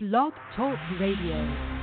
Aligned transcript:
Blog 0.00 0.32
Talk 0.54 0.78
Radio. 1.00 1.77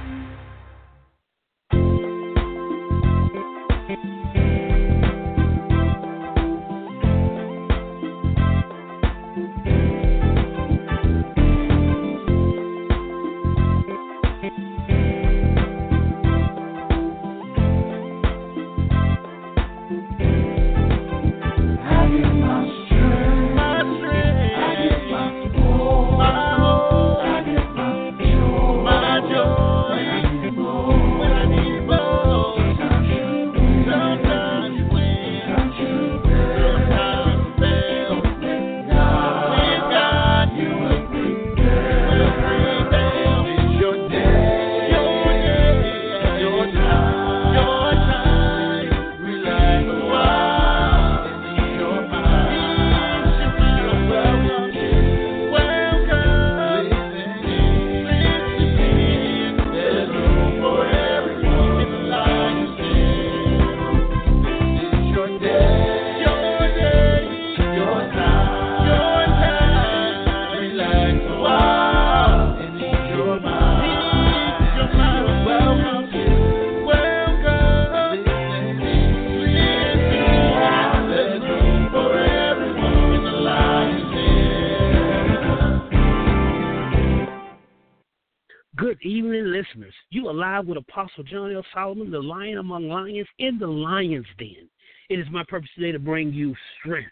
With 90.65 90.77
Apostle 90.77 91.23
John 91.23 91.53
L. 91.53 91.63
Solomon, 91.73 92.09
the 92.09 92.19
lion 92.19 92.57
among 92.57 92.89
lions, 92.89 93.27
in 93.37 93.59
the 93.59 93.67
lion's 93.67 94.25
den. 94.39 94.67
It 95.09 95.19
is 95.19 95.27
my 95.31 95.43
purpose 95.47 95.69
today 95.75 95.91
to 95.91 95.99
bring 95.99 96.33
you 96.33 96.55
strength. 96.79 97.11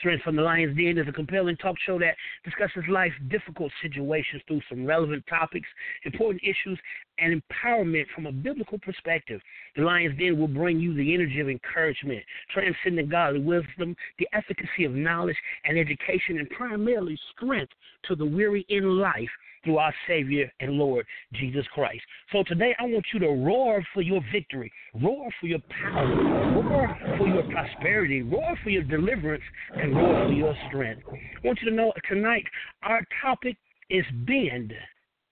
Strength 0.00 0.22
from 0.22 0.36
the 0.36 0.42
Lion's 0.42 0.76
Den 0.76 0.98
is 0.98 1.08
a 1.08 1.12
compelling 1.12 1.56
talk 1.56 1.76
show 1.86 1.98
that 1.98 2.14
discusses 2.44 2.82
life's 2.88 3.14
difficult 3.28 3.72
situations 3.82 4.42
through 4.46 4.60
some 4.68 4.84
relevant 4.84 5.24
topics, 5.26 5.68
important 6.04 6.42
issues, 6.42 6.78
and 7.18 7.40
empowerment 7.42 8.04
from 8.14 8.26
a 8.26 8.32
biblical 8.32 8.78
perspective. 8.78 9.40
The 9.76 9.82
Lion's 9.82 10.18
Den 10.18 10.38
will 10.38 10.48
bring 10.48 10.80
you 10.80 10.94
the 10.94 11.14
energy 11.14 11.40
of 11.40 11.48
encouragement, 11.48 12.22
transcendent 12.52 13.10
godly 13.10 13.40
wisdom, 13.40 13.96
the 14.18 14.28
efficacy 14.32 14.84
of 14.84 14.92
knowledge 14.92 15.36
and 15.64 15.78
education, 15.78 16.38
and 16.38 16.50
primarily 16.50 17.18
strength 17.36 17.72
to 18.08 18.16
the 18.16 18.26
weary 18.26 18.66
in 18.68 18.98
life 18.98 19.30
through 19.64 19.78
our 19.78 19.94
Savior 20.08 20.50
and 20.60 20.72
Lord 20.72 21.06
Jesus 21.34 21.66
Christ. 21.74 22.00
So 22.32 22.42
today 22.46 22.74
I 22.78 22.84
want 22.84 23.04
you 23.12 23.20
to 23.20 23.28
roar 23.28 23.84
for 23.92 24.00
your 24.00 24.22
victory, 24.32 24.72
roar 25.02 25.28
for 25.40 25.46
your 25.46 25.60
power, 25.82 26.06
roar 26.54 26.98
for 27.18 27.28
your 27.28 27.42
prosperity, 27.44 28.22
roar 28.22 28.56
for 28.62 28.70
your 28.70 28.84
deliverance, 28.84 29.42
and 29.74 29.94
roar 29.94 30.26
for 30.26 30.32
your 30.32 30.54
strength. 30.68 31.02
I 31.10 31.46
want 31.46 31.60
you 31.62 31.70
to 31.70 31.76
know 31.76 31.92
tonight 32.08 32.44
our 32.82 33.02
topic 33.22 33.56
is 33.90 34.04
bend, 34.26 34.72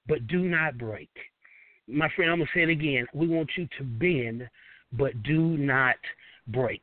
but 0.06 0.26
do 0.26 0.40
not 0.40 0.76
break. 0.76 1.10
My 1.88 2.08
friend, 2.14 2.30
I'm 2.30 2.38
to 2.40 2.46
say 2.54 2.62
it 2.62 2.68
again. 2.68 3.06
We 3.14 3.28
want 3.28 3.50
you 3.56 3.66
to 3.78 3.84
bend, 3.84 4.48
but 4.92 5.22
do 5.22 5.56
not 5.56 5.96
break. 6.48 6.82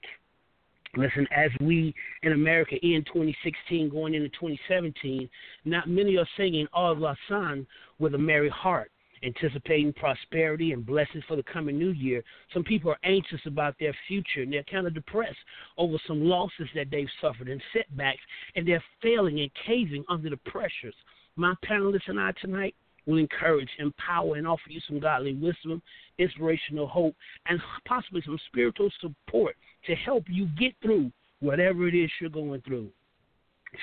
Listen, 0.98 1.28
as 1.36 1.52
we 1.60 1.94
in 2.24 2.32
America 2.32 2.76
in 2.82 3.04
2016 3.06 3.90
going 3.90 4.14
into 4.14 4.30
2017, 4.30 5.30
not 5.66 5.88
many 5.88 6.18
are 6.18 6.28
singing 6.38 6.68
Auld 6.74 7.00
Lang 7.00 7.16
Syne 7.30 7.68
with 8.00 8.16
a 8.16 8.18
merry 8.18 8.50
heart, 8.50 8.92
anticipating 9.22 9.94
prosperity 9.94 10.72
and 10.72 10.86
blessings 10.86 11.24
for 11.28 11.36
the 11.36 11.44
coming 11.44 11.78
new 11.78 11.92
year. 11.92 12.24
Some 12.54 12.64
people 12.64 12.92
are 12.92 13.00
anxious 13.04 13.42
about 13.46 13.76
their 13.80 13.96
future 14.08 14.42
and 14.42 14.54
they're 14.54 14.64
kind 14.64 14.88
of 14.88 14.94
depressed 14.94 15.38
over 15.78 15.98
some 16.08 16.24
losses 16.24 16.70
that 16.76 16.90
they've 16.90 17.10
suffered 17.22 17.50
and 17.50 17.62
setbacks, 17.74 18.22
and 18.56 18.68
they're 18.68 18.84
failing 19.02 19.42
and 19.42 19.52
caving 19.68 20.06
under 20.10 20.30
the 20.30 20.38
pressures. 20.38 20.96
My 21.36 21.54
panelists 21.70 22.08
and 22.08 22.20
I 22.20 22.32
tonight 22.40 22.74
will 23.06 23.18
encourage, 23.18 23.70
empower, 23.80 24.36
and 24.36 24.48
offer 24.48 24.70
you 24.70 24.82
some 24.88 25.00
godly 25.00 25.34
wisdom, 25.34 25.82
inspirational 26.18 26.88
hope, 26.88 27.16
and 27.48 27.60
possibly 27.88 28.22
some 28.26 28.40
spiritual 28.48 28.90
support 29.00 29.56
to 29.86 29.96
help 29.96 30.24
you 30.28 30.48
get 30.58 30.74
through 30.82 31.12
whatever 31.40 31.88
it 31.88 31.96
is 31.96 32.10
you're 32.20 32.30
going 32.30 32.62
through. 32.62 32.90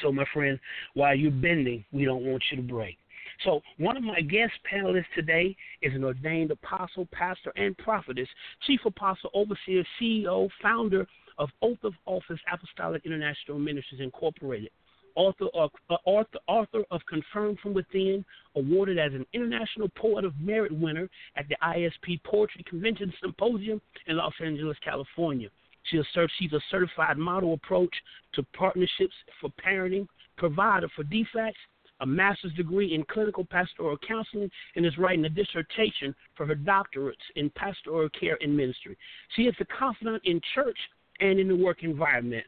So, 0.02 0.10
my 0.10 0.24
friend, 0.32 0.58
while 0.94 1.14
you're 1.14 1.30
bending, 1.30 1.84
we 1.92 2.04
don't 2.04 2.24
want 2.24 2.42
you 2.50 2.56
to 2.56 2.62
break. 2.62 2.96
So, 3.44 3.60
one 3.78 3.96
of 3.96 4.02
my 4.02 4.20
guest 4.20 4.52
panelists 4.72 5.04
today 5.14 5.56
is 5.82 5.94
an 5.94 6.04
ordained 6.04 6.50
apostle, 6.50 7.06
pastor, 7.12 7.52
and 7.56 7.76
prophetess, 7.78 8.28
chief 8.66 8.80
apostle, 8.86 9.30
overseer, 9.34 9.84
CEO, 10.00 10.48
founder 10.62 11.06
of 11.38 11.48
Oath 11.60 11.82
of 11.82 11.94
Office 12.06 12.38
Apostolic 12.52 13.04
International 13.04 13.58
Ministries 13.58 14.00
Incorporated 14.00 14.70
author 15.14 15.46
of, 15.54 15.70
uh, 15.90 15.96
author, 16.04 16.38
author 16.46 16.84
of 16.90 17.00
Confirmed 17.08 17.58
from 17.60 17.74
Within, 17.74 18.24
awarded 18.56 18.98
as 18.98 19.12
an 19.12 19.26
International 19.32 19.88
Poet 19.90 20.24
of 20.24 20.38
Merit 20.40 20.72
winner 20.72 21.08
at 21.36 21.48
the 21.48 21.56
ISP 21.62 22.22
Poetry 22.24 22.64
Convention 22.68 23.12
Symposium 23.20 23.80
in 24.06 24.16
Los 24.16 24.34
Angeles, 24.40 24.76
California. 24.84 25.48
She 25.84 26.00
she's 26.38 26.52
a 26.52 26.60
certified 26.70 27.18
model 27.18 27.54
approach 27.54 27.94
to 28.34 28.42
partnerships 28.54 29.14
for 29.40 29.50
parenting, 29.64 30.06
provider 30.36 30.88
for 30.94 31.04
DFCS, 31.04 31.52
a 32.00 32.06
master's 32.06 32.52
degree 32.54 32.94
in 32.94 33.04
clinical 33.04 33.44
pastoral 33.44 33.96
counseling, 34.06 34.50
and 34.76 34.84
is 34.84 34.98
writing 34.98 35.24
a 35.24 35.28
dissertation 35.28 36.14
for 36.36 36.46
her 36.46 36.56
doctorates 36.56 37.14
in 37.36 37.50
pastoral 37.50 38.08
care 38.10 38.38
and 38.40 38.56
ministry. 38.56 38.96
She 39.34 39.42
is 39.42 39.54
a 39.60 39.64
confidant 39.64 40.22
in 40.24 40.40
church 40.54 40.78
and 41.20 41.38
in 41.38 41.48
the 41.48 41.56
work 41.56 41.82
environment. 41.82 42.44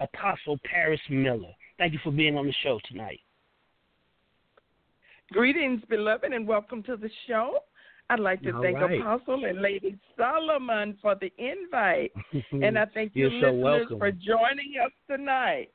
Apostle 0.00 0.58
Paris 0.64 1.00
Miller. 1.10 1.52
Thank 1.78 1.92
you 1.92 1.98
for 2.02 2.12
being 2.12 2.36
on 2.36 2.46
the 2.46 2.54
show 2.62 2.80
tonight. 2.88 3.20
Greetings, 5.32 5.82
beloved, 5.88 6.32
and 6.32 6.46
welcome 6.46 6.82
to 6.84 6.96
the 6.96 7.10
show. 7.26 7.60
I'd 8.10 8.20
like 8.20 8.42
to 8.42 8.50
All 8.50 8.62
thank 8.62 8.76
right. 8.76 9.00
Apostle 9.00 9.44
and 9.44 9.62
Lady 9.62 9.96
Solomon 10.16 10.98
for 11.00 11.14
the 11.14 11.32
invite. 11.38 12.12
and 12.52 12.78
I 12.78 12.84
thank 12.92 13.12
you, 13.14 13.30
so 13.40 13.46
listeners, 13.46 13.62
welcome. 13.62 13.98
for 13.98 14.10
joining 14.10 14.74
us 14.84 14.92
tonight. 15.08 15.70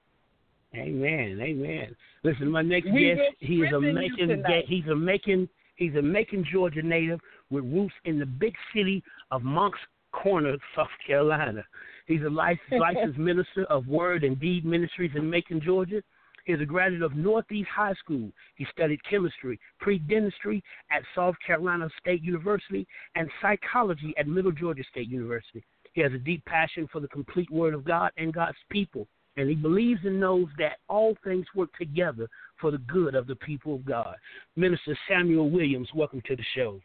Amen. 0.76 1.40
Amen. 1.42 1.96
Listen, 2.24 2.52
my 2.52 2.62
next 2.62 2.92
We 2.92 3.08
guest, 3.08 3.20
will 3.20 3.48
he 3.48 3.56
is 3.56 3.64
a 3.64 3.68
strengthen 3.70 3.88
you 3.88 3.94
Macon. 3.94 4.28
tonight. 4.28 4.66
He's 4.68 4.86
a 4.88 4.96
Macon. 4.96 5.50
He's 5.76 5.96
a 5.96 6.02
Macon, 6.02 6.46
Georgia 6.52 6.82
native 6.82 7.20
with 7.50 7.64
roots 7.64 7.94
in 8.06 8.20
the 8.20 8.26
big 8.26 8.54
city 8.76 9.04
of 9.32 9.44
Moncks 9.44 9.80
Corner, 10.12 10.56
South 10.76 10.88
Carolina. 11.06 11.64
He's 12.08 12.24
a 12.24 12.30
licensed, 12.30 12.80
licensed 12.80 13.18
minister 13.20 13.66
of 13.70 13.88
Word 13.88 14.24
and 14.24 14.40
Deed 14.40 14.66
Ministries 14.66 15.12
in 15.16 15.30
Macon, 15.30 15.62
Georgia. 15.64 16.02
He 16.46 16.54
is 16.54 16.62
a 16.62 16.66
graduate 16.66 17.02
of 17.02 17.16
Northeast 17.16 17.68
High 17.76 17.94
School. 17.96 18.32
He 18.56 18.66
studied 18.72 19.04
chemistry, 19.04 19.60
pre-dentistry 19.82 20.64
at 20.90 21.04
South 21.14 21.36
Carolina 21.46 21.90
State 22.00 22.24
University, 22.24 22.88
and 23.16 23.30
psychology 23.42 24.14
at 24.18 24.30
Middle 24.30 24.54
Georgia 24.54 24.84
State 24.90 25.10
University. 25.10 25.62
He 25.92 26.00
has 26.02 26.14
a 26.14 26.18
deep 26.18 26.46
passion 26.46 26.88
for 26.90 27.02
the 27.02 27.10
complete 27.10 27.52
Word 27.52 27.74
of 27.74 27.84
God 27.84 28.12
and 28.18 28.34
God's 28.34 28.58
people, 28.70 29.10
and 29.36 29.50
he 29.50 29.56
believes 29.56 30.00
and 30.06 30.22
knows 30.22 30.48
that 30.58 30.78
all 30.88 31.18
things 31.26 31.46
work 31.54 31.76
together 31.78 32.30
for 32.62 32.72
the 32.72 32.78
good 32.78 33.14
of 33.14 33.28
the 33.28 33.36
people 33.36 33.76
of 33.76 33.86
God. 33.86 34.16
Minister 34.56 34.98
Samuel 35.10 35.50
Williams, 35.50 35.90
welcome 35.94 36.22
to 36.28 36.36
the 36.38 36.46
show. 36.56 36.80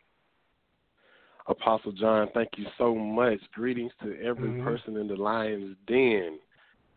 Apostle 1.46 1.92
John, 1.92 2.28
thank 2.34 2.50
you 2.56 2.66
so 2.78 2.94
much. 2.94 3.38
Greetings 3.52 3.92
to 4.02 4.20
every 4.22 4.50
Mhm. 4.50 4.64
person 4.64 4.96
in 4.96 5.08
the 5.08 5.16
Lion's 5.16 5.76
Den. 5.86 6.38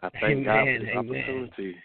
I 0.03 0.09
thank 0.09 0.45
God 0.45 0.65
for 0.65 0.69
Amen, 0.69 0.85
this 0.85 0.95
amen. 0.95 1.09
opportunity. 1.09 1.81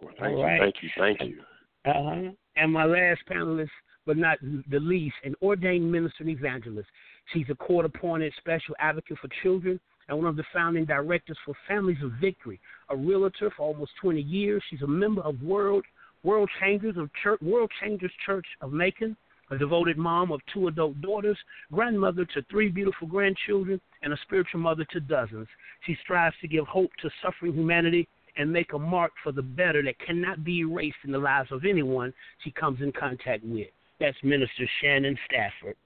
Well, 0.00 0.14
thank 0.18 0.38
you, 0.38 0.44
right. 0.44 0.60
thank 0.60 0.82
you, 0.82 0.90
thank 0.96 1.20
you. 1.22 1.44
Uh-huh. 1.84 2.30
And 2.56 2.72
my 2.72 2.84
last 2.84 3.24
panelist, 3.26 3.70
but 4.06 4.16
not 4.16 4.38
the 4.40 4.80
least, 4.80 5.16
an 5.24 5.34
ordained 5.42 5.90
minister 5.90 6.22
and 6.22 6.30
evangelist. 6.30 6.88
She's 7.32 7.48
a 7.50 7.54
court 7.54 7.84
appointed 7.84 8.32
special 8.34 8.76
advocate 8.78 9.18
for 9.18 9.28
children 9.42 9.80
and 10.08 10.18
one 10.18 10.26
of 10.26 10.36
the 10.36 10.44
founding 10.52 10.84
directors 10.84 11.38
for 11.44 11.54
Families 11.66 12.02
of 12.02 12.12
Victory, 12.12 12.60
a 12.90 12.96
realtor 12.96 13.50
for 13.50 13.62
almost 13.62 13.92
20 13.96 14.20
years. 14.20 14.62
She's 14.68 14.82
a 14.82 14.86
member 14.86 15.22
of 15.22 15.42
World 15.42 15.84
World 16.22 16.50
Changers 16.58 16.96
of 16.96 17.10
Church, 17.22 17.40
World 17.42 17.70
Changers 17.82 18.12
Church 18.24 18.46
of 18.62 18.72
Macon, 18.72 19.14
a 19.50 19.58
devoted 19.58 19.98
mom 19.98 20.32
of 20.32 20.40
two 20.52 20.68
adult 20.68 21.00
daughters, 21.00 21.38
grandmother 21.72 22.24
to 22.24 22.42
three 22.50 22.68
beautiful 22.68 23.06
grandchildren, 23.06 23.80
and 24.02 24.12
a 24.12 24.18
spiritual 24.22 24.60
mother 24.60 24.84
to 24.92 25.00
dozens. 25.00 25.48
She 25.86 25.96
strives 26.02 26.36
to 26.40 26.48
give 26.48 26.66
hope 26.66 26.90
to 27.02 27.10
suffering 27.22 27.52
humanity 27.54 28.08
and 28.36 28.52
make 28.52 28.72
a 28.72 28.78
mark 28.78 29.12
for 29.22 29.32
the 29.32 29.42
better 29.42 29.82
that 29.82 29.98
cannot 30.04 30.44
be 30.44 30.60
erased 30.60 30.96
in 31.04 31.12
the 31.12 31.18
lives 31.18 31.52
of 31.52 31.64
anyone 31.64 32.12
she 32.42 32.50
comes 32.50 32.80
in 32.80 32.92
contact 32.92 33.44
with. 33.44 33.68
That's 34.00 34.16
Minister 34.22 34.68
Shannon 34.80 35.16
Stafford. 35.26 35.76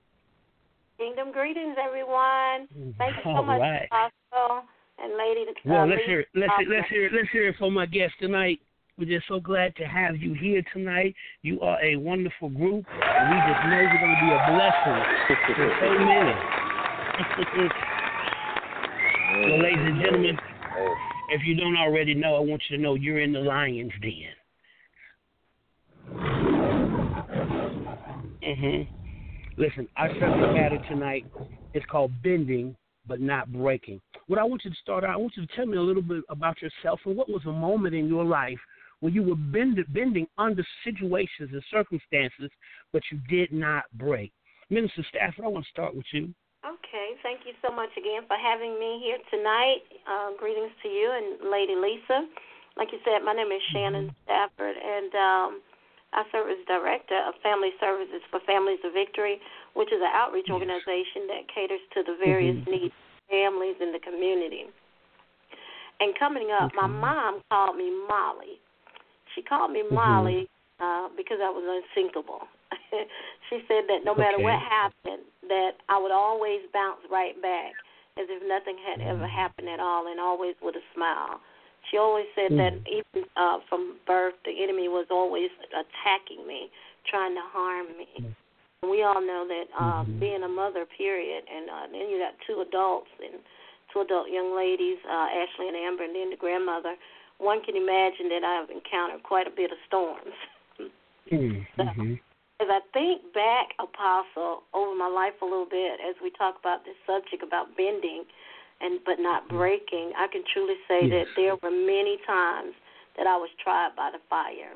Kingdom 0.96 1.30
greetings, 1.30 1.76
everyone. 1.82 2.66
Thank 2.98 3.16
you 3.16 3.22
so 3.22 3.30
All 3.30 3.42
much, 3.44 3.60
right. 3.60 3.86
Apostle 3.86 4.62
and 4.98 5.16
Lady. 5.16 5.44
Well, 5.64 5.82
uh, 5.82 5.86
let's 5.86 6.02
hear 6.06 6.20
it. 6.20 6.28
Let's 6.34 6.50
Hoffman. 6.50 6.76
let's 6.76 6.88
hear 6.88 7.06
it. 7.06 7.12
Let's 7.12 7.28
hear 7.30 7.48
it 7.48 7.56
from 7.56 7.74
my 7.74 7.86
guest 7.86 8.14
tonight. 8.20 8.60
We're 8.98 9.04
just 9.04 9.28
so 9.28 9.38
glad 9.38 9.76
to 9.76 9.84
have 9.84 10.16
you 10.16 10.34
here 10.34 10.60
tonight. 10.72 11.14
You 11.42 11.60
are 11.60 11.80
a 11.80 11.94
wonderful 11.94 12.48
group, 12.48 12.84
and 12.90 13.30
we 13.30 13.36
just 13.46 13.64
know 13.70 13.78
you're 13.78 14.00
going 14.00 14.10
to 14.10 14.20
be 14.26 14.32
a 14.34 14.42
blessing 14.50 14.98
to 15.28 15.70
so 15.78 15.86
many. 16.02 16.34
well, 19.52 19.62
ladies 19.62 19.86
and 19.86 20.02
gentlemen, 20.02 20.36
if 21.30 21.42
you 21.46 21.54
don't 21.54 21.76
already 21.76 22.14
know, 22.14 22.34
I 22.34 22.40
want 22.40 22.60
you 22.68 22.76
to 22.76 22.82
know 22.82 22.96
you're 22.96 23.20
in 23.20 23.32
the 23.32 23.38
lion's 23.38 23.92
den. 24.02 24.34
Mhm. 28.42 28.88
Listen, 29.58 29.88
our 29.96 30.08
subject 30.08 30.52
matter 30.54 30.78
tonight 30.88 31.24
is 31.72 31.84
called 31.88 32.10
bending 32.24 32.74
but 33.06 33.20
not 33.20 33.52
breaking. 33.52 34.00
What 34.26 34.40
I 34.40 34.44
want 34.44 34.64
you 34.64 34.70
to 34.70 34.76
start 34.82 35.04
out, 35.04 35.10
I 35.10 35.16
want 35.16 35.36
you 35.36 35.46
to 35.46 35.56
tell 35.56 35.66
me 35.66 35.76
a 35.76 35.82
little 35.82 36.02
bit 36.02 36.24
about 36.28 36.60
yourself 36.60 37.00
and 37.06 37.16
what 37.16 37.28
was 37.28 37.42
a 37.46 37.52
moment 37.52 37.94
in 37.94 38.08
your 38.08 38.24
life 38.24 38.58
where 39.00 39.12
you 39.12 39.22
were 39.22 39.36
bend, 39.36 39.78
bending 39.94 40.26
under 40.38 40.64
situations 40.84 41.50
and 41.52 41.62
circumstances, 41.70 42.50
but 42.92 43.02
you 43.10 43.18
did 43.28 43.52
not 43.52 43.84
break. 43.94 44.32
Minister 44.70 45.04
Stafford, 45.08 45.44
I 45.44 45.48
want 45.48 45.64
to 45.64 45.70
start 45.70 45.94
with 45.94 46.06
you. 46.12 46.34
Okay, 46.66 47.14
thank 47.22 47.46
you 47.46 47.54
so 47.62 47.70
much 47.70 47.90
again 47.96 48.26
for 48.26 48.36
having 48.36 48.74
me 48.78 49.00
here 49.00 49.18
tonight. 49.30 49.86
Uh, 50.04 50.34
greetings 50.36 50.74
to 50.82 50.88
you 50.88 51.06
and 51.06 51.50
Lady 51.50 51.78
Lisa. 51.78 52.26
Like 52.76 52.90
you 52.92 52.98
said, 53.06 53.24
my 53.24 53.32
name 53.32 53.50
is 53.50 53.62
Shannon 53.72 54.10
Stafford, 54.24 54.76
and 54.76 55.10
um, 55.14 55.50
I 56.12 56.22
serve 56.30 56.50
as 56.50 56.58
director 56.66 57.18
of 57.26 57.34
Family 57.42 57.70
Services 57.80 58.22
for 58.30 58.40
Families 58.46 58.78
of 58.84 58.92
Victory, 58.92 59.38
which 59.74 59.88
is 59.88 60.02
an 60.02 60.10
outreach 60.14 60.50
organization 60.50 61.26
that 61.30 61.46
caters 61.50 61.82
to 61.94 62.02
the 62.02 62.16
various 62.22 62.58
needs 62.66 62.94
of 62.94 63.22
families 63.30 63.76
in 63.80 63.90
the 63.90 64.02
community. 64.02 64.66
And 66.00 66.14
coming 66.18 66.50
up, 66.54 66.70
my 66.74 66.86
mom 66.86 67.42
called 67.50 67.76
me 67.76 67.90
Molly. 68.06 68.62
She 69.38 69.46
called 69.46 69.70
me 69.70 69.86
Molly 69.86 70.50
uh, 70.82 71.06
because 71.14 71.38
I 71.38 71.46
was 71.46 71.62
unsinkable. 71.62 72.42
she 73.46 73.62
said 73.70 73.86
that 73.86 74.02
no 74.02 74.10
matter 74.10 74.34
Okay. 74.34 74.42
what 74.42 74.58
happened, 74.58 75.22
that 75.46 75.78
I 75.88 75.94
would 75.94 76.10
always 76.10 76.66
bounce 76.74 77.06
right 77.06 77.40
back 77.40 77.78
as 78.18 78.26
if 78.26 78.42
nothing 78.42 78.74
had 78.82 78.98
ever 78.98 79.30
happened 79.30 79.70
at 79.70 79.78
all, 79.78 80.10
and 80.10 80.18
always 80.18 80.58
with 80.58 80.74
a 80.74 80.82
smile. 80.90 81.38
She 81.86 82.02
always 82.02 82.26
said 82.34 82.50
that 82.58 82.82
even 82.90 83.30
uh, 83.38 83.62
from 83.70 84.02
birth, 84.10 84.34
the 84.44 84.50
enemy 84.58 84.90
was 84.90 85.06
always 85.08 85.54
attacking 85.70 86.42
me, 86.42 86.66
trying 87.06 87.38
to 87.38 87.46
harm 87.54 87.94
me. 87.94 88.10
And 88.82 88.90
we 88.90 89.06
all 89.06 89.22
know 89.22 89.46
that 89.46 89.70
uh, 89.70 90.02
being 90.18 90.42
a 90.42 90.50
mother, 90.50 90.82
period, 90.98 91.44
and 91.46 91.70
uh, 91.70 91.86
then 91.94 92.10
you 92.10 92.18
got 92.18 92.34
two 92.42 92.58
adults 92.66 93.14
and 93.22 93.38
two 93.94 94.02
adult 94.02 94.34
young 94.34 94.50
ladies, 94.50 94.98
uh, 95.06 95.30
Ashley 95.30 95.70
and 95.70 95.78
Amber, 95.78 96.02
and 96.02 96.14
then 96.14 96.30
the 96.30 96.36
grandmother. 96.36 96.98
One 97.38 97.62
can 97.62 97.76
imagine 97.76 98.28
that 98.30 98.42
I've 98.42 98.70
encountered 98.70 99.22
quite 99.22 99.46
a 99.46 99.54
bit 99.54 99.70
of 99.70 99.78
storms. 99.86 100.34
Mm-hmm. 101.28 102.16
As 102.58 102.68
I 102.72 102.80
think 102.96 103.20
back, 103.34 103.76
Apostle, 103.76 104.64
over 104.72 104.96
my 104.96 105.06
life 105.06 105.36
a 105.42 105.44
little 105.44 105.68
bit, 105.68 106.00
as 106.00 106.16
we 106.22 106.32
talk 106.32 106.56
about 106.58 106.88
this 106.88 106.96
subject 107.04 107.44
about 107.44 107.76
bending, 107.76 108.24
and 108.80 108.98
but 109.04 109.20
not 109.20 109.48
breaking, 109.48 110.12
I 110.16 110.26
can 110.32 110.42
truly 110.52 110.74
say 110.88 111.06
Yes. 111.06 111.12
that 111.12 111.26
there 111.36 111.54
were 111.60 111.70
many 111.70 112.16
times 112.26 112.74
that 113.16 113.26
I 113.26 113.36
was 113.36 113.50
tried 113.62 113.94
by 113.94 114.10
the 114.10 114.18
fire. 114.30 114.72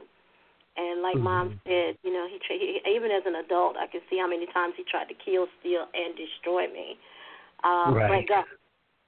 And 0.77 1.03
like 1.03 1.17
Mom 1.17 1.61
said, 1.65 1.97
you 2.03 2.13
know, 2.13 2.27
he, 2.29 2.39
he 2.49 2.81
even 2.91 3.11
as 3.11 3.23
an 3.27 3.37
adult, 3.37 3.77
I 3.77 3.87
can 3.87 4.01
see 4.09 4.19
how 4.19 4.29
many 4.29 4.47
times 4.47 4.75
he 4.77 4.85
tried 4.85 5.09
to 5.09 5.15
kill, 5.15 5.47
steal, 5.61 5.87
and 5.95 6.17
destroy 6.17 6.67
me. 6.69 6.99
Um, 7.65 7.95
Right. 7.95 8.27
But 8.27 8.29
God. 8.29 8.45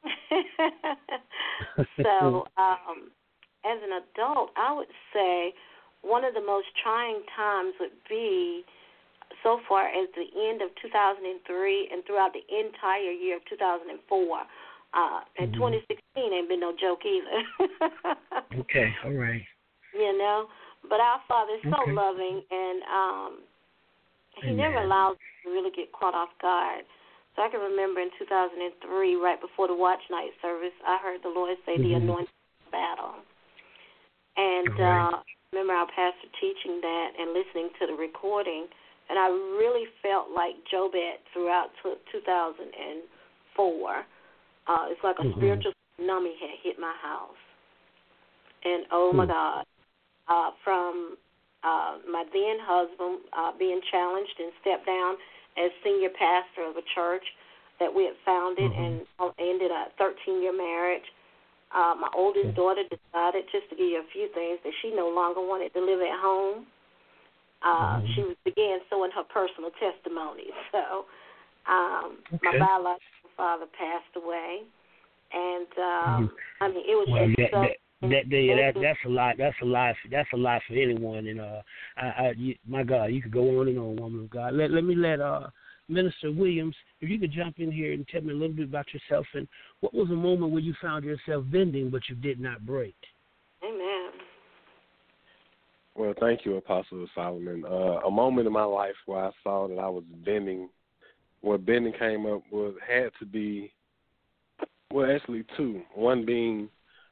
so, 2.02 2.46
um, 2.56 3.10
as 3.64 3.78
an 3.82 4.00
adult, 4.04 4.50
I 4.56 4.72
would 4.72 4.92
say 5.12 5.54
one 6.02 6.24
of 6.24 6.34
the 6.34 6.40
most 6.44 6.66
trying 6.82 7.22
times 7.36 7.74
would 7.80 7.96
be 8.08 8.64
so 9.42 9.60
far 9.68 9.88
as 9.88 10.08
the 10.14 10.28
end 10.48 10.62
of 10.62 10.68
2003 10.82 11.88
and 11.92 12.04
throughout 12.04 12.32
the 12.32 12.44
entire 12.54 13.10
year 13.10 13.36
of 13.36 13.42
2004. 13.48 13.90
Uh, 14.94 15.20
and 15.38 15.52
2016 15.54 15.98
ain't 16.32 16.48
been 16.48 16.60
no 16.60 16.72
joke 16.78 17.00
either. 17.04 17.40
Okay, 18.60 18.94
all 19.04 19.12
right. 19.12 19.42
you 19.92 20.16
know, 20.16 20.46
but 20.88 21.00
our 21.00 21.18
Father 21.26 21.54
is 21.54 21.64
so 21.66 21.82
Okay. 21.82 21.92
loving, 21.92 22.42
and 22.50 22.82
um, 22.86 23.38
He 24.42 24.52
never 24.52 24.76
allows 24.78 25.14
us 25.14 25.30
to 25.44 25.50
really 25.50 25.70
get 25.74 25.90
caught 25.92 26.14
off 26.14 26.30
guard. 26.40 26.84
So 27.34 27.42
I 27.42 27.48
can 27.48 27.60
remember 27.60 28.00
in 28.00 28.10
2003, 28.18 29.16
right 29.16 29.40
before 29.40 29.66
the 29.66 29.74
watch 29.74 29.98
night 30.10 30.30
service, 30.40 30.74
I 30.86 30.98
heard 31.02 31.22
the 31.22 31.30
Lord 31.34 31.56
say, 31.66 31.78
"The 31.78 31.94
Mhm. 31.94 32.02
anointing 32.02 32.70
battle," 32.70 33.24
and 34.36 34.68
right. 34.78 35.12
uh, 35.14 35.22
remember 35.52 35.72
our 35.74 35.86
pastor 35.86 36.28
teaching 36.40 36.80
that 36.80 37.08
and 37.18 37.32
listening 37.32 37.70
to 37.80 37.86
the 37.86 37.94
recording, 37.94 38.66
and 39.08 39.18
I 39.18 39.28
really 39.28 39.86
felt 40.02 40.30
like 40.34 40.54
Jobed 40.72 41.18
throughout 41.32 41.68
t- 41.82 41.94
2004. 42.12 44.06
Uh, 44.66 44.86
it's 44.88 45.00
like 45.04 45.16
a 45.18 45.24
Mhm. 45.24 45.36
spiritual 45.36 45.72
tsunami 46.00 46.34
had 46.40 46.50
hit 46.62 46.78
my 46.78 46.94
house, 47.02 47.36
and 48.64 48.86
oh 48.90 49.12
my 49.12 49.24
Hmm. 49.24 49.30
God, 49.30 49.64
uh, 50.28 50.50
from 50.64 51.16
uh, 51.62 51.98
my 52.10 52.24
then 52.32 52.58
husband 52.60 53.20
uh, 53.36 53.52
being 53.58 53.80
challenged 53.90 54.34
and 54.38 54.52
stepped 54.60 54.86
down 54.86 55.16
as 55.56 55.70
senior 55.82 56.10
pastor 56.10 56.64
of 56.68 56.76
a 56.76 56.82
church 56.94 57.24
that 57.80 57.92
we 57.92 58.04
had 58.04 58.14
founded 58.24 58.70
Mhm. 58.70 58.84
and 58.84 59.06
uh, 59.18 59.30
ended 59.38 59.70
a 59.70 59.86
13 59.98 60.42
year 60.42 60.52
marriage. 60.52 61.04
Uh, 61.74 61.94
my 61.98 62.08
oldest 62.14 62.46
Okay. 62.46 62.56
daughter 62.56 62.82
decided, 62.86 63.44
just 63.50 63.68
to 63.70 63.74
give 63.76 63.86
you 63.90 63.98
a 63.98 64.10
few 64.12 64.28
things, 64.32 64.60
that 64.62 64.72
she 64.80 64.94
no 64.94 65.08
longer 65.08 65.40
wanted 65.40 65.74
to 65.74 65.80
live 65.80 66.00
at 66.00 66.18
home. 66.20 66.66
Uh, 67.62 67.98
Mhm. 67.98 68.14
She 68.14 68.22
was, 68.22 68.36
began 68.44 68.78
sowing 68.88 69.10
her 69.10 69.24
personal 69.24 69.70
testimony. 69.72 70.50
So, 70.72 71.06
um, 71.66 72.18
my 72.42 72.58
biological 72.58 73.30
father 73.36 73.66
passed 73.66 74.14
away, 74.16 74.62
and 75.32 75.78
um, 75.78 76.36
I 76.60 76.68
mean, 76.68 76.84
it 76.86 76.94
was 76.94 77.08
Well, 77.08 77.26
just 77.26 77.38
that, 77.38 77.50
so. 77.50 77.60
that, 77.62 77.76
that, 78.02 78.28
that, 78.28 78.72
that 78.74 78.80
that's 78.82 78.98
a 79.06 79.08
lot. 79.08 79.36
That's 79.38 79.56
a 79.62 79.64
lot. 79.64 79.94
That's 80.10 80.28
a 80.34 80.36
lot 80.36 80.62
for 80.68 80.74
anyone. 80.74 81.26
And 81.26 81.40
uh, 81.40 81.62
I, 81.96 82.06
I, 82.06 82.34
you, 82.36 82.54
my 82.68 82.82
God, 82.82 83.06
you 83.06 83.22
could 83.22 83.32
go 83.32 83.60
on 83.60 83.68
and 83.68 83.78
on, 83.78 83.96
woman 83.96 84.24
of 84.24 84.30
God. 84.30 84.52
Let 84.54 84.70
let 84.70 84.84
me 84.84 84.94
let 84.94 85.20
uh, 85.20 85.48
Minister 85.88 86.32
Williams, 86.32 86.74
if 87.00 87.08
you 87.08 87.18
could 87.18 87.32
jump 87.32 87.58
in 87.58 87.70
here 87.70 87.92
and 87.92 88.06
tell 88.08 88.22
me 88.22 88.32
a 88.32 88.36
little 88.36 88.56
bit 88.56 88.68
about 88.68 88.86
yourself 88.92 89.26
and 89.34 89.46
what 89.80 89.94
was 89.94 90.08
a 90.10 90.14
moment 90.14 90.52
where 90.52 90.62
you 90.62 90.74
found 90.80 91.04
yourself 91.04 91.44
bending 91.52 91.90
but 91.90 92.02
you 92.08 92.14
did 92.14 92.40
not 92.40 92.64
break. 92.64 92.96
Amen. 93.62 94.10
Well, 95.94 96.14
thank 96.18 96.44
you, 96.44 96.56
Apostle 96.56 97.06
Solomon. 97.14 97.64
Uh, 97.64 98.00
a 98.06 98.10
moment 98.10 98.46
in 98.46 98.52
my 98.52 98.64
life 98.64 98.94
where 99.06 99.26
I 99.26 99.30
saw 99.42 99.68
that 99.68 99.78
I 99.78 99.88
was 99.88 100.04
bending, 100.24 100.68
where 101.40 101.58
bending 101.58 101.92
came 101.92 102.26
up 102.26 102.42
was 102.50 102.74
had 102.86 103.10
to 103.20 103.26
be, 103.26 103.72
well, 104.92 105.10
actually 105.10 105.44
two. 105.56 105.82
One 105.94 106.24
being 106.24 106.68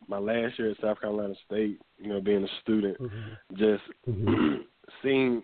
my 0.09 0.19
last 0.19 0.59
year 0.59 0.71
at 0.71 0.81
South 0.81 1.01
Carolina 1.01 1.35
State, 1.47 1.79
you 1.99 2.09
know, 2.09 2.21
being 2.21 2.45
a 2.45 2.61
student, 2.63 2.99
Mm-hmm. 2.99 3.55
just 3.55 3.83
Mm-hmm. 4.09 4.55
seeing, 5.03 5.43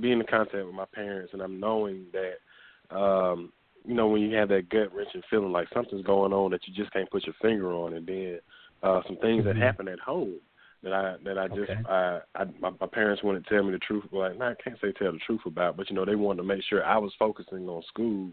being 0.00 0.20
in 0.20 0.26
contact 0.26 0.64
with 0.66 0.74
my 0.74 0.84
parents, 0.94 1.32
and 1.32 1.42
I'm 1.42 1.58
knowing 1.60 2.06
that, 2.12 2.96
um, 2.96 3.52
you 3.84 3.94
know, 3.94 4.08
when 4.08 4.22
you 4.22 4.36
have 4.36 4.48
that 4.50 4.68
gut 4.68 4.94
wrenching 4.94 5.22
feeling 5.30 5.52
like 5.52 5.68
something's 5.72 6.04
going 6.04 6.32
on 6.32 6.50
that 6.50 6.66
you 6.66 6.74
just 6.74 6.92
can't 6.92 7.10
put 7.10 7.24
your 7.26 7.34
finger 7.40 7.72
on, 7.72 7.94
and 7.94 8.06
then 8.06 8.40
uh, 8.82 9.00
some 9.06 9.16
things 9.18 9.44
that 9.44 9.56
Mhm. 9.56 9.62
happen 9.62 9.88
at 9.88 9.98
home 10.00 10.36
that 10.82 10.92
I 10.92 11.16
that 11.24 11.38
I 11.38 11.48
just 11.48 11.70
Okay. 11.70 11.80
I, 11.86 12.20
I 12.34 12.44
my, 12.60 12.70
my 12.80 12.86
parents 12.86 13.22
wouldn't 13.22 13.46
tell 13.46 13.62
me 13.64 13.72
the 13.72 13.78
truth. 13.78 14.04
Well, 14.12 14.30
I 14.30 14.54
can't 14.62 14.78
say 14.80 14.92
tell 14.92 15.12
the 15.12 15.18
truth 15.18 15.40
about, 15.46 15.76
but 15.76 15.88
you 15.90 15.96
know 15.96 16.04
they 16.04 16.14
wanted 16.14 16.42
to 16.42 16.48
make 16.48 16.62
sure 16.64 16.84
I 16.84 16.98
was 16.98 17.12
focusing 17.18 17.68
on 17.68 17.82
school 17.88 18.30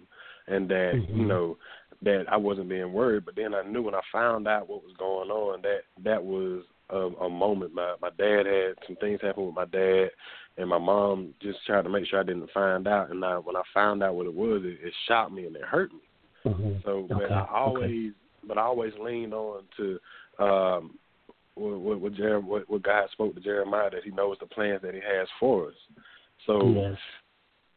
and 0.48 0.70
that 0.70 0.94
Mhm. 0.96 1.18
you 1.18 1.26
know 1.26 1.58
that 2.04 2.26
I 2.30 2.38
wasn't 2.38 2.70
being 2.70 2.94
worried. 2.94 3.26
But 3.26 3.36
then 3.36 3.54
I 3.56 3.64
knew 3.64 3.82
when 3.82 3.96
I 3.96 4.02
found 4.12 4.48
out 4.48 4.70
what 4.70 4.84
was 4.84 4.94
going 4.98 5.32
on 5.32 5.62
that 5.64 5.82
that 6.04 6.24
was 6.24 6.64
a, 6.90 6.98
a 7.26 7.30
moment. 7.30 7.74
My 7.74 7.96
my 8.02 8.10
dad 8.12 8.46
had 8.46 8.76
some 8.86 8.96
things 8.98 9.22
happen 9.22 9.46
with 9.46 9.56
my 9.56 9.66
dad, 9.66 10.10
and 10.58 10.70
my 10.70 10.78
mom 10.78 11.34
just 11.42 11.60
tried 11.66 11.84
to 11.84 11.90
make 11.90 12.06
sure 12.08 12.20
I 12.20 12.24
didn't 12.24 12.50
find 12.54 12.88
out. 12.88 13.12
And 13.12 13.24
I, 13.26 13.38
when 13.38 13.56
I 13.56 13.62
found 13.74 14.02
out 14.04 14.16
what 14.16 14.26
it 14.26 14.34
was, 14.34 14.62
it, 14.64 14.80
it 14.82 14.94
shocked 15.08 15.32
me 15.32 15.46
and 15.46 15.56
it 15.56 15.64
hurt 15.64 15.92
me. 15.92 16.00
Mm-hmm. 16.46 16.74
So, 16.86 17.06
but 17.10 17.24
Okay, 17.24 17.34
I 17.34 17.42
okay. 17.42 17.52
always, 17.54 18.12
but 18.48 18.58
I 18.58 18.62
always 18.62 18.94
leaned 19.00 19.34
on 19.34 19.64
to 19.78 20.00
um, 20.40 20.98
what 21.56 22.00
what, 22.00 22.14
Jer- 22.14 22.40
what 22.40 22.70
what 22.70 22.84
God 22.84 23.10
spoke 23.12 23.34
to 23.36 23.42
Jeremiah 23.42 23.90
that 23.90 24.04
He 24.04 24.12
knows 24.12 24.38
the 24.40 24.46
plans 24.46 24.82
that 24.84 24.94
He 24.94 25.00
has 25.00 25.28
for 25.40 25.70
us. 25.70 25.74
So 26.46 26.70
yes. 26.70 26.98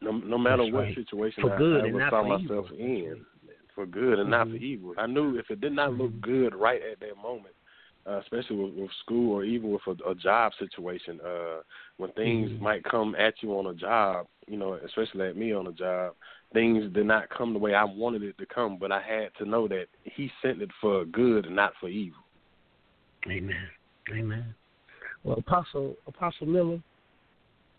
no 0.01 0.11
no 0.11 0.37
matter 0.37 0.63
That's 0.63 0.73
what 0.73 0.81
right. 0.81 0.95
situation 0.95 1.43
For 1.43 1.53
I 1.53 1.57
good 1.57 1.85
and 1.85 1.95
ever 1.95 2.07
saw 2.09 2.23
myself 2.23 2.65
evil. 2.73 2.77
in, 2.77 3.25
for 3.73 3.85
good 3.85 4.19
and 4.19 4.29
not 4.29 4.47
for 4.49 4.55
evil. 4.55 4.93
I 4.97 5.07
knew 5.07 5.37
if 5.37 5.49
it 5.49 5.61
did 5.61 5.71
not 5.73 5.93
look 5.93 6.11
Mhm. 6.11 6.21
good 6.21 6.55
right 6.55 6.81
at 6.81 6.99
that 6.99 7.17
moment, 7.17 7.55
uh, 8.09 8.19
especially 8.19 8.55
with, 8.55 8.73
with 8.73 8.91
school 9.03 9.33
or 9.33 9.43
even 9.43 9.71
with 9.71 9.81
a, 9.87 10.09
a 10.09 10.15
job 10.15 10.51
situation, 10.57 11.19
uh, 11.21 11.61
when 11.97 12.11
things 12.13 12.49
Mhm. 12.51 12.59
might 12.59 12.83
come 12.83 13.15
at 13.15 13.41
you 13.43 13.51
on 13.57 13.67
a 13.67 13.73
job, 13.73 14.27
you 14.47 14.57
know, 14.57 14.73
especially 14.73 15.27
at 15.27 15.37
me 15.37 15.53
on 15.53 15.67
a 15.67 15.71
job, 15.71 16.15
things 16.53 16.91
did 16.93 17.05
not 17.05 17.29
come 17.29 17.53
the 17.53 17.59
way 17.59 17.75
I 17.75 17.83
wanted 17.83 18.23
it 18.23 18.37
to 18.39 18.45
come, 18.47 18.77
but 18.77 18.91
I 18.91 19.01
had 19.01 19.33
to 19.35 19.45
know 19.45 19.67
that 19.67 19.87
He 20.03 20.31
sent 20.41 20.61
it 20.61 20.71
for 20.81 21.05
good 21.05 21.45
and 21.45 21.55
not 21.55 21.75
for 21.79 21.89
evil. 21.89 22.23
Amen. 23.27 23.69
Amen. 24.11 24.55
Well, 25.23 25.37
Apostle 25.37 25.95
Apostle 26.07 26.47
Miller, 26.47 26.81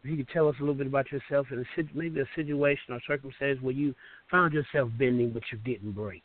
if 0.04 0.10
you 0.10 0.16
could 0.18 0.28
tell 0.28 0.49
us 0.49 0.56
a 0.58 0.62
little 0.62 0.75
bit 0.75 0.87
about 0.87 1.10
yourself 1.10 1.50
and 1.50 1.66
maybe 1.94 2.20
a 2.20 2.28
situation 2.37 2.94
or 2.94 3.00
circumstance 3.06 3.60
where 3.60 3.75
you 3.75 3.94
found 4.30 4.52
yourself 4.52 4.90
bending 4.99 5.30
but 5.30 5.42
you 5.50 5.58
didn't 5.58 5.92
break. 5.92 6.25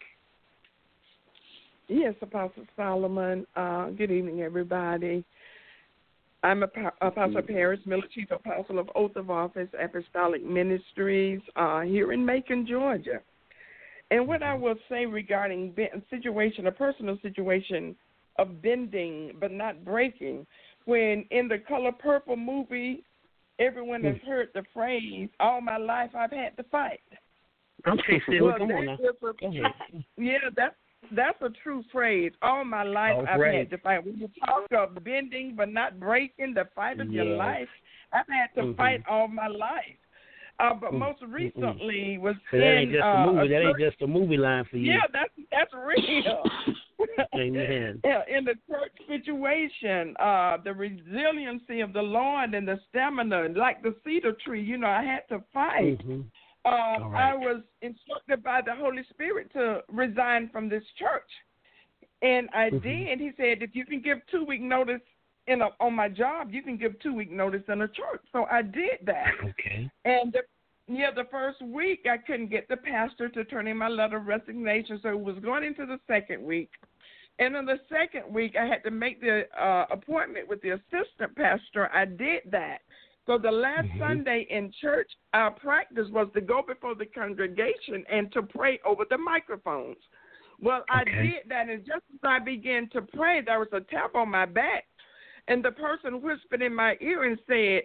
Yes, 1.87 2.15
Apostle 2.21 2.63
Solomon. 2.75 3.45
Uh, 3.55 3.89
good 3.91 4.11
evening, 4.11 4.41
everybody. 4.41 5.23
I'm 6.43 6.63
a, 6.63 6.67
Apostle 7.01 7.41
Paris 7.41 7.79
Miller, 7.85 8.03
Chief 8.13 8.29
Apostle 8.31 8.79
of 8.79 8.89
Oath 8.95 9.15
of 9.15 9.29
Office 9.29 9.69
Apostolic 9.81 10.43
Ministries 10.43 11.41
uh, 11.55 11.81
here 11.81 12.11
in 12.11 12.25
Macon, 12.25 12.67
Georgia. 12.67 13.19
And 14.11 14.27
what 14.27 14.43
I 14.43 14.53
will 14.53 14.75
say 14.89 15.05
regarding 15.05 15.75
situation, 16.09 16.67
a 16.67 16.71
personal 16.71 17.17
situation 17.21 17.95
of 18.37 18.61
bending 18.61 19.31
but 19.39 19.51
not 19.51 19.83
breaking, 19.83 20.45
when 20.85 21.25
in 21.31 21.47
the 21.47 21.57
Color 21.67 21.91
Purple 21.93 22.35
movie, 22.35 23.03
everyone 23.59 24.03
has 24.03 24.17
heard 24.27 24.49
the 24.53 24.63
phrase, 24.73 25.29
"All 25.39 25.61
my 25.61 25.77
life 25.77 26.11
I've 26.15 26.31
had 26.31 26.55
to 26.57 26.63
fight." 26.63 26.99
Okay, 27.87 28.21
Well, 28.39 28.59
that 28.59 28.67
now. 28.67 28.93
a- 28.93 29.19
Go 29.19 29.47
ahead. 29.47 29.73
yeah, 30.17 30.37
that's 30.55 30.75
that's 31.11 31.41
a 31.41 31.49
true 31.63 31.83
phrase. 31.91 32.31
All 32.41 32.63
my 32.65 32.83
life 32.83 33.15
Oh, 33.17 33.25
I've 33.27 33.41
had 33.41 33.69
to 33.71 33.77
fight. 33.79 34.05
When 34.05 34.17
you 34.17 34.29
talk 34.45 34.65
of 34.71 35.03
bending 35.03 35.55
but 35.55 35.69
not 35.71 35.99
breaking, 35.99 36.53
the 36.53 36.67
fight 36.75 36.99
of 36.99 37.11
your 37.11 37.25
life, 37.25 37.67
I've 38.13 38.27
had 38.27 38.53
to 38.55 38.67
Mhm. 38.67 38.77
fight 38.77 39.01
all 39.09 39.27
my 39.27 39.47
life. 39.47 39.97
Uh, 40.59 40.73
but 40.73 40.93
Mm, 40.93 40.99
most 40.99 41.21
recently 41.23 42.17
was 42.17 42.35
So 42.49 42.57
that 42.57 42.63
ain't 42.77 42.89
in 42.89 42.93
just 42.93 43.03
uh, 43.03 43.07
a 43.07 43.17
movie. 43.17 43.47
That 43.49 43.61
ain't 43.61 43.79
just 43.79 44.01
a 44.01 44.07
movie 44.07 44.37
line 44.37 44.63
for 44.65 44.77
you. 44.77 44.93
yeah, 44.93 45.01
that's 45.11 45.33
that's 45.51 45.73
real. 45.73 46.43
Amen. 47.35 47.99
Yeah, 48.05 48.21
in 48.29 48.45
the 48.45 48.55
church 48.69 48.93
situation, 49.07 50.15
uh, 50.17 50.57
the 50.63 50.73
resiliency 50.73 51.81
of 51.81 51.91
the 51.91 52.01
Lord 52.01 52.53
and 52.53 52.65
the 52.67 52.79
stamina, 52.89 53.49
like 53.55 53.83
the 53.83 53.95
cedar 54.05 54.31
tree, 54.45 54.61
you 54.63 54.77
know, 54.77 54.87
I 54.87 55.03
had 55.03 55.27
to 55.29 55.43
fight. 55.53 55.99
Mhm. 56.05 56.23
Uh, 56.65 56.69
All 56.69 57.09
right. 57.09 57.31
I 57.31 57.35
was 57.35 57.61
instructed 57.81 58.43
by 58.43 58.61
the 58.61 58.73
Holy 58.75 59.03
Spirit 59.11 59.51
to 59.53 59.81
resign 59.91 60.49
from 60.51 60.67
this 60.67 60.83
church, 60.97 61.29
and 62.21 62.49
I 62.53 62.71
Mhm. 62.71 62.81
did. 62.81 63.19
He 63.19 63.31
said, 63.37 63.61
if 63.61 63.75
you 63.75 63.85
can 63.85 63.99
give 63.99 64.25
two 64.27 64.43
week 64.43 64.61
notice 64.61 65.01
in 65.47 65.61
a, 65.61 65.69
on 65.79 65.93
my 65.93 66.09
job, 66.09 66.51
you 66.51 66.63
can 66.63 66.75
give 66.75 66.97
two 66.99 67.13
week 67.13 67.29
notice 67.29 67.63
in 67.67 67.83
a 67.83 67.87
church. 67.87 68.21
So 68.31 68.45
I 68.49 68.63
did 68.63 68.99
that. 69.03 69.35
Okay. 69.43 69.89
And 70.05 70.33
the, 70.33 70.43
yeah, 70.87 71.11
the 71.11 71.25
first 71.25 71.61
week 71.61 72.07
I 72.09 72.17
couldn't 72.17 72.47
get 72.47 72.67
the 72.67 72.77
pastor 72.77 73.29
to 73.29 73.43
turn 73.45 73.67
in 73.67 73.77
my 73.77 73.87
letter 73.87 74.17
of 74.17 74.25
resignation, 74.25 74.99
so 75.01 75.09
it 75.09 75.19
was 75.19 75.37
going 75.39 75.63
into 75.63 75.85
the 75.85 75.99
second 76.07 76.43
week. 76.43 76.71
And 77.37 77.55
in 77.55 77.65
the 77.65 77.79
second 77.89 78.33
week, 78.33 78.55
I 78.55 78.65
had 78.65 78.81
to 78.85 78.91
make 78.91 79.19
the 79.19 79.45
uh, 79.61 79.85
appointment 79.91 80.47
with 80.47 80.61
the 80.61 80.69
assistant 80.71 81.35
pastor. 81.35 81.93
I 81.93 82.05
did 82.05 82.43
that. 82.49 82.79
So 83.25 83.37
the 83.37 83.51
last 83.51 83.87
Mhm. 83.87 83.99
Sunday 83.99 84.41
in 84.41 84.71
church, 84.71 85.11
our 85.33 85.51
practice 85.51 86.09
was 86.09 86.31
to 86.33 86.41
go 86.41 86.61
before 86.61 86.95
the 86.95 87.07
congregation 87.07 88.05
and 88.07 88.31
to 88.33 88.43
pray 88.43 88.79
over 88.85 89.05
the 89.05 89.17
microphones. 89.17 89.97
Well, 90.59 90.85
I 90.89 91.03
did 91.03 91.49
that, 91.49 91.69
and 91.69 91.85
just 91.85 92.03
as 92.13 92.23
I 92.23 92.39
began 92.39 92.87
to 92.89 93.01
pray, 93.01 93.41
there 93.41 93.59
was 93.59 93.73
a 93.73 93.81
tap 93.81 94.15
on 94.15 94.29
my 94.29 94.45
back, 94.45 94.85
and 95.47 95.63
the 95.63 95.71
person 95.71 96.21
whispered 96.21 96.61
in 96.61 96.73
my 96.73 96.97
ear 97.01 97.23
and 97.23 97.39
said, 97.47 97.83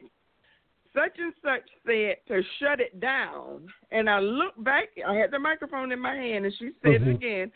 such 0.92 1.18
and 1.18 1.34
such 1.42 1.68
said 1.86 2.16
to 2.26 2.42
shut 2.58 2.80
it 2.80 2.98
down. 3.00 3.72
And 3.90 4.10
I 4.10 4.18
looked 4.18 4.62
back, 4.62 4.88
I 5.06 5.14
had 5.14 5.30
the 5.30 5.38
microphone 5.38 5.92
in 5.92 6.00
my 6.00 6.14
hand, 6.14 6.44
and 6.44 6.54
she 6.54 6.72
said 6.82 7.02
Mhm. 7.02 7.14
again. 7.14 7.52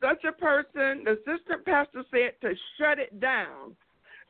Such 0.00 0.22
a 0.24 0.32
person, 0.32 1.04
the 1.04 1.12
assistant 1.12 1.64
pastor 1.64 2.04
said 2.10 2.38
to 2.42 2.54
shut 2.76 2.98
it 2.98 3.18
down. 3.20 3.76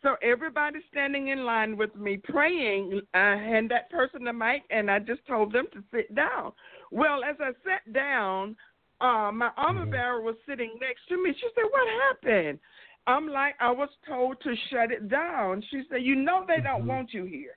So 0.04 0.16
everybody 0.22 0.80
standing 0.90 1.28
in 1.28 1.46
line 1.46 1.78
with 1.78 1.96
me 1.96 2.18
praying, 2.18 3.00
I 3.14 3.36
hand 3.36 3.70
that 3.70 3.90
person 3.90 4.22
the 4.24 4.34
mic, 4.34 4.62
and 4.68 4.90
I 4.90 4.98
just 4.98 5.26
told 5.26 5.50
them 5.50 5.64
to 5.72 5.82
sit 5.90 6.14
down. 6.14 6.52
Well, 6.90 7.24
as 7.24 7.36
I 7.40 7.52
sat 7.64 7.90
down, 7.94 8.54
uh, 9.00 9.32
my 9.32 9.50
armor 9.56 9.86
Mhm. 9.86 9.90
bearer 9.90 10.20
was 10.20 10.36
sitting 10.46 10.78
next 10.78 11.08
to 11.08 11.16
me. 11.16 11.32
She 11.32 11.48
said, 11.54 11.64
"What 11.70 11.88
happened?" 12.02 12.60
I'm 13.06 13.28
like, 13.28 13.56
"I 13.60 13.70
was 13.70 13.88
told 14.06 14.42
to 14.42 14.54
shut 14.68 14.92
it 14.92 15.08
down." 15.08 15.62
She 15.62 15.84
said, 15.84 16.02
"You 16.02 16.16
know 16.16 16.44
they 16.46 16.60
don't 16.60 16.82
Mhm. 16.82 16.88
want 16.88 17.14
you 17.14 17.24
here." 17.24 17.56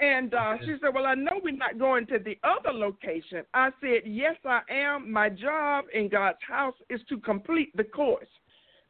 And 0.00 0.32
uh, 0.34 0.58
she 0.64 0.76
said, 0.80 0.92
Well, 0.92 1.06
I 1.06 1.14
know 1.14 1.40
we're 1.42 1.52
not 1.52 1.78
going 1.78 2.06
to 2.08 2.18
the 2.18 2.36
other 2.42 2.72
location. 2.72 3.44
I 3.54 3.70
said, 3.80 4.02
Yes, 4.04 4.36
I 4.44 4.62
am. 4.68 5.10
My 5.10 5.28
job 5.28 5.84
in 5.92 6.08
God's 6.08 6.42
house 6.42 6.74
is 6.90 7.00
to 7.08 7.18
complete 7.18 7.74
the 7.76 7.84
course. 7.84 8.28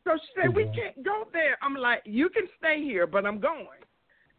So 0.04 0.16
she 0.16 0.28
said, 0.34 0.54
We 0.54 0.64
Mhm. 0.64 0.74
can't 0.74 1.02
go 1.02 1.28
there. 1.32 1.56
I'm 1.62 1.74
like, 1.74 2.02
You 2.04 2.28
can 2.28 2.48
stay 2.58 2.82
here, 2.82 3.06
but 3.06 3.26
I'm 3.26 3.40
going. 3.40 3.80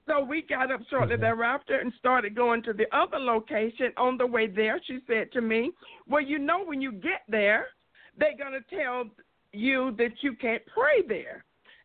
So 0.07 0.23
we 0.23 0.43
got 0.43 0.71
up 0.71 0.81
shortly 0.87 1.15
Mhm. 1.15 1.21
thereafter 1.21 1.79
and 1.79 1.91
started 1.95 2.35
going 2.35 2.61
to 2.63 2.73
the 2.73 2.93
other 2.95 3.17
location. 3.19 3.91
On 3.97 4.17
the 4.17 4.27
way 4.27 4.45
there, 4.47 4.79
she 4.83 4.99
said 5.07 5.31
to 5.31 5.41
me, 5.41 5.71
Well, 6.07 6.21
you 6.21 6.37
know, 6.37 6.63
when 6.63 6.81
you 6.81 6.91
get 6.91 7.23
there, 7.27 7.69
they're 8.17 8.37
going 8.37 8.53
to 8.53 8.61
tell 8.61 9.09
you 9.51 9.91
that 9.97 10.21
you 10.21 10.35
can't 10.35 10.65
pray 10.67 11.01
there. 11.01 11.43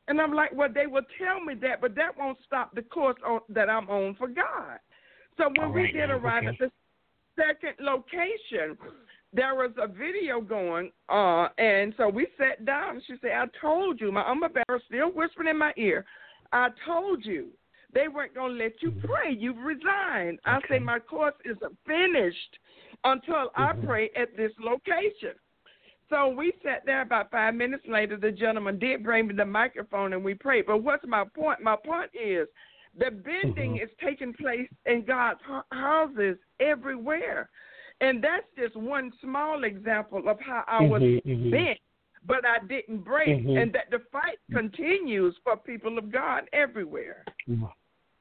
And 0.08 0.20
I'm 0.20 0.32
like, 0.32 0.52
well, 0.52 0.68
they 0.72 0.87
will 0.87 1.06
tell 1.18 1.40
me 1.40 1.54
that, 1.56 1.80
but 1.80 1.94
that 1.94 2.16
won't 2.16 2.38
stop 2.44 2.75
the 2.75 2.82
course 2.82 3.16
on, 3.25 3.40
that 3.49 3.70
I'm 3.70 3.88
on 3.88 4.14
for 4.16 4.26
God. 4.26 4.78
So 5.37 5.49
when 5.49 5.68
All 5.68 5.72
we 5.72 5.92
did 5.92 6.10
arrive 6.10 6.44
okay. 6.44 6.49
at 6.49 6.58
the 6.58 6.70
second 7.37 7.75
location, 7.78 8.76
there 9.32 9.54
was 9.54 9.70
a 9.80 9.87
video 9.87 10.40
going, 10.40 10.90
uh, 11.08 11.49
and 11.58 11.94
so 11.96 12.08
we 12.08 12.26
sat 12.37 12.64
down. 12.64 12.96
And 12.96 13.02
She 13.06 13.14
said, 13.20 13.32
I 13.32 13.46
told 13.60 14.00
you, 14.00 14.10
my 14.10 14.34
bearer 14.49 14.80
still 14.87 15.10
whispering 15.10 15.49
in 15.49 15.58
my 15.58 15.72
ear, 15.76 16.04
I 16.52 16.68
told 16.84 17.25
you 17.25 17.49
they 17.92 18.08
weren't 18.08 18.34
going 18.34 18.56
to 18.56 18.64
let 18.64 18.82
you 18.82 18.92
pray. 18.92 19.32
You've 19.32 19.58
resigned. 19.58 20.38
I 20.44 20.60
say, 20.68 20.78
my 20.78 20.99
course 20.99 21.34
isn't 21.44 21.76
finished 21.87 22.58
until 23.04 23.50
I 23.56 23.72
Mhm. 23.72 23.87
pray 23.87 24.10
at 24.16 24.37
this 24.37 24.52
location. 24.58 25.34
So 26.08 26.28
we 26.28 26.52
sat 26.64 26.84
there 26.84 27.02
about 27.02 27.30
five 27.30 27.54
minutes 27.54 27.87
later. 27.87 28.16
The 28.16 28.32
gentleman 28.32 28.78
did 28.80 29.04
bring 29.04 29.28
me 29.28 29.34
the 29.34 29.46
microphone 29.46 30.12
and 30.12 30.25
we 30.25 30.34
prayed. 30.34 30.66
But 30.66 30.78
what's 30.78 31.06
my 31.06 31.25
point? 31.25 31.60
My 31.60 31.76
point 31.76 32.10
is 32.14 32.49
the 32.94 33.12
bending 33.12 33.76
Mhm. 33.76 33.82
is 33.82 33.90
taking 34.00 34.32
place 34.34 34.68
in 34.87 35.04
God's 35.04 35.40
houses 35.70 36.37
everywhere. 36.58 37.49
And 38.00 38.23
that's 38.23 38.47
just 38.57 38.76
one 38.76 39.12
small 39.21 39.64
example 39.64 40.28
of 40.28 40.40
how 40.40 40.64
I 40.66 40.83
was 40.83 41.02
Mhm, 41.02 41.23
mhm. 41.25 41.50
bent, 41.50 41.78
but 42.25 42.47
I 42.47 42.59
didn't 42.61 42.99
break. 42.99 43.28
Mhm. 43.28 43.61
And 43.62 43.73
that 43.73 43.90
the 43.90 44.00
fight 44.11 44.38
continues 44.50 45.37
for 45.38 45.57
people 45.57 45.99
of 45.99 46.11
God 46.11 46.49
everywhere. 46.52 47.25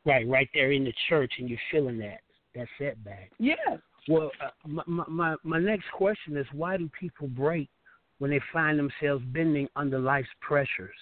Right, 0.06 0.28
right 0.28 0.50
there 0.54 0.72
in 0.72 0.84
the 0.84 0.94
church, 1.08 1.40
and 1.40 1.50
you're 1.50 1.60
feeling 1.72 1.98
that 2.00 2.22
that 2.56 2.68
setback. 2.78 3.32
Yes. 3.38 3.80
Well, 4.08 4.32
uh, 4.42 4.50
my, 4.66 4.84
my 4.88 5.06
my 5.08 5.36
my 5.44 5.60
next 5.60 5.90
question 5.92 6.36
is 6.36 6.52
why 6.52 6.78
do 6.78 6.90
people 6.90 7.28
break 7.28 7.70
when 8.18 8.32
they 8.32 8.40
find 8.52 8.78
themselves 8.78 9.24
bending 9.26 9.70
under 9.76 10.00
life's 10.00 10.34
pressures? 10.42 10.96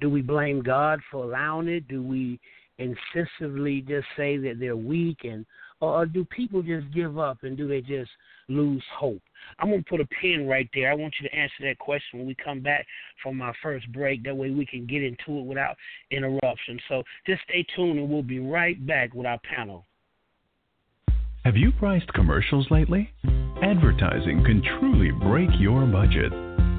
Do 0.00 0.08
we 0.08 0.22
blame 0.22 0.62
God 0.62 1.02
for 1.10 1.24
allowing 1.24 1.68
it? 1.68 1.88
Do 1.88 2.02
we 2.02 2.38
insistently 2.78 3.80
just 3.80 4.06
say 4.16 4.36
that 4.36 4.60
they're 4.60 4.76
weak 4.76 5.24
and 5.24 5.44
or 5.80 6.06
do 6.06 6.24
people 6.24 6.62
just 6.62 6.92
give 6.92 7.18
up 7.18 7.38
and 7.42 7.56
do 7.56 7.68
they 7.68 7.80
just 7.80 8.10
lose 8.48 8.82
hope? 8.96 9.22
I'm 9.58 9.70
gonna 9.70 9.82
put 9.88 10.00
a 10.00 10.06
pin 10.20 10.46
right 10.46 10.68
there. 10.74 10.90
I 10.90 10.94
want 10.94 11.14
you 11.20 11.28
to 11.28 11.34
answer 11.34 11.54
that 11.62 11.78
question 11.78 12.18
when 12.18 12.28
we 12.28 12.34
come 12.42 12.60
back 12.60 12.86
from 13.22 13.40
our 13.40 13.54
first 13.62 13.90
break. 13.92 14.24
That 14.24 14.36
way 14.36 14.50
we 14.50 14.66
can 14.66 14.86
get 14.86 15.02
into 15.02 15.38
it 15.38 15.46
without 15.46 15.76
interruption. 16.10 16.78
So 16.88 17.02
just 17.26 17.42
stay 17.42 17.64
tuned 17.74 17.98
and 17.98 18.08
we'll 18.08 18.22
be 18.22 18.40
right 18.40 18.84
back 18.86 19.14
with 19.14 19.26
our 19.26 19.38
panel. 19.54 19.84
Have 21.44 21.56
you 21.56 21.72
priced 21.72 22.12
commercials 22.12 22.66
lately? 22.70 23.10
Advertising 23.62 24.44
can 24.44 24.62
truly 24.78 25.10
break 25.10 25.48
your 25.58 25.86
budget. 25.86 26.32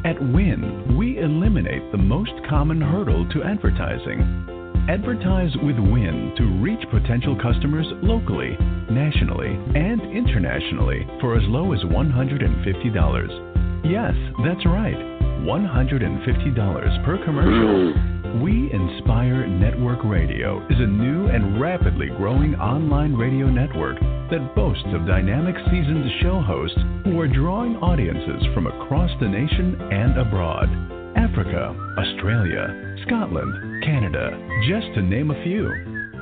At 0.05 0.21
Win, 0.21 0.97
we 0.97 1.17
eliminate 1.17 1.91
the 1.91 1.97
most 1.97 2.31
common 2.49 2.79
hurdle 2.79 3.27
to 3.29 3.43
advertising. 3.43 4.58
Advertise 4.87 5.51
with 5.63 5.77
Win 5.77 6.33
to 6.37 6.43
reach 6.61 6.79
potential 6.89 7.35
customers 7.41 7.85
locally, 8.01 8.55
nationally, 8.89 9.49
and 9.75 10.01
internationally 10.15 11.05
for 11.19 11.35
as 11.35 11.43
low 11.47 11.73
as 11.73 11.79
$150. 11.81 13.83
Yes, 13.83 14.13
that's 14.45 14.65
right. 14.65 14.95
$150 15.43 17.05
per 17.05 17.25
commercial. 17.25 17.93
Mm. 17.93 18.43
We 18.43 18.71
Inspire 18.71 19.47
Network 19.47 20.03
Radio 20.03 20.59
is 20.69 20.79
a 20.79 20.85
new 20.85 21.27
and 21.27 21.59
rapidly 21.59 22.07
growing 22.17 22.53
online 22.55 23.15
radio 23.15 23.47
network 23.49 23.99
that 23.99 24.53
boasts 24.55 24.83
of 24.93 25.07
dynamic 25.07 25.55
seasoned 25.65 26.05
show 26.21 26.39
hosts 26.41 26.77
who 27.05 27.19
are 27.19 27.27
drawing 27.27 27.75
audiences 27.77 28.43
from 28.53 28.67
across 28.67 29.09
the 29.19 29.27
nation 29.27 29.75
and 29.91 30.17
abroad. 30.19 30.69
Africa, 31.17 31.73
Australia, 31.97 32.95
Scotland, 33.07 33.68
Canada, 33.83 34.31
just 34.67 34.87
to 34.95 35.01
name 35.01 35.31
a 35.31 35.43
few. 35.43 35.69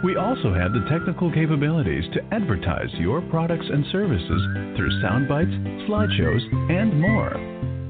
We 0.03 0.15
also 0.15 0.53
have 0.53 0.73
the 0.73 0.85
technical 0.89 1.31
capabilities 1.31 2.03
to 2.13 2.23
advertise 2.31 2.93
your 2.99 3.21
products 3.21 3.65
and 3.67 3.85
services 3.91 4.41
through 4.77 5.01
sound 5.01 5.27
bites, 5.27 5.49
slideshows, 5.89 6.43
and 6.71 6.99
more. 7.01 7.33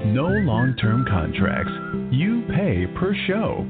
No 0.06 0.26
long 0.26 0.74
term 0.80 1.04
contracts. 1.04 1.72
You 2.10 2.44
pay 2.56 2.86
per 2.98 3.14
show. 3.26 3.66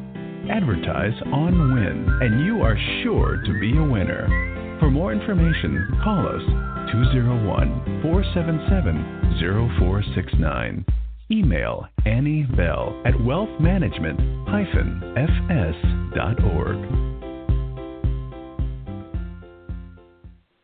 Advertise 0.50 1.20
on 1.32 1.74
Win, 1.74 2.06
and 2.22 2.46
you 2.46 2.62
are 2.62 2.78
sure 3.02 3.42
to 3.44 3.60
be 3.60 3.76
a 3.76 3.82
winner. 3.82 4.76
For 4.78 4.90
more 4.90 5.12
information, 5.12 5.98
call 6.04 6.26
us 6.28 6.42
201 6.92 8.02
477 8.02 9.38
0469. 9.78 10.84
Email 11.30 11.86
Annie 12.06 12.44
Bell 12.56 13.02
at 13.04 13.12
wealthmanagement-fs.org. 14.48 17.08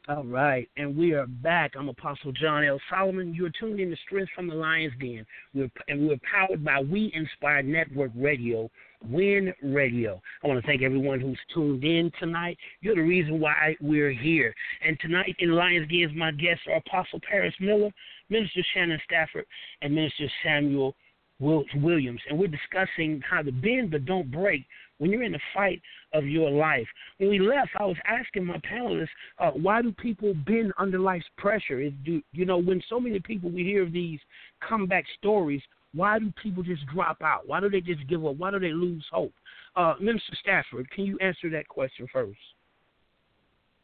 All 0.07 0.25
right, 0.25 0.69
and 0.77 0.95
we 0.95 1.15
are 1.15 1.27
back. 1.27 1.73
I'm 1.79 1.89
Apostle 1.89 2.31
John 2.33 2.63
L. 2.63 2.79
Solomon. 2.91 3.33
You're 3.33 3.49
tuned 3.59 3.81
in 3.81 3.89
to 3.89 3.97
Strength 4.07 4.33
from 4.35 4.49
the 4.49 4.55
Lion's 4.55 4.93
Den, 5.01 5.25
we're, 5.55 5.71
and 5.89 6.07
we're 6.07 6.19
powered 6.31 6.63
by 6.63 6.81
We 6.81 7.11
Inspire 7.15 7.63
Network 7.63 8.11
Radio, 8.15 8.71
Win 9.09 9.55
Radio. 9.63 10.21
I 10.43 10.49
want 10.49 10.61
to 10.61 10.67
thank 10.67 10.83
everyone 10.83 11.21
who's 11.21 11.39
tuned 11.55 11.85
in 11.85 12.13
tonight. 12.21 12.59
You're 12.83 12.97
the 12.97 13.03
reason 13.03 13.41
why 13.41 13.77
we're 13.81 14.13
here. 14.13 14.55
And 14.87 15.01
tonight 15.01 15.37
in 15.39 15.53
Lion's 15.53 15.89
Den, 15.89 16.15
my 16.17 16.33
guests 16.33 16.65
are 16.69 16.77
Apostle 16.77 17.21
Paris 17.27 17.55
Miller, 17.59 17.89
Minister 18.29 18.61
Shannon 18.75 19.01
Stafford, 19.05 19.47
and 19.81 19.95
Minister 19.95 20.31
Samuel 20.43 20.95
Williams, 21.41 22.21
and 22.29 22.39
we're 22.39 22.49
discussing 22.49 23.21
how 23.29 23.43
to 23.43 23.53
bend 23.53 23.91
but 23.91 24.05
don't 24.05 24.31
break 24.31 24.65
when 24.99 25.11
you're 25.11 25.25
in 25.25 25.33
the 25.33 25.41
fight 25.53 25.83
of 26.13 26.27
your 26.27 26.51
life. 26.51 26.87
When 27.19 27.31
we 27.31 27.39
left, 27.39 27.71
I 27.79 27.85
was 27.85 27.97
asking 28.07 28.45
my 28.45 28.59
panelists, 28.59 29.09
uh, 29.39 29.51
why 29.51 29.83
do 29.83 29.93
people 29.93 30.35
bend 30.47 30.73
under 30.79 30.99
life's 30.99 31.27
pressure? 31.37 31.81
Is 31.81 31.93
do 32.05 32.23
you 32.33 32.45
know 32.45 32.59
when 32.59 32.81
so 32.89 33.01
many 33.01 33.21
people 33.21 33.51
we 33.51 33.65
hear 33.65 33.89
these 33.89 34.21
comeback 34.67 35.05
stories? 35.19 35.63
Why 35.95 36.19
do 36.19 36.33
people 36.43 36.63
just 36.63 36.83
drop 36.93 37.23
out? 37.23 37.47
Why 37.47 37.61
do 37.61 37.71
they 37.71 37.81
just 37.81 38.07
give 38.09 38.25
up? 38.25 38.37
Why 38.37 38.51
do 38.51 38.59
they 38.59 38.73
lose 38.73 39.05
hope? 39.13 39.33
Uh, 39.77 39.95
Minister 40.01 40.37
Stafford, 40.41 40.91
can 40.91 41.05
you 41.05 41.19
answer 41.21 41.51
that 41.51 41.69
question 41.69 42.07
first? 42.13 42.39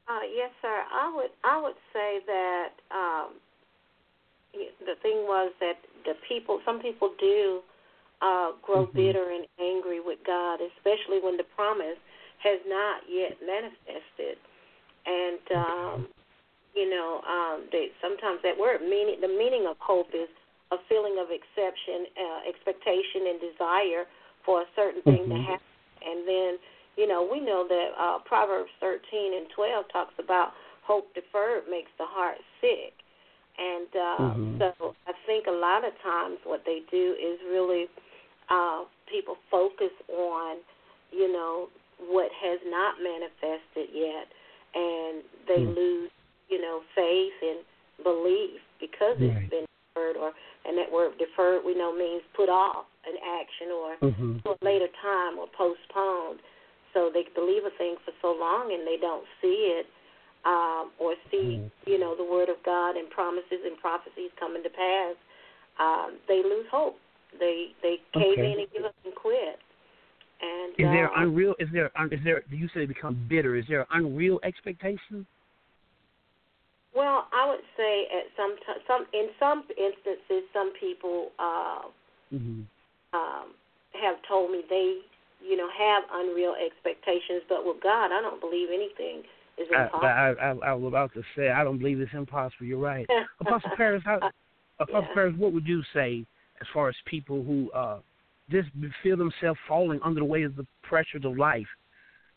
Uh, 0.09 0.27
yes, 0.35 0.51
sir. 0.61 0.83
I 0.93 1.13
would 1.15 1.31
I 1.45 1.61
would 1.61 1.79
say 1.93 2.19
that 2.27 2.69
um, 2.91 3.35
the 4.53 4.97
thing 5.03 5.25
was 5.27 5.53
that 5.61 5.79
the 6.05 6.15
people, 6.29 6.61
some 6.65 6.81
people 6.81 7.13
do 7.19 7.61
uh, 8.23 8.53
grow 8.63 8.87
mm-hmm. 8.87 8.97
bitter 8.97 9.31
and 9.31 9.47
angry 9.61 10.01
with 10.01 10.19
God, 10.27 10.61
especially 10.77 11.21
when 11.23 11.37
the 11.37 11.47
promise 11.57 11.99
has 12.43 12.59
not 12.67 13.03
yet 13.09 13.37
manifested. 13.45 14.37
And 15.07 15.45
um, 15.57 16.09
you 16.75 16.89
know, 16.89 17.21
um, 17.27 17.67
they 17.73 17.89
sometimes 18.01 18.41
that 18.43 18.57
word 18.59 18.81
meaning 18.83 19.21
the 19.21 19.29
meaning 19.29 19.67
of 19.69 19.77
hope 19.81 20.09
is 20.15 20.29
a 20.71 20.79
feeling 20.89 21.19
of 21.19 21.29
exception, 21.35 22.07
uh, 22.15 22.49
expectation, 22.49 23.27
and 23.27 23.39
desire 23.43 24.05
for 24.47 24.63
a 24.63 24.69
certain 24.77 25.03
thing 25.03 25.27
mm-hmm. 25.27 25.35
to 25.35 25.51
happen. 25.51 25.67
And 26.01 26.29
then, 26.29 26.53
you 26.97 27.07
know, 27.09 27.27
we 27.27 27.41
know 27.41 27.67
that 27.69 27.89
uh, 27.99 28.19
Proverbs 28.25 28.71
13 28.81 29.03
and 29.37 29.47
12 29.55 29.85
talks 29.93 30.15
about 30.19 30.53
hope 30.87 31.13
deferred 31.15 31.65
makes 31.69 31.91
the 31.99 32.07
heart 32.07 32.39
sick. 32.61 32.95
And 33.61 33.89
uh, 33.93 34.23
mm-hmm. 34.25 34.57
so 34.59 34.95
I 35.07 35.13
think 35.27 35.47
a 35.47 35.53
lot 35.53 35.85
of 35.85 35.93
times 36.03 36.39
what 36.45 36.63
they 36.65 36.81
do 36.91 37.15
is 37.21 37.39
really 37.45 37.85
uh, 38.49 38.89
people 39.05 39.37
focus 39.51 39.93
on, 40.09 40.57
you 41.13 41.31
know, 41.31 41.69
what 42.09 42.33
has 42.41 42.59
not 42.65 42.97
manifested 43.05 43.93
yet, 43.93 44.27
and 44.73 45.21
they 45.45 45.61
mm. 45.61 45.77
lose, 45.77 46.11
you 46.49 46.61
know, 46.61 46.81
faith 46.97 47.37
and 47.43 47.61
belief 48.03 48.57
because 48.81 49.21
right. 49.21 49.37
it's 49.37 49.51
been 49.51 49.67
deferred, 49.69 50.17
or 50.17 50.33
and 50.65 50.79
that 50.79 50.91
word 50.91 51.13
deferred 51.21 51.61
we 51.61 51.77
know 51.77 51.93
means 51.93 52.23
put 52.35 52.49
off 52.49 52.87
an 53.05 53.17
action 53.21 53.69
or 53.69 53.91
mm-hmm. 54.01 54.39
to 54.41 54.57
a 54.57 54.65
later 54.65 54.89
time 55.05 55.37
or 55.37 55.47
postponed. 55.53 56.41
So 56.95 57.11
they 57.13 57.29
believe 57.37 57.69
a 57.69 57.77
thing 57.77 57.97
for 58.05 58.13
so 58.21 58.33
long 58.33 58.73
and 58.73 58.89
they 58.89 58.97
don't 58.97 59.25
see 59.41 59.77
it 59.77 59.87
um, 60.45 60.91
or 60.99 61.15
see, 61.31 61.61
mm. 61.61 61.71
you 61.87 61.99
know, 61.99 62.17
the 62.17 62.25
word 62.25 62.49
of 62.49 62.57
God 62.65 62.97
and 62.97 63.11
promises 63.11 63.61
and 63.65 63.77
prophecies 63.79 64.31
coming 64.39 64.63
to 64.63 64.71
pass. 64.71 65.17
Um, 65.79 66.19
they 66.29 66.43
lose 66.45 66.67
hope 66.71 66.97
they 67.39 67.69
they 67.83 67.97
cave 68.15 68.39
okay. 68.39 68.53
in 68.53 68.59
and 68.59 68.69
give 68.73 68.85
up 68.85 68.95
and 69.05 69.15
quit. 69.15 69.59
And 70.41 70.73
is 70.73 70.87
there 70.87 71.13
uh, 71.13 71.23
unreal? 71.23 71.55
Is 71.59 71.69
there 71.73 71.93
is 72.11 72.21
there? 72.25 72.43
You 72.51 72.67
say 72.69 72.81
they 72.81 72.87
become 72.87 73.27
bitter. 73.29 73.57
Is 73.57 73.67
there 73.69 73.87
unreal 73.93 74.41
expectation? 74.43 75.27
Well, 76.97 77.29
I 77.33 77.47
would 77.47 77.65
say 77.77 78.07
at 78.11 78.27
some 78.37 78.57
t- 78.57 78.83
some 78.89 79.07
in 79.13 79.29
some 79.39 79.65
instances, 79.77 80.49
some 80.53 80.73
people 80.81 81.31
uh, 81.39 81.83
mm-hmm. 82.33 82.63
um, 83.15 83.47
have 84.01 84.17
told 84.27 84.51
me 84.51 84.63
they 84.69 84.99
you 85.45 85.57
know 85.57 85.69
have 85.69 86.05
unreal 86.13 86.55
expectations, 86.57 87.43
but 87.49 87.65
with 87.65 87.83
God, 87.83 88.07
I 88.07 88.21
don't 88.23 88.41
believe 88.41 88.69
anything 88.73 89.23
is 89.61 89.69
impossible. 89.71 90.01
I, 90.03 90.35
I, 90.41 90.51
I, 90.51 90.71
I 90.71 90.75
was 90.75 90.89
about 90.89 91.13
to 91.15 91.23
say 91.37 91.51
I 91.51 91.65
don't 91.65 91.79
believe 91.79 92.01
it's 92.01 92.13
impossible. 92.13 92.67
You're 92.67 92.79
right, 92.79 93.07
Apostle 93.41 93.71
Paris. 93.77 94.03
How, 94.05 94.19
Apostle 94.81 95.03
yeah. 95.09 95.15
Paris, 95.15 95.35
what 95.37 95.53
would 95.53 95.67
you 95.67 95.83
say 95.95 96.25
as 96.61 96.67
far 96.73 96.89
as 96.89 96.95
people 97.07 97.43
who 97.43 97.71
uh, 97.73 97.99
just 98.51 98.69
feel 99.03 99.17
themselves 99.17 99.59
falling 99.69 100.01
under 100.03 100.21
the 100.21 100.25
weight 100.25 100.45
of 100.45 100.57
the 100.57 100.67
pressures 100.83 101.25
of 101.25 101.37
life? 101.37 101.67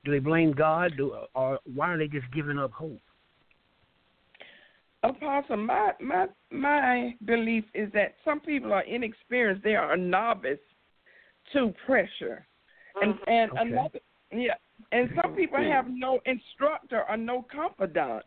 Do 0.06 0.12
they 0.12 0.20
blame 0.20 0.52
God, 0.52 0.94
do, 0.98 1.16
or 1.34 1.60
why 1.74 1.94
are 1.94 1.98
they 1.98 2.08
just 2.08 2.26
giving 2.34 2.60
up 2.60 2.72
hope? 2.72 3.00
Apostle, 5.04 5.58
my 5.58 5.92
my 6.00 6.28
my 6.50 7.14
belief 7.26 7.66
is 7.74 7.92
that 7.94 8.16
some 8.24 8.40
people 8.40 8.72
are 8.72 8.84
inexperienced; 8.84 9.64
they 9.64 9.76
are 9.76 9.94
a 9.94 9.98
novice 9.98 10.60
to 11.52 11.74
pressure, 11.86 12.46
and 13.02 13.16
mm-hmm. 13.16 13.30
and 13.30 13.52
okay. 13.52 13.62
another 13.62 14.00
yeah, 14.32 14.54
and 14.92 15.10
some 15.22 15.36
people 15.36 15.60
have 15.60 15.86
no 15.88 16.20
instructor 16.26 17.04
or 17.10 17.18
no 17.18 17.46
confidant. 17.52 18.26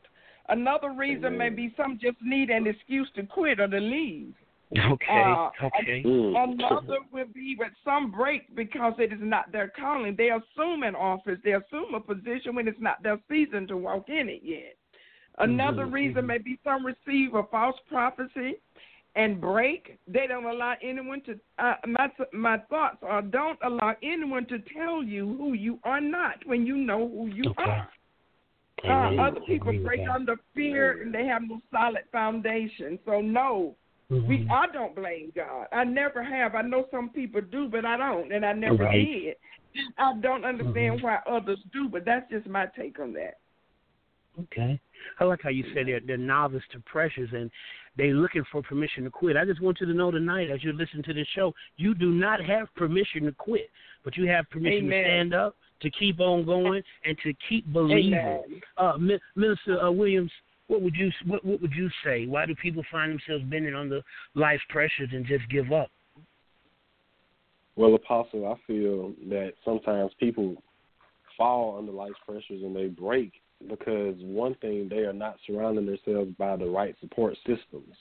Another 0.49 0.93
reason 0.93 1.37
may 1.37 1.49
be 1.49 1.75
some 1.77 1.99
just 2.01 2.19
need 2.23 2.51
an 2.51 2.67
excuse 2.67 3.09
to 3.17 3.25
quit 3.25 3.61
or 3.61 3.69
to 3.69 3.79
leave. 3.79 4.35
Okay. 4.77 5.23
Uh, 5.25 5.51
okay. 5.65 6.03
Mm. 6.05 6.55
Another 6.55 6.99
will 7.13 7.27
be 7.33 7.57
with 7.59 7.73
some 7.85 8.11
break 8.11 8.55
because 8.57 8.95
it 8.99 9.13
is 9.13 9.19
not 9.21 9.53
their 9.53 9.73
calling. 9.79 10.17
They 10.17 10.31
assume 10.31 10.83
an 10.83 10.97
office, 10.97 11.39
they 11.45 11.53
assume 11.53 11.95
a 11.95 12.01
position 12.01 12.55
when 12.55 12.67
it's 12.67 12.81
not 12.81 13.03
their 13.03 13.21
season 13.29 13.67
to 13.69 13.77
walk 13.77 14.09
in 14.09 14.29
it 14.29 14.41
yet. 14.43 14.77
Another 15.39 15.85
mm-hmm. 15.85 15.95
reason 15.95 16.17
mm-hmm. 16.19 16.27
may 16.27 16.39
be 16.39 16.59
some 16.65 16.85
receive 16.85 17.35
a 17.35 17.45
false 17.45 17.77
prophecy 17.89 18.57
and 19.17 19.41
break. 19.41 19.99
They 20.07 20.27
don't 20.27 20.45
allow 20.45 20.75
anyone 20.83 21.23
to. 21.23 21.39
Uh, 21.59 21.75
my 21.87 22.09
my 22.33 22.59
thoughts 22.71 22.99
are 23.03 23.23
don't 23.23 23.59
allow 23.65 23.95
anyone 24.03 24.47
to 24.47 24.59
tell 24.75 25.03
you 25.03 25.37
who 25.39 25.55
you 25.55 25.79
are 25.85 26.01
not 26.01 26.37
when 26.47 26.67
you 26.67 26.77
know 26.77 27.09
who 27.09 27.27
you 27.27 27.51
okay. 27.51 27.71
are. 27.71 27.89
Uh, 28.85 29.29
other 29.29 29.41
people 29.47 29.73
break 29.83 30.03
under 30.09 30.37
fear 30.55 31.03
and 31.03 31.13
they 31.13 31.25
have 31.25 31.43
no 31.43 31.61
solid 31.73 32.03
foundation. 32.13 32.99
So 33.07 33.23
no, 33.23 33.75
Mm-hmm. 34.11 34.29
We, 34.29 34.49
I 34.51 34.67
don't 34.73 34.95
blame 34.95 35.33
God. 35.35 35.67
I 35.73 35.83
never 35.83 36.23
have. 36.23 36.55
I 36.55 36.63
know 36.63 36.87
some 36.91 37.09
people 37.09 37.41
do, 37.41 37.69
but 37.69 37.85
I 37.85 37.97
don't, 37.97 38.33
and 38.33 38.47
I 38.47 38.53
never 38.53 38.85
right. 38.85 39.05
did. 39.05 39.35
I 39.99 40.15
don't 40.21 40.45
understand 40.45 41.01
mm-hmm. 41.01 41.07
why 41.07 41.19
others 41.29 41.59
do, 41.73 41.89
but 41.89 42.05
that's 42.05 42.31
just 42.31 42.47
my 42.47 42.67
take 42.79 43.01
on 43.01 43.13
that. 43.15 43.39
Okay. 44.41 44.81
I 45.19 45.25
like 45.25 45.41
how 45.43 45.51
you 45.51 45.65
said 45.75 45.87
they're, 45.87 46.01
they're 46.01 46.17
novice 46.17 46.63
to 46.73 46.81
pressures 46.81 47.31
and 47.33 47.51
they're 47.97 48.15
looking 48.15 48.45
for 48.53 48.63
permission 48.63 49.05
to 49.05 49.11
quit. 49.11 49.37
I 49.37 49.45
just 49.45 49.63
want 49.63 49.79
you 49.81 49.87
to 49.87 49.95
know 49.95 50.11
tonight, 50.11 50.51
as 50.51 50.63
you 50.63 50.73
listen 50.73 51.03
to 51.05 51.15
this 51.15 51.27
show, 51.35 51.55
you 51.77 51.95
do 51.95 52.11
not 52.11 52.45
have 52.45 52.67
permission 52.75 53.25
to 53.25 53.33
quit, 53.33 53.71
but 54.05 54.17
you 54.17 54.29
have 54.29 54.49
permission 54.51 54.87
Amen. 54.87 55.03
to 55.03 55.05
stand 55.05 55.35
up, 55.35 55.57
to 55.81 55.91
keep 55.91 56.21
on 56.21 56.45
going, 56.45 56.83
and 57.05 57.17
to 57.23 57.33
keep 57.49 57.71
believing. 57.73 58.43
Uh, 58.77 58.99
Minister 59.35 59.81
uh, 59.81 59.91
Williams, 59.91 60.31
what 60.67 60.83
would 60.83 60.95
you 60.97 61.11
what, 61.27 61.45
what 61.45 61.63
would 61.63 61.73
you 61.73 61.89
say? 62.05 62.27
Why 62.27 62.45
do 62.45 62.55
people 62.57 62.83
find 62.91 63.13
themselves 63.13 63.45
bending 63.49 63.75
under 63.75 64.03
life 64.35 64.61
pressures 64.69 65.11
and 65.13 65.25
just 65.25 65.49
give 65.49 65.73
up? 65.73 65.91
Well, 67.77 67.95
Apostle, 67.95 68.47
I 68.47 68.57
feel 68.67 69.13
that 69.29 69.53
sometimes 69.65 70.11
people 70.19 70.57
fall 71.37 71.79
under 71.79 71.93
life 71.93 72.13
pressures 72.27 72.63
and 72.63 72.75
they 72.75 72.87
break 72.87 73.33
because 73.69 74.17
one 74.21 74.55
thing 74.57 74.89
they 74.89 74.99
are 74.99 75.13
not 75.13 75.37
surrounding 75.47 75.87
themselves 75.87 76.31
by 76.39 76.57
the 76.57 76.67
right 76.67 76.95
support 77.01 77.37
systems. 77.47 77.95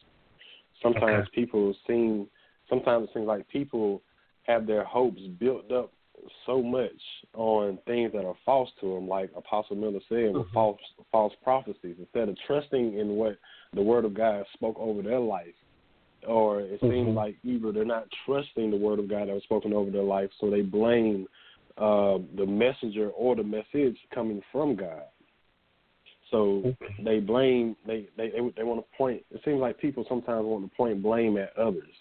Sometimes 0.81 1.27
okay. 1.27 1.41
people 1.41 1.75
seem 1.87 2.27
sometimes 2.69 3.09
it 3.09 3.13
seems 3.13 3.27
like 3.27 3.47
people 3.47 4.01
have 4.43 4.67
their 4.67 4.83
hopes 4.83 5.21
built 5.39 5.71
up 5.71 5.91
so 6.45 6.61
much 6.61 6.91
on 7.33 7.77
things 7.85 8.11
that 8.13 8.25
are 8.25 8.35
false 8.45 8.69
to 8.79 8.93
them, 8.95 9.07
like 9.07 9.29
Apostle 9.35 9.75
Miller 9.75 9.99
said, 10.07 10.33
with 10.33 10.47
Mhm. 10.47 10.53
false 10.53 10.81
false 11.11 11.33
prophecies, 11.43 11.97
instead 11.99 12.29
of 12.29 12.37
trusting 12.39 12.93
in 12.93 13.15
what 13.17 13.37
the 13.73 13.81
Word 13.81 14.05
of 14.05 14.13
God 14.13 14.45
spoke 14.53 14.79
over 14.79 15.01
their 15.01 15.19
life. 15.19 15.55
Or 16.25 16.61
it 16.61 16.79
seems 16.81 17.09
Mhm. 17.09 17.15
like 17.15 17.35
either 17.43 17.71
they're 17.71 17.85
not 17.85 18.09
trusting 18.25 18.71
the 18.71 18.77
Word 18.77 18.99
of 18.99 19.07
God 19.07 19.27
that 19.27 19.33
was 19.33 19.43
spoken 19.43 19.73
over 19.73 19.91
their 19.91 20.03
life, 20.03 20.31
so 20.33 20.49
they 20.49 20.61
blame 20.61 21.27
uh, 21.77 22.19
the 22.35 22.45
messenger 22.45 23.09
or 23.09 23.35
the 23.35 23.43
message 23.43 23.99
coming 24.11 24.41
from 24.49 24.75
God. 24.75 25.03
So 26.31 26.75
they 27.03 27.19
blame 27.19 27.75
they 27.85 28.07
they 28.17 28.29
they, 28.29 28.39
they 28.57 28.63
want 28.63 28.81
to 28.81 28.97
point. 28.97 29.23
It 29.31 29.41
seems 29.45 29.59
like 29.59 29.77
people 29.77 30.05
sometimes 30.09 30.45
want 30.45 30.69
to 30.69 30.75
point 30.75 31.01
blame 31.03 31.38
at 31.38 31.55
others 31.57 31.93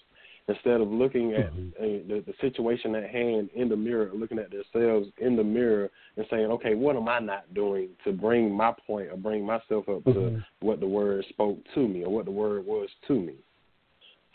instead 0.48 0.80
of 0.80 0.88
looking 0.88 1.34
at 1.34 1.52
Mhm. 1.54 1.72
uh, 1.78 2.08
the, 2.08 2.24
the 2.26 2.34
situation 2.40 2.94
at 2.94 3.08
hand 3.08 3.48
in 3.54 3.68
the 3.68 3.76
mirror, 3.76 4.10
looking 4.12 4.38
at 4.38 4.50
themselves 4.50 5.08
in 5.18 5.36
the 5.36 5.44
mirror 5.44 5.90
and 6.16 6.26
saying, 6.28 6.46
okay, 6.46 6.74
what 6.74 6.96
am 6.96 7.08
I 7.08 7.18
not 7.18 7.52
doing 7.54 7.88
to 8.04 8.12
bring 8.12 8.52
my 8.52 8.74
point 8.86 9.10
or 9.10 9.16
bring 9.16 9.44
myself 9.44 9.88
up 9.88 10.04
to 10.04 10.10
Mhm. 10.10 10.44
what 10.60 10.80
the 10.80 10.86
word 10.86 11.24
spoke 11.30 11.58
to 11.74 11.88
me 11.88 12.04
or 12.04 12.10
what 12.10 12.26
the 12.26 12.30
word 12.30 12.66
was 12.66 12.90
to 13.06 13.14
me. 13.14 13.36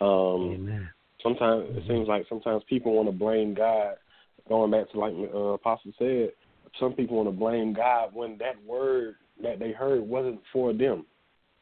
Um, 0.02 0.54
Amen. 0.54 0.90
sometimes 1.22 1.78
it 1.78 1.84
seems 1.88 2.08
like 2.08 2.28
sometimes 2.28 2.64
people 2.64 2.94
want 2.94 3.08
to 3.08 3.12
blame 3.12 3.54
God. 3.54 3.96
Going 4.48 4.72
back 4.72 4.90
to 4.92 5.00
like 5.00 5.14
uh, 5.14 5.38
Apostle 5.38 5.92
said, 6.00 6.32
some 6.80 6.94
people 6.94 7.18
want 7.18 7.28
to 7.28 7.38
blame 7.38 7.74
God 7.74 8.14
when 8.14 8.38
that 8.40 8.64
word 8.64 9.16
that 9.42 9.60
they 9.60 9.72
heard 9.72 10.02
wasn't 10.02 10.40
for 10.52 10.74
them. 10.74 11.06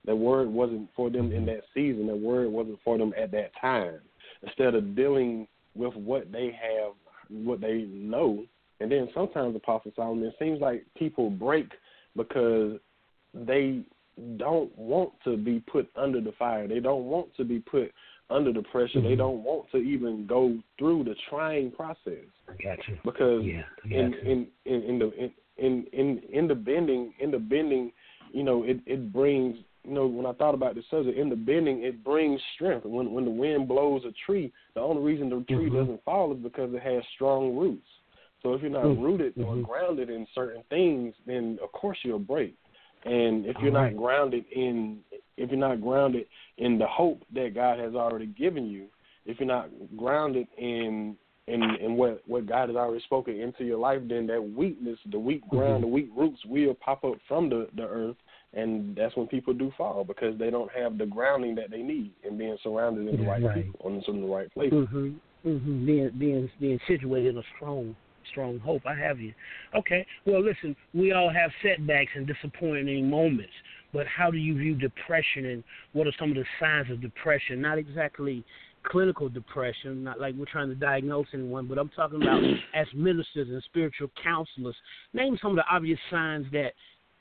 That 0.06 0.16
word 0.16 0.48
wasn't 0.48 0.90
for 0.96 1.10
them 1.10 1.32
in 1.34 1.46
that 1.48 1.64
season. 1.74 2.08
That 2.08 2.16
word 2.18 2.50
wasn't 2.50 2.80
for 2.84 2.98
them 2.98 3.14
at 3.18 3.32
that 3.32 3.52
time. 3.60 4.00
Instead 4.42 4.76
of 4.76 4.96
dealing 4.96 5.48
with 5.76 5.94
what 5.96 6.32
they 6.32 6.46
have, 6.46 6.94
what 7.30 7.60
they 7.60 7.88
know, 7.92 8.46
and 8.80 8.92
then 8.92 9.10
sometimes 9.14 9.56
Apostle 9.56 9.92
Solomon, 9.96 10.26
it 10.26 10.36
seems 10.40 10.62
like 10.62 10.86
people 10.98 11.30
break 11.30 11.68
because 12.16 12.80
they 13.34 13.84
don't 14.38 14.76
want 14.78 15.12
to 15.24 15.36
be 15.36 15.60
put 15.72 15.90
under 15.96 16.22
the 16.22 16.32
fire. 16.34 16.68
They 16.68 16.80
don't 16.80 17.06
want 17.06 17.36
to 17.38 17.44
be 17.44 17.60
put 17.60 17.92
under 18.30 18.52
the 18.54 18.64
pressure. 18.64 19.02
They 19.02 19.14
Mhm. 19.14 19.18
don't 19.18 19.44
want 19.44 19.70
to 19.72 19.78
even 19.78 20.26
go 20.26 20.58
through 20.78 21.04
the 21.04 21.16
trying 21.30 21.72
process 21.72 22.26
I 22.48 22.54
got 22.64 22.88
you. 22.88 22.98
because 23.04 23.44
Yeah, 23.44 23.64
in, 23.86 24.14
in 24.16 24.48
in 24.66 24.84
in 24.84 25.00
the 25.00 25.12
in, 25.14 25.34
in 25.58 25.86
in 25.94 26.22
in 26.32 26.48
the 26.48 26.56
bending 26.56 27.14
in 27.20 27.32
the 27.32 27.40
bending, 27.40 27.92
you 28.34 28.44
know, 28.44 28.64
it 28.64 28.80
it 28.86 29.12
brings 29.12 29.58
you 29.84 29.94
know 29.94 30.08
when 30.08 30.26
I 30.26 30.34
thought 30.34 30.54
about 30.54 30.76
this 30.76 30.86
subject 30.90 31.18
in 31.18 31.30
the 31.30 31.36
bending, 31.36 31.84
it 31.84 32.04
brings 32.04 32.42
strength. 32.56 32.86
When 32.86 33.12
when 33.12 33.26
the 33.26 33.32
wind 33.32 33.68
blows 33.68 34.04
a 34.06 34.12
tree, 34.26 34.52
the 34.76 34.82
only 34.82 35.02
reason 35.02 35.30
the 35.30 35.44
tree 35.46 35.70
Mhm. 35.70 35.74
doesn't 35.80 36.04
fall 36.04 36.32
is 36.34 36.40
because 36.40 36.74
it 36.74 36.82
has 36.82 37.04
strong 37.16 37.56
roots. 37.56 37.88
So 38.44 38.54
if 38.54 38.62
you're 38.62 38.70
not 38.70 38.84
Mhm. 38.84 39.04
rooted 39.04 39.34
or 39.38 39.56
Mhm. 39.56 39.64
grounded 39.64 40.10
in 40.10 40.28
certain 40.28 40.64
things, 40.64 41.16
then 41.26 41.60
of 41.62 41.72
course 41.72 41.98
you'll 42.04 42.20
break. 42.20 42.56
And 43.04 43.46
if 43.46 43.58
you're 43.60 43.68
All 43.68 43.74
not 43.74 43.84
right. 43.84 43.98
grounded 43.98 44.46
in 44.52 45.04
if 45.38 45.52
you're 45.52 45.60
not 45.60 45.82
grounded 45.82 46.28
in 46.58 46.78
the 46.78 46.88
hope 46.88 47.24
that 47.34 47.54
God 47.54 47.80
has 47.80 47.94
already 47.96 48.26
given 48.26 48.68
you, 48.68 48.88
if 49.26 49.40
you're 49.40 49.48
not 49.48 49.70
grounded 49.96 50.48
in 50.58 51.16
in 51.48 51.64
in 51.82 51.96
what 51.96 52.22
what 52.28 52.46
God 52.46 52.70
has 52.70 52.76
already 52.76 53.04
spoken 53.04 53.40
into 53.40 53.64
your 53.64 53.78
life, 53.78 54.02
then 54.08 54.28
that 54.28 54.42
weakness, 54.42 55.00
the 55.12 55.20
weak 55.20 55.48
ground, 55.48 55.80
Mhm. 55.80 55.82
the 55.82 55.88
weak 55.88 56.10
roots 56.16 56.44
will 56.46 56.74
pop 56.74 57.04
up 57.04 57.20
from 57.28 57.50
the 57.50 57.68
the 57.76 57.88
earth, 57.88 58.18
and 58.54 58.96
that's 58.96 59.16
when 59.16 59.28
people 59.28 59.54
do 59.54 59.72
fall 59.78 60.04
because 60.04 60.38
they 60.38 60.50
don't 60.50 60.72
have 60.72 60.98
the 60.98 61.06
grounding 61.06 61.56
that 61.56 61.70
they 61.72 61.82
need 61.82 62.12
and 62.24 62.38
being 62.38 62.58
surrounded 62.62 63.08
in 63.08 63.18
the 63.22 63.30
right, 63.30 63.42
right. 63.42 63.66
people, 63.66 63.90
in 63.90 64.02
some 64.04 64.16
of 64.16 64.22
the 64.22 64.28
right 64.28 64.52
places. 64.54 64.88
Mhm. 64.90 65.16
Mm-hmm. 65.46 65.86
Being 65.86 66.10
being 66.18 66.52
being 66.60 66.80
situated 66.88 67.30
in 67.30 67.38
a 67.38 67.44
strong 67.56 67.96
strong 68.30 68.60
hope. 68.60 68.86
I 68.86 68.94
have 68.96 69.22
you. 69.22 69.34
Okay. 69.74 70.06
Well, 70.26 70.42
listen. 70.42 70.76
We 70.94 71.14
all 71.14 71.30
have 71.30 71.52
setbacks 71.62 72.12
and 72.16 72.28
disappointing 72.28 73.10
moments, 73.10 73.54
but 73.94 74.06
how 74.08 74.30
do 74.30 74.38
you 74.38 74.56
view 74.56 74.76
depression 74.76 75.46
and 75.46 75.64
what 75.94 76.08
are 76.08 76.14
some 76.20 76.32
of 76.32 76.36
the 76.36 76.46
signs 76.60 76.92
of 76.92 77.00
depression? 77.00 77.62
Not 77.62 77.78
exactly 77.78 78.44
clinical 78.88 79.30
depression, 79.30 80.04
not 80.04 80.20
like 80.20 80.36
we're 80.36 80.46
trying 80.46 80.70
to 80.70 80.76
diagnose 80.76 81.28
anyone, 81.34 81.68
but 81.68 81.78
I'm 81.78 81.90
talking 81.90 82.22
about 82.22 82.42
as 82.76 82.88
ministers 82.94 83.50
and 83.50 83.62
spiritual 83.64 84.10
counselors. 84.24 84.76
Name 85.14 85.38
some 85.42 85.52
of 85.52 85.58
the 85.58 85.66
obvious 85.70 86.00
signs 86.10 86.46
that 86.52 86.72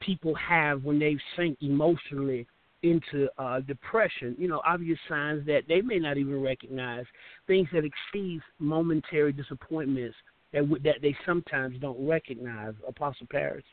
people 0.00 0.34
have 0.34 0.82
when 0.84 0.98
they 0.98 1.16
sink 1.36 1.58
emotionally 1.60 2.46
into 2.82 3.28
uh, 3.38 3.60
depression. 3.60 4.36
You 4.38 4.48
know, 4.48 4.62
obvious 4.66 4.98
signs 5.08 5.46
that 5.46 5.62
they 5.68 5.80
may 5.80 5.98
not 5.98 6.18
even 6.18 6.40
recognize, 6.40 7.04
things 7.46 7.68
that 7.72 7.84
exceed 7.84 8.40
momentary 8.58 9.32
disappointments 9.32 10.16
that 10.52 10.60
w- 10.60 10.82
that 10.82 10.96
they 11.02 11.16
sometimes 11.24 11.78
don't 11.80 12.06
recognize. 12.06 12.74
Apostle 12.86 13.26
Paris. 13.30 13.64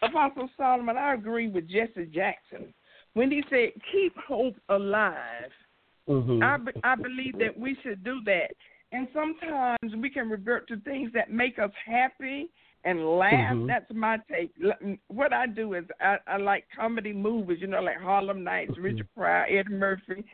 Apostle 0.00 0.48
Solomon, 0.56 0.96
I 0.96 1.14
agree 1.14 1.48
with 1.48 1.68
Jesse 1.68 2.06
Jackson 2.06 2.72
when 3.14 3.30
he 3.30 3.42
said, 3.50 3.70
"Keep 3.92 4.16
hope 4.16 4.56
alive." 4.68 5.52
Mm-hmm. 6.08 6.42
I 6.42 6.56
be, 6.56 6.72
I 6.84 6.94
believe 6.94 7.38
that 7.38 7.58
we 7.58 7.76
should 7.82 8.02
do 8.02 8.20
that, 8.24 8.50
and 8.92 9.08
sometimes 9.12 9.94
we 9.96 10.08
can 10.10 10.30
revert 10.30 10.66
to 10.68 10.76
things 10.80 11.12
that 11.12 11.30
make 11.30 11.58
us 11.58 11.70
happy 11.84 12.48
and 12.84 13.18
laugh. 13.18 13.54
Mhm. 13.54 13.66
That's 13.66 13.92
my 13.92 14.18
take. 14.30 14.52
What 15.08 15.32
I 15.32 15.46
do 15.46 15.74
is 15.74 15.84
I, 16.00 16.18
I 16.26 16.36
like 16.38 16.64
comedy 16.74 17.12
movies, 17.12 17.58
you 17.60 17.66
know, 17.66 17.82
like 17.82 17.98
Harlem 17.98 18.44
Nights, 18.44 18.72
Mhm. 18.72 18.82
Richard 18.82 19.08
Pryor, 19.14 19.46
Ed 19.50 19.68
Murphy. 19.70 20.24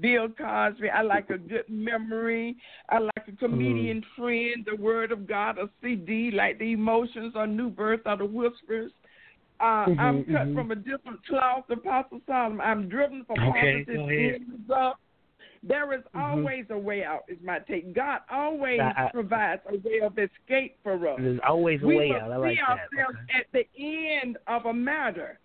Bill 0.00 0.26
Cosby. 0.30 0.88
I 0.88 1.02
like 1.02 1.28
a 1.28 1.36
good 1.36 1.68
memory. 1.68 2.56
I 2.88 2.98
like 2.98 3.28
a 3.28 3.32
comedian 3.32 4.02
friend, 4.16 4.64
the 4.64 4.74
Word 4.74 5.12
of 5.12 5.26
God, 5.26 5.58
a 5.58 5.68
CD 5.82 6.30
like 6.30 6.58
the 6.58 6.72
Emotions 6.72 7.34
or 7.36 7.46
New 7.46 7.68
Birth 7.68 8.00
or 8.06 8.16
the 8.16 8.24
Whispers. 8.24 8.90
Uh, 9.60 9.86
Mhm, 9.86 9.98
I'm 9.98 10.24
cut 10.24 10.48
mhm. 10.48 10.54
from 10.54 10.70
a 10.72 10.76
different 10.76 11.24
cloth, 11.26 11.70
Apostle 11.70 12.20
Solomon. 12.26 12.60
I'm 12.60 12.88
driven 12.88 13.24
for 13.24 13.34
Okay, 13.34 13.84
positive 13.84 13.96
go 13.96 14.08
ahead. 14.08 14.34
end 14.34 14.52
results. 14.52 14.98
There 15.62 15.92
is 15.92 16.02
Mhm. 16.12 16.20
always 16.20 16.66
a 16.70 16.78
way 16.78 17.04
out, 17.04 17.22
is 17.28 17.40
my 17.42 17.60
take. 17.60 17.92
God 17.92 18.22
always 18.28 18.80
I- 18.80 19.06
I- 19.06 19.10
provides 19.12 19.62
a 19.66 19.76
way 19.78 20.00
of 20.00 20.18
escape 20.18 20.76
for 20.82 20.94
us. 21.06 21.20
There's 21.20 21.38
always 21.40 21.80
a 21.82 21.86
we 21.86 21.96
way 21.96 22.10
out. 22.12 22.32
I 22.32 22.36
like 22.36 22.56
see 22.56 22.60
that. 22.60 22.68
ourselves 22.68 23.18
Okay. 23.30 23.38
at 23.38 23.52
the 23.52 23.66
end 23.76 24.38
of 24.48 24.66
a 24.66 24.72
matter. 24.72 25.38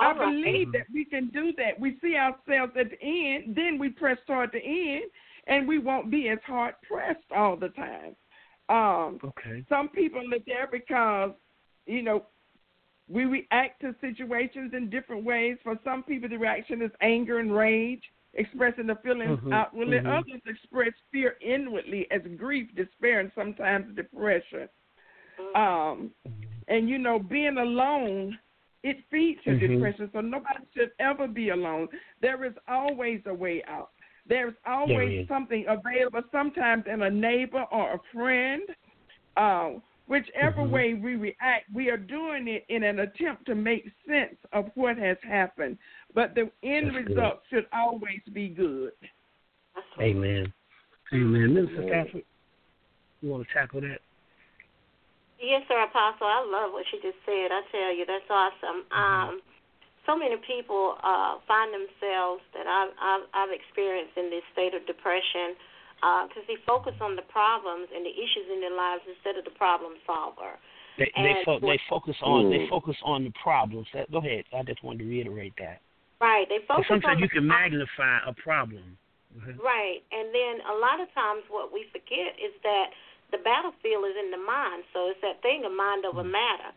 I 0.00 0.12
believe 0.14 0.72
that 0.72 0.90
we 0.92 1.04
can 1.04 1.26
do 1.28 1.52
that. 1.52 1.78
We 1.78 1.96
see 2.00 2.16
ourselves 2.16 2.76
at 2.76 2.90
the 2.90 3.00
end, 3.00 3.54
then 3.54 3.78
we 3.78 3.90
press 3.90 4.18
toward 4.24 4.50
the 4.50 4.58
end, 4.64 5.04
and 5.46 5.68
we 5.68 5.78
won't 5.78 6.10
be 6.10 6.28
as 6.30 6.42
hard 6.42 6.74
pressed 6.82 7.30
all 7.30 7.54
the 7.54 7.68
time. 7.68 8.16
Um, 8.68 9.20
Okay. 9.22 9.64
some 9.68 9.88
people 9.90 10.34
are 10.34 10.38
there 10.40 10.66
because, 10.66 11.34
you 11.86 12.02
know, 12.02 12.26
we 13.12 13.26
react 13.26 13.80
to 13.82 13.94
situations 14.00 14.72
in 14.74 14.88
different 14.88 15.24
ways. 15.24 15.58
For 15.62 15.78
some 15.84 16.02
people, 16.02 16.30
the 16.30 16.38
reaction 16.38 16.80
is 16.80 16.90
anger 17.02 17.40
and 17.40 17.54
rage, 17.54 18.02
expressing 18.32 18.86
the 18.86 18.96
feelings 18.96 19.38
Mhm, 19.40 19.52
outwardly. 19.52 19.98
mhm. 19.98 20.06
Others 20.06 20.40
express 20.46 20.94
fear 21.10 21.36
inwardly 21.42 22.10
as 22.10 22.22
grief, 22.38 22.74
despair, 22.74 23.20
and 23.20 23.30
sometimes 23.34 23.94
depression. 23.94 24.68
Um, 25.54 26.14
and 26.68 26.88
you 26.88 26.96
know, 26.96 27.18
being 27.18 27.58
alone, 27.58 28.38
it 28.82 29.04
feeds 29.10 29.44
your 29.44 29.56
Mhm. 29.56 29.68
depression. 29.74 30.10
So 30.12 30.22
nobody 30.22 30.64
should 30.74 30.92
ever 30.98 31.28
be 31.28 31.50
alone. 31.50 31.88
There 32.20 32.44
is 32.44 32.54
always 32.66 33.20
a 33.26 33.34
way 33.34 33.62
out. 33.64 33.90
There's 34.24 34.54
always 34.64 35.20
is. 35.20 35.28
something 35.28 35.66
available. 35.68 36.22
Sometimes 36.32 36.86
in 36.86 37.02
a 37.02 37.10
neighbor 37.10 37.64
or 37.70 37.92
a 37.94 37.98
friend. 38.12 38.74
Uh, 39.36 39.80
whichever 40.12 40.60
Mhm. 40.60 40.70
way 40.70 40.94
we 40.94 41.16
react, 41.16 41.70
we 41.72 41.88
are 41.88 41.96
doing 41.96 42.46
it 42.46 42.66
in 42.68 42.82
an 42.82 43.00
attempt 43.00 43.46
to 43.46 43.54
make 43.54 43.90
sense 44.06 44.36
of 44.52 44.70
what 44.76 44.98
has 44.98 45.16
happened. 45.22 45.78
But 46.12 46.34
the 46.34 46.52
end 46.62 46.92
That's 46.92 47.06
good. 47.06 47.16
result 47.16 47.42
should 47.48 47.66
always 47.72 48.20
be 48.32 48.48
good. 48.48 48.92
Amen. 49.98 50.52
Amen. 51.14 51.54
Minister 51.54 51.82
Amen. 51.82 51.88
Stafford, 51.88 52.24
you 53.22 53.30
want 53.30 53.48
to 53.48 53.54
tackle 53.54 53.80
that? 53.80 54.02
Yes, 55.38 55.66
sir, 55.66 55.80
Apostle. 55.80 56.26
I 56.26 56.40
love 56.40 56.72
what 56.72 56.84
you 56.92 57.00
just 57.00 57.18
said. 57.24 57.50
I 57.50 57.62
tell 57.72 57.92
you, 57.92 58.04
that's 58.04 58.30
awesome. 58.30 58.84
Um, 58.92 59.42
so 60.04 60.14
many 60.14 60.36
people 60.36 60.98
uh, 61.02 61.38
find 61.48 61.72
themselves 61.72 62.42
that 62.52 62.66
I've, 62.66 62.92
I've, 63.00 63.26
I've 63.32 63.50
experienced 63.50 64.16
in 64.16 64.28
this 64.28 64.44
state 64.52 64.74
of 64.74 64.86
depression 64.86 65.56
because 66.26 66.42
they 66.50 66.58
focus 66.66 66.94
on 66.98 67.14
the 67.14 67.22
problems 67.30 67.86
and 67.94 68.02
the 68.02 68.10
issues 68.10 68.50
in 68.50 68.58
their 68.58 68.74
lives 68.74 69.06
instead 69.06 69.38
of 69.38 69.46
the 69.46 69.54
problem 69.54 69.94
solver. 70.02 70.58
They 70.98 71.08
they, 71.16 71.40
fo- 71.46 71.62
they 71.62 71.80
focus 71.88 72.16
on 72.20 72.50
they 72.50 72.66
Mm. 72.66 72.68
focus 72.68 72.96
on 73.02 73.24
the 73.24 73.32
problems. 73.42 73.86
That, 73.94 74.10
go 74.10 74.18
ahead. 74.18 74.44
I 74.52 74.62
just 74.62 74.82
wanted 74.84 75.06
to 75.06 75.08
reiterate 75.08 75.54
that. 75.58 75.80
Right. 76.20 76.46
They 76.48 76.58
focus 76.68 76.86
on 76.90 77.00
sometimes 77.00 77.18
the 77.18 77.26
you 77.26 77.28
can 77.30 77.46
magnify 77.46 78.18
a 78.26 78.34
problem. 78.34 78.98
Mhm. 79.32 79.58
Right. 79.58 80.02
And 80.12 80.34
then 80.34 80.60
a 80.68 80.74
lot 80.76 81.00
of 81.00 81.08
times 81.14 81.42
what 81.48 81.72
we 81.72 81.84
forget 81.94 82.36
is 82.38 82.52
that 82.62 82.92
the 83.30 83.38
battlefield 83.38 84.04
is 84.04 84.16
in 84.20 84.30
the 84.30 84.36
mind. 84.36 84.84
So 84.92 85.08
it's 85.08 85.20
that 85.22 85.40
thing 85.40 85.64
of 85.64 85.72
mind 85.72 86.04
over 86.04 86.22
matter. 86.22 86.72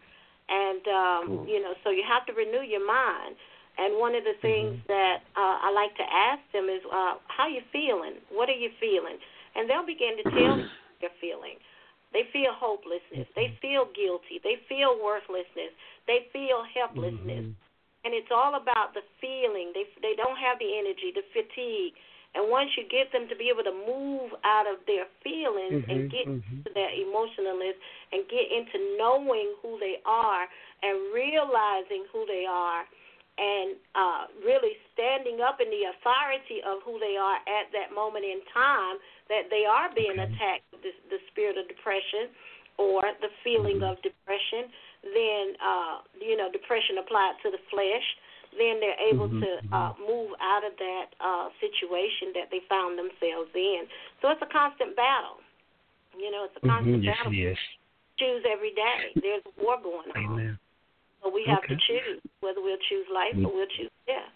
And 0.48 0.88
um, 0.88 1.48
you 1.50 1.60
know, 1.62 1.74
so 1.84 1.90
you 1.90 2.04
have 2.08 2.26
to 2.28 2.34
renew 2.34 2.62
your 2.62 2.86
mind. 2.86 3.36
And 3.78 4.00
one 4.00 4.16
of 4.16 4.24
the 4.24 4.40
things 4.40 4.80
that 4.88 5.20
uh, 5.36 5.68
I 5.68 5.70
like 5.76 5.92
to 6.00 6.08
ask 6.08 6.40
them 6.56 6.72
is, 6.72 6.80
uh, 6.88 7.20
"How 7.28 7.48
you 7.48 7.62
feeling? 7.72 8.24
What 8.32 8.48
are 8.48 8.56
you 8.56 8.72
feeling?" 8.80 9.20
And 9.56 9.70
they'll 9.70 9.86
begin 9.86 10.16
to 10.24 10.26
tell 10.32 10.56
me 10.56 10.68
they're 11.02 11.20
feeling. 11.20 11.60
They 12.16 12.24
feel 12.32 12.56
hopelessness. 12.56 13.28
They 13.36 13.52
feel 13.60 13.92
guilty. 13.92 14.40
They 14.40 14.64
feel 14.72 14.96
worthlessness. 14.96 15.76
They 16.08 16.32
feel 16.32 16.64
helplessness. 16.72 17.52
Mm-hmm. 17.52 18.08
And 18.08 18.14
it's 18.16 18.32
all 18.32 18.56
about 18.56 18.96
the 18.96 19.04
feeling. 19.20 19.76
They 19.76 19.84
they 20.00 20.16
don't 20.16 20.40
have 20.40 20.56
the 20.60 20.72
energy, 20.80 21.12
the 21.12 21.28
fatigue. 21.36 22.00
And 22.36 22.52
once 22.52 22.72
you 22.76 22.84
get 22.92 23.12
them 23.12 23.28
to 23.32 23.36
be 23.36 23.48
able 23.48 23.64
to 23.64 23.72
move 23.72 24.32
out 24.44 24.68
of 24.68 24.84
their 24.88 25.08
feelings 25.24 25.84
Mhm, 25.84 25.92
and 25.92 26.12
get 26.12 26.28
mhm. 26.28 26.64
to 26.64 26.70
their 26.74 26.92
emotionalness 26.92 27.76
and 28.12 28.28
get 28.28 28.52
into 28.52 28.78
knowing 28.98 29.56
who 29.62 29.80
they 29.80 30.00
are 30.06 30.48
and 30.84 31.14
realizing 31.14 32.06
who 32.12 32.26
they 32.28 32.46
are 32.46 32.86
and 33.38 33.76
uh, 33.96 34.24
really 34.48 34.80
standing 34.96 35.44
up 35.44 35.60
in 35.60 35.68
the 35.68 35.92
authority 35.92 36.64
of 36.64 36.80
who 36.88 37.00
they 37.04 37.20
are 37.20 37.40
at 37.44 37.68
that 37.76 37.92
moment 37.92 38.24
in 38.24 38.40
time, 38.56 38.96
that 39.28 39.52
they 39.52 39.68
are 39.68 39.92
being 39.94 40.16
Okay. 40.16 40.24
attacked 40.24 40.64
with 40.72 40.82
this, 40.84 40.96
the 41.12 41.20
spirit 41.32 41.60
of 41.60 41.68
depression 41.68 42.32
or 42.78 43.04
the 43.20 43.32
feeling 43.44 43.80
Mhm. 43.80 43.92
of 43.92 44.02
depression, 44.04 44.72
then, 45.04 45.56
uh, 45.60 46.02
you 46.20 46.36
know, 46.36 46.52
depression 46.52 46.98
applied 47.00 47.36
to 47.44 47.52
the 47.52 47.60
flesh, 47.72 48.08
then 48.58 48.80
they're 48.80 49.00
able 49.00 49.28
Mhm, 49.28 49.40
to 49.40 49.52
uh, 49.76 49.92
move 50.00 50.32
out 50.40 50.64
of 50.64 50.76
that 50.78 51.08
uh, 51.20 51.50
situation 51.60 52.32
that 52.34 52.50
they 52.52 52.62
found 52.68 52.98
themselves 52.98 53.52
in. 53.54 53.88
So 54.22 54.30
it's 54.32 54.42
a 54.42 54.48
constant 54.48 54.96
battle. 54.96 55.40
You 56.18 56.32
know, 56.32 56.46
it's 56.46 56.56
a 56.56 56.62
constant 56.68 57.04
Mhm, 57.04 57.04
Yes, 57.04 57.18
battle. 57.18 57.34
is. 57.34 57.60
Choose 58.18 58.46
every 58.48 58.72
day. 58.72 59.12
There's 59.22 59.44
a 59.46 59.52
war 59.62 59.78
going 59.82 60.12
on. 60.12 60.40
Amen. 60.40 60.60
So 61.26 61.32
we 61.32 61.44
have 61.50 61.64
Okay. 61.64 61.74
to 61.74 61.82
choose 61.82 62.22
whether 62.42 62.62
we'll 62.62 62.78
choose 62.78 63.08
life 63.10 63.34
Mm. 63.36 63.48
or 63.48 63.54
we'll 63.56 63.66
choose 63.66 63.90
death. 64.06 64.32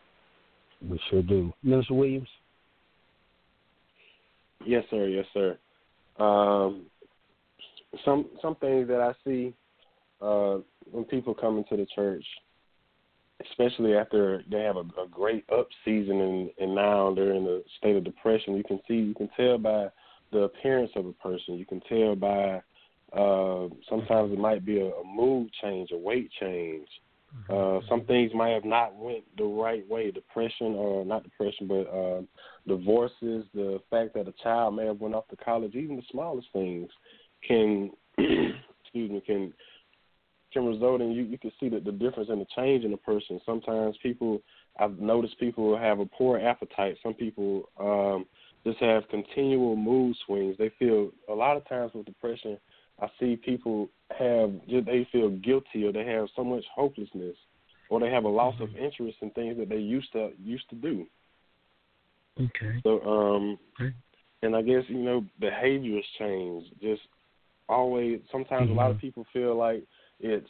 We 0.82 0.97
sure 1.10 1.21
do. 1.21 1.54
Minister 1.62 1.93
Williams. 1.93 2.30
Yes, 4.65 4.84
sir. 4.89 5.06
Yes, 5.06 5.28
sir. 5.32 5.60
Um, 6.17 6.89
some 8.04 8.28
some 8.41 8.56
things 8.56 8.88
that 8.88 9.02
I 9.02 9.13
see 9.23 9.54
uh, 10.19 10.60
when 10.89 11.06
people 11.06 11.36
come 11.36 11.60
into 11.60 11.78
the 11.78 11.86
church, 11.86 12.25
especially 13.41 13.95
after 13.95 14.43
they 14.49 14.63
have 14.63 14.78
a, 14.78 14.86
a 14.99 15.08
great 15.12 15.45
up 15.52 15.67
season 15.86 16.19
and, 16.19 16.52
and 16.58 16.73
now 16.73 17.13
they're 17.13 17.34
in 17.34 17.45
a 17.45 17.62
state 17.78 17.97
of 17.97 18.04
depression, 18.04 18.58
you 18.58 18.63
can 18.63 18.82
see 18.88 18.95
you 18.95 19.13
can 19.13 19.30
tell 19.38 19.60
by 19.60 19.91
the 20.32 20.39
appearance 20.39 20.91
of 20.95 21.06
a 21.06 21.13
person. 21.13 21.56
You 21.56 21.65
can 21.67 21.82
tell 21.82 22.15
by 22.15 22.63
uh, 23.13 23.67
sometimes 23.89 24.32
it 24.32 24.39
might 24.39 24.65
be 24.65 24.80
a, 24.80 24.88
a 24.88 25.04
mood 25.04 25.50
change, 25.62 25.89
a 25.91 25.98
weight 25.98 26.30
change. 26.39 26.88
Uh, 27.50 27.80
some 27.88 28.06
things 28.06 28.32
might 28.34 28.50
have 28.50 28.65
not 28.65 28.95
went 28.95 29.24
the 29.38 29.43
right 29.43 29.88
way. 29.88 30.12
Depression, 30.12 30.74
or 30.74 31.06
not 31.06 31.24
depression, 31.24 31.67
but 31.67 31.84
uh, 31.84 32.22
divorces, 32.67 33.45
the 33.54 33.80
fact 33.89 34.13
that 34.15 34.28
a 34.28 34.34
child 34.43 34.76
may 34.76 34.86
have 34.86 35.00
went 35.00 35.15
off 35.15 35.28
to 35.28 35.36
college, 35.36 35.76
even 35.76 35.95
the 35.95 36.04
smallest 36.12 36.48
things 36.54 36.89
can, 37.48 37.91
excuse 38.17 39.12
me, 39.12 39.22
can 39.26 39.54
can 40.52 40.65
result 40.65 41.02
in 41.02 41.12
you. 41.12 41.24
You 41.24 41.38
can 41.38 41.52
see 41.60 41.69
that 41.69 41.86
the 41.86 41.91
difference 41.91 42.30
in 42.30 42.39
the 42.39 42.45
change 42.56 42.84
in 42.84 42.93
a 42.93 42.98
person. 42.98 43.39
Sometimes 43.45 43.95
people, 44.02 44.41
I've 44.80 45.00
noticed 45.00 45.39
people 45.39 45.78
have 45.78 46.00
a 46.00 46.06
poor 46.06 46.39
appetite. 46.39 46.98
Some 47.04 47.13
people 47.13 47.69
um, 47.80 48.26
just 48.65 48.80
have 48.80 49.08
continual 49.10 49.76
mood 49.76 50.15
swings. 50.26 50.56
They 50.58 50.72
feel 50.80 51.12
a 51.30 51.34
lot 51.34 51.58
of 51.58 51.67
times 51.67 51.91
with 51.93 52.06
depression. 52.06 52.58
I 53.01 53.09
see 53.19 53.35
people 53.35 53.89
have 54.17 54.51
they 54.67 55.07
feel 55.12 55.29
guilty 55.29 55.85
or 55.85 55.91
they 55.91 56.05
have 56.05 56.27
so 56.35 56.43
much 56.43 56.63
hopelessness 56.73 57.35
or 57.89 57.99
they 57.99 58.09
have 58.09 58.23
a 58.25 58.29
loss 58.29 58.55
of 58.59 58.75
interest 58.75 59.17
in 59.21 59.31
things 59.31 59.57
that 59.57 59.69
they 59.69 59.77
used 59.77 60.12
to 60.13 60.31
used 60.43 60.69
to 60.69 60.75
do. 60.75 61.05
Okay. 62.39 62.79
So 62.83 63.01
um 63.01 63.57
Okay. 63.79 63.93
and 64.41 64.55
I 64.55 64.62
guess, 64.62 64.83
you 64.88 64.99
know, 64.99 65.25
behaviors 65.39 66.05
change. 66.17 66.65
Just 66.81 67.01
always 67.67 68.19
sometimes 68.31 68.69
a 68.69 68.73
lot 68.73 68.89
of 68.91 68.97
Mhm. 68.97 69.01
people 69.01 69.25
feel 69.31 69.55
like 69.55 69.83
it's 70.19 70.49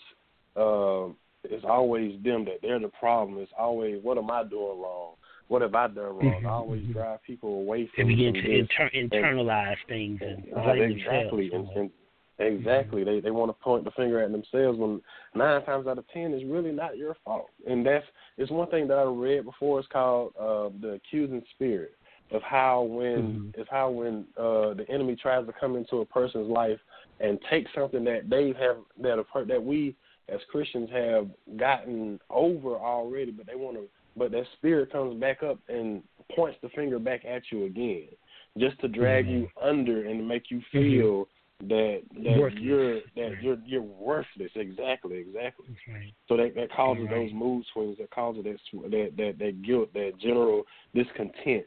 uh, 0.56 1.10
it's 1.44 1.66
always 1.66 2.22
them 2.24 2.44
that 2.46 2.62
they're 2.62 2.80
the 2.80 2.90
problem. 2.90 3.40
It's 3.40 3.52
always 3.58 4.02
what 4.04 4.18
am 4.18 4.30
I 4.32 4.44
doing 4.44 4.80
wrong? 4.82 5.16
What 5.48 5.62
have 5.62 5.74
I 5.76 5.88
done 5.88 6.18
wrong? 6.18 6.42
Mhm, 6.44 6.46
I 6.46 6.50
always 6.50 6.84
mhm. 6.84 6.94
drive 6.94 7.24
people 7.24 7.50
away 7.62 7.88
from. 7.88 8.08
They 8.08 8.16
begin 8.16 8.34
to 8.34 8.60
inter- 8.60 8.90
internalize 8.90 9.78
things 9.88 10.22
and 10.22 10.44
blame 10.52 10.92
exactly, 10.92 11.50
themselves. 11.50 11.72
and, 11.76 11.82
and 11.84 11.92
exactly, 12.40 13.04
they 13.04 13.20
they 13.20 13.32
want 13.32 13.50
to 13.50 13.64
point 13.64 13.84
the 13.84 13.92
finger 13.92 14.20
at 14.22 14.32
themselves 14.32 14.80
when 14.80 15.02
nine 15.36 15.64
times 15.66 15.88
out 15.88 15.98
of 15.98 16.08
ten 16.10 16.34
it's 16.34 16.46
really 16.46 16.72
not 16.72 16.98
your 16.98 17.16
fault. 17.26 17.50
And 17.68 17.86
that's 17.86 18.06
it's 18.38 18.52
one 18.52 18.70
thing 18.70 18.88
that 18.88 18.98
I 18.98 19.04
read 19.04 19.46
before. 19.46 19.80
It's 19.80 19.88
called 19.90 20.34
uh, 20.40 20.70
the 20.82 20.94
accusing 20.94 21.44
spirit 21.56 21.96
of 22.32 22.42
how 22.44 22.84
when 22.84 23.52
Mhm. 23.54 23.60
is 23.60 23.68
how 23.70 23.90
when 23.90 24.26
uh, 24.38 24.74
the 24.74 24.86
enemy 24.90 25.16
tries 25.16 25.46
to 25.48 25.54
come 25.54 25.76
into 25.76 25.98
a 25.98 26.06
person's 26.06 26.50
life 26.50 26.80
and 27.20 27.40
take 27.50 27.68
something 27.76 28.04
that 28.06 28.30
they 28.30 28.54
have 28.60 28.78
that 29.02 29.20
a 29.20 29.46
that 29.46 29.64
we 29.64 29.96
as 30.30 30.40
Christians 30.52 30.90
have 30.92 31.28
gotten 31.58 32.20
over 32.30 32.76
already, 32.76 33.32
but 33.32 33.48
they 33.48 33.56
want 33.56 33.78
to. 33.78 33.90
But 34.16 34.32
that 34.32 34.46
spirit 34.58 34.92
comes 34.92 35.20
back 35.20 35.44
up 35.44 35.60
and 35.70 36.04
points 36.36 36.60
the 36.62 36.70
finger 36.70 37.00
back 37.00 37.26
at 37.26 37.44
you 37.52 37.66
again, 37.66 38.10
just 38.58 38.80
to 38.82 38.88
drag 38.88 39.26
Mhm. 39.26 39.32
you 39.32 39.48
under 39.62 40.06
and 40.08 40.20
to 40.20 40.24
make 40.24 40.52
you 40.52 40.62
feel 40.72 41.28
that 41.62 42.02
that 42.24 42.40
Worthless. 42.40 42.62
you're 42.62 42.96
that 43.16 43.34
Right. 43.34 43.42
you're 43.42 43.58
you're 43.66 43.82
worthless. 43.82 44.52
Exactly, 44.56 45.18
exactly. 45.18 45.66
Right. 45.88 46.14
So 46.28 46.38
that 46.38 46.56
that 46.56 46.72
causes 46.72 47.04
Right. 47.04 47.12
those 47.12 47.34
mood 47.34 47.66
swings. 47.74 47.98
That 47.98 48.12
causes 48.12 48.44
that 48.44 48.58
that 48.92 49.18
that 49.18 49.40
that 49.40 49.62
guilt, 49.62 49.94
that 49.94 50.14
general 50.20 50.66
discontent. 50.94 51.66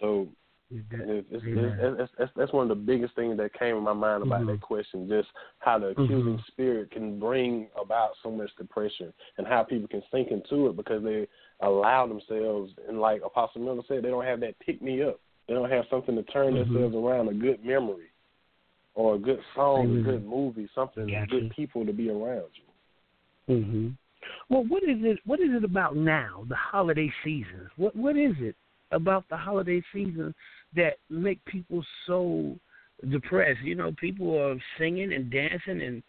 So 0.00 0.28
it's, 0.70 1.26
it's, 1.30 1.44
it's, 1.46 2.12
that's, 2.18 2.32
that's 2.36 2.52
one 2.52 2.62
of 2.62 2.68
the 2.68 2.84
biggest 2.84 3.14
things 3.16 3.36
that 3.38 3.58
came 3.58 3.76
in 3.76 3.82
my 3.82 3.92
mind 3.92 4.22
about 4.22 4.42
Mhm. 4.42 4.46
that 4.48 4.60
question. 4.60 5.08
Just 5.08 5.28
how 5.58 5.78
the 5.78 5.88
accusing 5.88 6.36
Mhm. 6.36 6.46
spirit 6.46 6.90
can 6.90 7.18
bring 7.18 7.70
about 7.80 8.16
so 8.22 8.30
much 8.30 8.54
depression, 8.56 9.12
and 9.38 9.46
how 9.46 9.64
people 9.64 9.88
can 9.88 10.02
sink 10.10 10.30
into 10.30 10.68
it 10.68 10.76
because 10.76 11.02
they 11.02 11.26
allow 11.60 12.06
themselves. 12.06 12.72
And 12.86 13.00
like 13.00 13.22
Apostle 13.22 13.62
Miller 13.62 13.82
said, 13.88 14.02
they 14.02 14.10
don't 14.10 14.24
have 14.24 14.40
that 14.40 14.58
pick 14.60 14.80
me 14.82 15.02
up. 15.02 15.20
They 15.46 15.54
don't 15.54 15.70
have 15.70 15.86
something 15.88 16.14
to 16.14 16.22
turn 16.24 16.54
Mhm. 16.54 16.72
themselves 16.72 16.94
around. 16.94 17.28
A 17.28 17.34
good 17.34 17.64
memory, 17.64 18.10
or 18.98 19.14
a 19.14 19.18
good 19.18 19.38
song, 19.54 19.84
Amen. 19.84 20.00
a 20.00 20.02
good 20.02 20.26
movie, 20.26 20.68
something, 20.74 21.08
Gotcha. 21.08 21.26
good 21.30 21.52
people 21.54 21.86
to 21.86 21.92
be 21.92 22.10
around 22.10 22.50
you. 23.46 23.62
hmm 23.62 23.88
Well, 24.50 24.64
what 24.64 24.82
is 24.82 24.98
it? 25.02 25.20
What 25.24 25.38
is 25.38 25.50
it 25.52 25.62
about 25.62 25.96
now, 25.96 26.44
the 26.48 26.56
holiday 26.56 27.10
season? 27.24 27.70
What 27.76 27.94
What 27.94 28.16
is 28.16 28.32
it 28.40 28.56
about 28.90 29.24
the 29.30 29.36
holiday 29.36 29.80
season 29.92 30.34
that 30.74 30.94
make 31.08 31.42
people 31.44 31.84
so 32.08 32.56
depressed? 33.08 33.60
You 33.62 33.76
know, 33.76 33.92
people 34.00 34.36
are 34.36 34.56
singing 34.78 35.12
and 35.12 35.30
dancing 35.30 35.80
and 35.80 36.02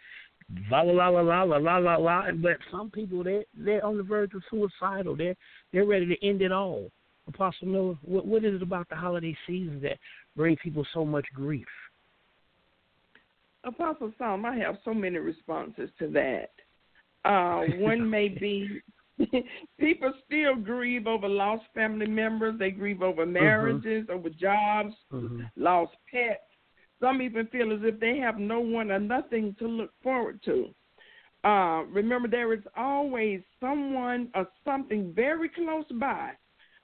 la 0.72 0.82
la 0.82 1.10
la 1.10 1.22
la 1.22 1.44
la 1.44 1.58
la 1.58 1.78
la 1.78 1.96
la 1.96 2.32
but 2.42 2.58
some 2.72 2.90
people 2.90 3.24
they 3.24 3.46
they're 3.56 3.86
on 3.86 3.98
the 3.98 4.04
verge 4.04 4.34
of 4.34 4.42
suicidal. 4.50 5.16
They're 5.16 5.36
they're 5.72 5.86
ready 5.86 6.08
to 6.08 6.28
end 6.28 6.42
it 6.42 6.52
all. 6.52 6.90
Apostle 7.28 7.68
Miller, 7.68 7.98
what 8.02 8.26
what 8.26 8.44
is 8.44 8.56
it 8.56 8.64
about 8.64 8.90
the 8.90 8.96
holiday 8.96 9.38
season 9.46 9.80
that 9.84 10.00
bring 10.36 10.56
people 10.58 10.88
so 10.92 11.06
much 11.06 11.28
grief? 11.36 11.68
Apostle 13.64 14.12
Psalm, 14.18 14.46
I 14.46 14.56
have 14.58 14.78
so 14.86 14.94
many 14.94 15.18
responses 15.18 15.90
to 16.00 16.08
that. 16.10 16.52
Uh, 17.26 17.62
one 17.78 18.10
may 18.10 18.28
be 18.40 18.82
people 19.80 20.14
still 20.26 20.56
grieve 20.56 21.06
over 21.08 21.28
lost 21.28 21.64
family 21.76 22.08
members. 22.08 22.58
They 22.58 22.72
grieve 22.72 23.02
over 23.02 23.26
marriages, 23.26 24.08
over 24.10 24.30
jobs, 24.30 24.96
Mm-hmm. 25.12 25.42
lost 25.58 25.92
pets. 26.10 26.40
Some 27.02 27.22
even 27.22 27.48
feel 27.48 27.72
as 27.74 27.80
if 27.84 28.00
they 28.00 28.18
have 28.18 28.38
no 28.40 28.60
one 28.60 28.92
or 28.92 29.00
nothing 29.00 29.56
to 29.60 29.68
look 29.68 29.92
forward 30.04 30.42
to. 30.46 30.68
Uh, 31.44 31.84
remember, 31.86 32.28
there 32.28 32.54
is 32.54 32.64
always 32.78 33.42
someone 33.60 34.30
or 34.36 34.48
something 34.66 35.14
very 35.14 35.50
close 35.50 35.86
by. 36.00 36.32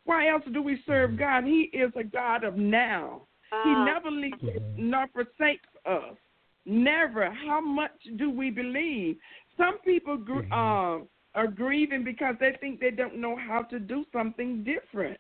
Why 0.06 0.30
else 0.30 0.44
do 0.54 0.62
we 0.62 0.82
serve 0.86 1.18
God? 1.18 1.44
He 1.44 1.70
is 1.74 1.92
a 1.98 2.04
God 2.04 2.44
of 2.44 2.56
now. 2.56 3.28
He 3.64 3.74
Uh, 3.74 3.84
never 3.86 4.12
leaves 4.12 4.44
us 4.44 4.62
Mhm. 4.62 4.78
nor 4.78 5.08
forsakes 5.10 5.68
us. 5.86 6.18
Never. 6.66 7.30
How 7.30 7.62
much 7.62 7.92
do 8.18 8.30
we 8.30 8.50
believe? 8.50 9.18
Some 9.58 9.80
people 9.80 10.18
gr- 10.18 10.42
Mhm. 10.42 11.02
uh, 11.02 11.06
are 11.36 11.48
grieving 11.48 12.04
because 12.04 12.36
they 12.40 12.54
think 12.60 12.80
they 12.80 12.92
don't 12.92 13.18
know 13.18 13.36
how 13.36 13.62
to 13.64 13.80
do 13.80 14.06
something 14.12 14.64
different. 14.64 15.20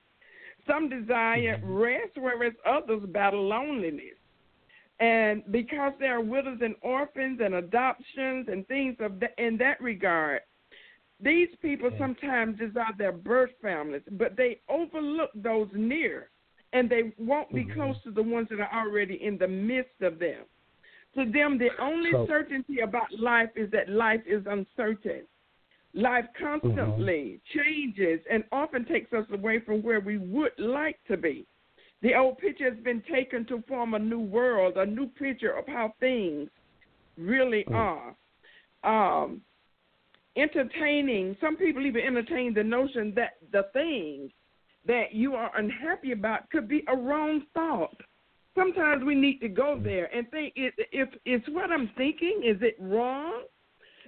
Some 0.65 0.89
desire 0.89 1.57
Mhm. 1.57 1.83
rest, 1.83 2.17
whereas 2.17 2.53
others 2.65 3.03
battle 3.07 3.47
loneliness. 3.47 4.17
And 4.99 5.43
because 5.51 5.93
there 5.99 6.15
are 6.15 6.21
widows 6.21 6.61
and 6.61 6.75
orphans 6.81 7.41
and 7.41 7.55
adoptions 7.55 8.47
and 8.47 8.65
things 8.67 8.95
of 8.99 9.19
that, 9.19 9.33
in 9.37 9.57
that 9.57 9.81
regard, 9.81 10.41
these 11.19 11.53
people 11.57 11.91
Yeah. 11.91 11.97
sometimes 11.97 12.57
desire 12.57 12.93
their 12.97 13.11
birth 13.11 13.51
families, 13.61 14.03
but 14.11 14.35
they 14.35 14.61
overlook 14.67 15.31
those 15.35 15.69
near, 15.73 16.29
and 16.73 16.89
they 16.89 17.13
won't 17.17 17.51
be 17.53 17.65
Mhm. 17.65 17.73
close 17.73 18.01
to 18.03 18.11
the 18.11 18.23
ones 18.23 18.49
that 18.49 18.61
are 18.61 18.85
already 18.85 19.21
in 19.21 19.37
the 19.37 19.47
midst 19.47 20.01
of 20.01 20.17
them. 20.17 20.45
To 21.15 21.25
them, 21.25 21.57
the 21.57 21.69
only 21.79 22.11
So- 22.11 22.27
certainty 22.27 22.79
about 22.79 23.11
life 23.13 23.51
is 23.55 23.69
that 23.71 23.89
life 23.89 24.25
is 24.25 24.45
uncertain. 24.45 25.27
Life 25.93 26.27
constantly 26.37 27.39
changes 27.53 28.19
and 28.29 28.43
often 28.51 28.83
takes 28.83 29.13
us 29.13 29.25
away 29.31 29.59
from 29.59 29.81
where 29.81 30.01
we 30.01 30.17
would 30.17 30.57
like 30.59 31.01
to 31.05 31.15
be. 31.15 31.45
The 32.01 32.15
old 32.15 32.37
picture 32.37 32.69
has 32.69 32.77
been 32.83 33.01
taken 33.03 33.45
to 33.45 33.61
form 33.61 33.93
a 33.93 33.99
new 33.99 34.19
world, 34.19 34.77
a 34.77 34.85
new 34.85 35.07
picture 35.07 35.53
of 35.53 35.65
how 35.67 35.93
things 36.01 36.49
really 37.17 37.63
mm. 37.63 37.73
are. 37.73 38.15
Um, 38.83 39.41
entertaining, 40.35 41.37
some 41.39 41.55
people 41.55 41.85
even 41.85 42.01
entertain 42.01 42.53
the 42.53 42.63
notion 42.63 43.13
that 43.15 43.37
the 43.51 43.63
thing 43.71 44.31
that 44.85 45.13
you 45.13 45.35
are 45.35 45.51
unhappy 45.57 46.11
about 46.11 46.49
could 46.49 46.67
be 46.67 46.83
a 46.87 46.95
wrong 46.95 47.41
thought. 47.53 47.95
Sometimes 48.57 49.03
we 49.03 49.15
need 49.15 49.39
to 49.39 49.49
go 49.49 49.79
there 49.81 50.13
and 50.15 50.29
think 50.31 50.53
if 50.55 50.73
if 50.91 51.09
it's 51.25 51.47
what 51.49 51.71
I'm 51.71 51.89
thinking, 51.97 52.41
is 52.45 52.57
it 52.61 52.75
wrong? 52.79 53.43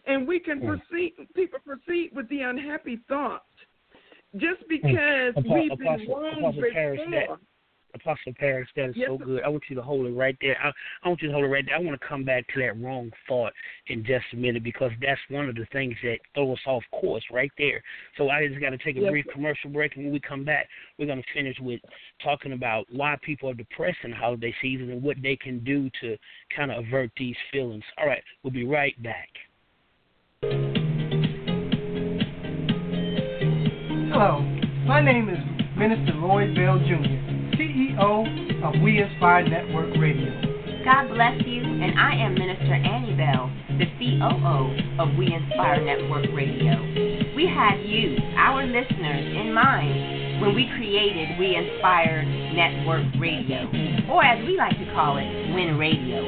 And 0.06 0.28
we 0.28 0.40
can 0.40 0.62
proceed. 0.62 1.16
People 1.36 1.60
proceed 1.66 2.12
with 2.16 2.30
the 2.30 2.42
unhappy 2.42 3.00
thoughts 3.10 3.44
just 4.38 4.68
because 4.70 5.34
we've 5.36 5.78
been 5.78 6.08
wrong 6.08 6.54
before. 6.56 7.40
Apostle 8.02 8.34
Paris, 8.38 8.68
that 8.76 8.90
is 8.90 8.96
yes, 8.98 9.08
so 9.08 9.18
good. 9.18 9.44
I 9.44 9.50
want 9.50 9.64
you 9.70 9.76
to 9.76 9.82
hold 9.82 10.06
it 10.06 10.12
right 10.12 10.38
there. 10.42 10.58
I, 10.64 10.72
I, 11.04 11.10
want 11.10 11.22
you 11.22 11.28
to 11.28 11.34
hold 11.34 11.46
it 11.46 11.50
right 11.50 11.66
there. 11.66 11.76
I 11.76 11.80
want 11.80 12.00
to 12.00 12.08
come 12.08 12.24
back 12.24 12.48
to 12.54 12.60
that 12.62 12.80
wrong 12.82 13.12
thought 13.28 13.54
in 13.88 14.04
just 14.06 14.26
a 14.34 14.36
minute 14.36 14.64
because 14.64 14.92
that's 15.02 15.20
one 15.30 15.50
of 15.50 15.56
the 15.56 15.66
things 15.72 15.96
that 16.04 16.18
throw 16.34 16.54
us 16.54 16.60
off 16.66 16.84
course 16.92 17.24
right 17.32 17.52
there. 17.58 17.82
So 18.18 18.30
I 18.30 18.48
just 18.48 18.60
got 18.62 18.70
to 18.72 18.78
take 18.78 18.98
a 18.98 19.02
yes, 19.02 19.12
brief 19.12 19.26
commercial 19.34 19.70
break, 19.70 19.96
and 19.96 20.06
when 20.06 20.14
we 20.14 20.20
come 20.20 20.44
back, 20.44 20.68
we're 20.98 21.06
going 21.08 21.22
to 21.22 21.34
finish 21.34 21.58
with 21.60 21.82
talking 22.24 22.54
about 22.54 22.86
why 22.92 23.18
people 23.22 23.50
are 23.50 23.54
depressed 23.54 23.98
in 24.04 24.12
the 24.12 24.18
holiday 24.18 24.54
season 24.62 24.92
and 24.92 25.04
what 25.04 25.18
they 25.22 25.36
can 25.36 25.64
do 25.64 25.90
to 26.02 26.18
kind 26.56 26.72
of 26.72 26.86
avert 26.86 27.12
these 27.18 27.36
feelings. 27.52 27.84
All 27.98 28.08
right, 28.08 28.24
we'll 28.44 28.54
be 28.54 28.66
right 28.66 28.96
back. 29.04 29.30
Hello, 34.10 34.40
my 34.86 35.02
name 35.02 35.30
is 35.30 35.38
Minister 35.78 36.14
Lloyd 36.16 36.56
Bell 36.56 36.80
Jr. 36.80 37.27
CEO 37.98 38.64
of 38.64 38.82
We 38.82 39.02
Inspire 39.02 39.48
Network 39.48 39.98
Radio. 39.98 40.30
God 40.86 41.10
bless 41.10 41.42
you, 41.46 41.64
and 41.64 42.00
I 42.00 42.14
am 42.16 42.34
Minister 42.36 42.74
Annie 42.74 43.16
Bell, 43.18 43.52
the 43.78 43.86
COO 43.98 45.02
of 45.02 45.18
We 45.18 45.34
Inspire 45.34 45.84
Network 45.84 46.26
Radio. 46.34 46.78
We 47.36 47.48
had 47.48 47.82
you, 47.82 48.18
our 48.38 48.66
listeners, 48.66 49.26
in 49.36 49.54
mind 49.54 50.42
when 50.42 50.56
we 50.56 50.70
created 50.78 51.40
We 51.40 51.56
Inspire 51.56 52.24
Network 52.24 53.06
Radio, 53.20 53.66
or 54.14 54.24
as 54.24 54.46
we 54.46 54.56
like 54.56 54.78
to 54.78 54.86
call 54.94 55.18
it, 55.18 55.28
WIN 55.54 55.78
Radio. 55.78 56.22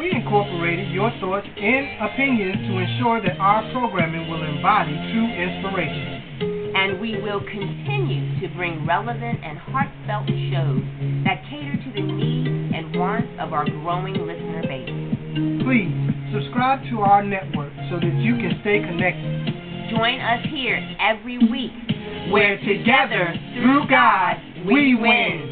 We 0.00 0.10
incorporated 0.10 0.90
your 0.90 1.12
thoughts 1.20 1.46
and 1.46 2.00
opinions 2.00 2.56
to 2.66 2.78
ensure 2.78 3.20
that 3.20 3.36
our 3.38 3.70
programming 3.72 4.28
will 4.28 4.42
embody 4.42 4.96
true 5.12 5.28
inspiration 5.28 6.21
and 6.74 7.00
we 7.00 7.20
will 7.20 7.40
continue 7.40 8.40
to 8.40 8.48
bring 8.56 8.86
relevant 8.86 9.38
and 9.42 9.58
heartfelt 9.58 10.26
shows 10.26 10.82
that 11.24 11.42
cater 11.50 11.76
to 11.76 11.90
the 11.94 12.02
needs 12.02 12.74
and 12.74 12.96
wants 12.98 13.28
of 13.40 13.52
our 13.52 13.64
growing 13.64 14.14
listener 14.14 14.62
base. 14.62 14.88
Please 15.64 15.92
subscribe 16.32 16.82
to 16.90 17.00
our 17.00 17.22
network 17.22 17.72
so 17.90 17.96
that 18.00 18.14
you 18.18 18.36
can 18.36 18.58
stay 18.62 18.80
connected. 18.80 19.90
Join 19.90 20.20
us 20.20 20.44
here 20.50 20.80
every 20.98 21.38
week 21.38 21.72
where 22.30 22.58
together, 22.60 23.34
through 23.54 23.88
God, 23.88 24.36
we 24.66 24.94
win. 24.94 25.51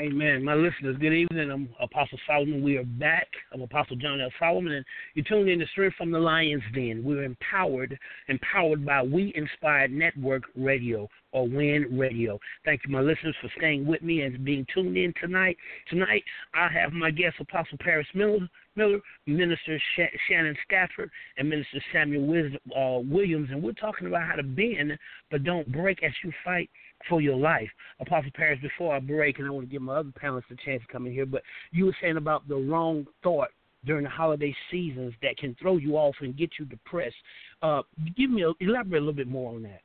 Amen. 0.00 0.44
My 0.44 0.54
listeners, 0.54 0.96
good 1.00 1.12
evening. 1.12 1.50
I'm 1.50 1.68
Apostle 1.80 2.20
Solomon. 2.24 2.62
We 2.62 2.76
are 2.76 2.84
back. 2.84 3.26
I'm 3.52 3.62
Apostle 3.62 3.96
John 3.96 4.20
L. 4.20 4.30
Solomon, 4.38 4.74
and 4.74 4.84
you're 5.14 5.24
tuned 5.24 5.48
in 5.48 5.58
to 5.58 5.66
Strength 5.72 5.96
from 5.96 6.12
the 6.12 6.20
Lion's 6.20 6.62
Den. 6.72 7.02
We're 7.02 7.24
empowered, 7.24 7.98
empowered 8.28 8.86
by 8.86 9.02
We 9.02 9.32
Inspired 9.34 9.90
Network 9.90 10.44
Radio 10.54 11.08
or 11.32 11.48
WIN 11.48 11.98
Radio. 11.98 12.38
Thank 12.64 12.82
you, 12.86 12.92
my 12.92 13.00
listeners, 13.00 13.34
for 13.42 13.50
staying 13.56 13.86
with 13.86 14.00
me 14.02 14.20
and 14.20 14.44
being 14.44 14.64
tuned 14.72 14.96
in 14.96 15.12
tonight. 15.20 15.56
Tonight, 15.90 16.22
I 16.54 16.68
have 16.68 16.92
my 16.92 17.10
guest, 17.10 17.34
Apostle 17.40 17.78
Paris 17.80 18.06
Miller, 18.14 18.48
Miller 18.76 19.00
Minister 19.26 19.80
Sh- 19.96 20.16
Shannon 20.28 20.56
Stafford, 20.64 21.10
and 21.38 21.48
Minister 21.48 21.82
Samuel 21.92 22.52
uh, 22.76 23.00
Williams, 23.00 23.48
and 23.50 23.60
we're 23.60 23.72
talking 23.72 24.06
about 24.06 24.28
how 24.28 24.36
to 24.36 24.44
bend 24.44 24.96
but 25.30 25.42
don't 25.42 25.70
break 25.72 26.04
as 26.04 26.12
you 26.22 26.32
fight 26.44 26.70
for 27.08 27.20
your 27.20 27.36
life. 27.36 27.68
Apostle 28.00 28.30
Paris, 28.34 28.58
before 28.62 28.94
I 28.94 29.00
break, 29.00 29.38
and 29.38 29.46
I 29.46 29.50
want 29.50 29.66
to 29.66 29.72
give 29.72 29.82
my 29.82 29.96
other 29.96 30.12
panelists 30.22 30.50
a 30.50 30.56
chance 30.64 30.82
to 30.86 30.92
come 30.92 31.06
in 31.06 31.12
here, 31.12 31.26
but 31.26 31.42
you 31.70 31.86
were 31.86 31.96
saying 32.00 32.16
about 32.16 32.48
the 32.48 32.56
wrong 32.56 33.06
thought 33.22 33.48
during 33.84 34.04
the 34.04 34.10
holiday 34.10 34.54
seasons 34.70 35.14
that 35.22 35.36
can 35.36 35.56
throw 35.60 35.76
you 35.76 35.96
off 35.96 36.14
and 36.20 36.36
get 36.36 36.50
you 36.58 36.64
depressed. 36.64 37.14
Uh, 37.62 37.82
give 38.16 38.30
me 38.30 38.42
a, 38.42 38.52
elaborate 38.60 38.98
a 38.98 39.00
little 39.00 39.12
bit 39.12 39.28
more 39.28 39.54
on 39.54 39.62
that. 39.62 39.80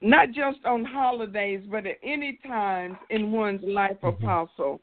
Not 0.00 0.28
just 0.28 0.58
on 0.64 0.84
holidays, 0.84 1.60
but 1.68 1.84
at 1.86 1.96
any 2.04 2.38
times 2.46 2.96
in 3.10 3.32
one's 3.32 3.62
life, 3.64 3.96
mm-hmm. 4.02 4.24
Apostle. 4.24 4.80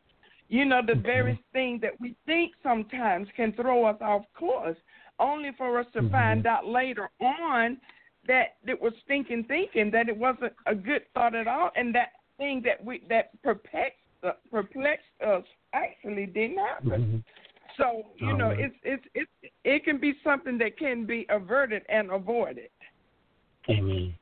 You 0.49 0.65
know, 0.65 0.81
the 0.85 0.93
mm-hmm. 0.93 1.01
very 1.01 1.39
thing 1.53 1.79
that 1.81 1.99
we 1.99 2.15
think 2.25 2.51
sometimes 2.61 3.27
can 3.35 3.53
throw 3.53 3.85
us 3.85 3.97
off 4.01 4.23
course, 4.37 4.77
only 5.19 5.51
for 5.57 5.79
us 5.79 5.85
to 5.93 5.99
mm-hmm. 5.99 6.11
find 6.11 6.45
out 6.45 6.67
later 6.67 7.09
on 7.21 7.77
that 8.27 8.55
it 8.67 8.81
was 8.81 8.93
stinking 9.03 9.45
thinking 9.47 9.91
that 9.91 10.09
it 10.09 10.17
wasn't 10.17 10.53
a 10.65 10.75
good 10.75 11.03
thought 11.13 11.35
at 11.35 11.47
all, 11.47 11.71
and 11.75 11.93
that 11.95 12.09
thing 12.37 12.61
that 12.65 12.83
we 12.83 13.03
that 13.09 13.41
perplexed 13.43 13.97
uh, 14.23 14.31
perplexed 14.51 15.05
us 15.25 15.43
actually 15.73 16.25
didn't 16.25 16.57
happen. 16.57 16.89
Mm-hmm. 16.89 17.17
So 17.77 18.03
you 18.17 18.37
know, 18.37 18.49
right. 18.49 18.59
it's 18.59 18.75
it's 18.83 19.05
it 19.13 19.51
it 19.63 19.83
can 19.83 19.99
be 19.99 20.13
something 20.23 20.57
that 20.59 20.77
can 20.77 21.05
be 21.05 21.25
averted 21.29 21.83
and 21.89 22.11
avoided. 22.11 22.69
Amen. 23.69 24.15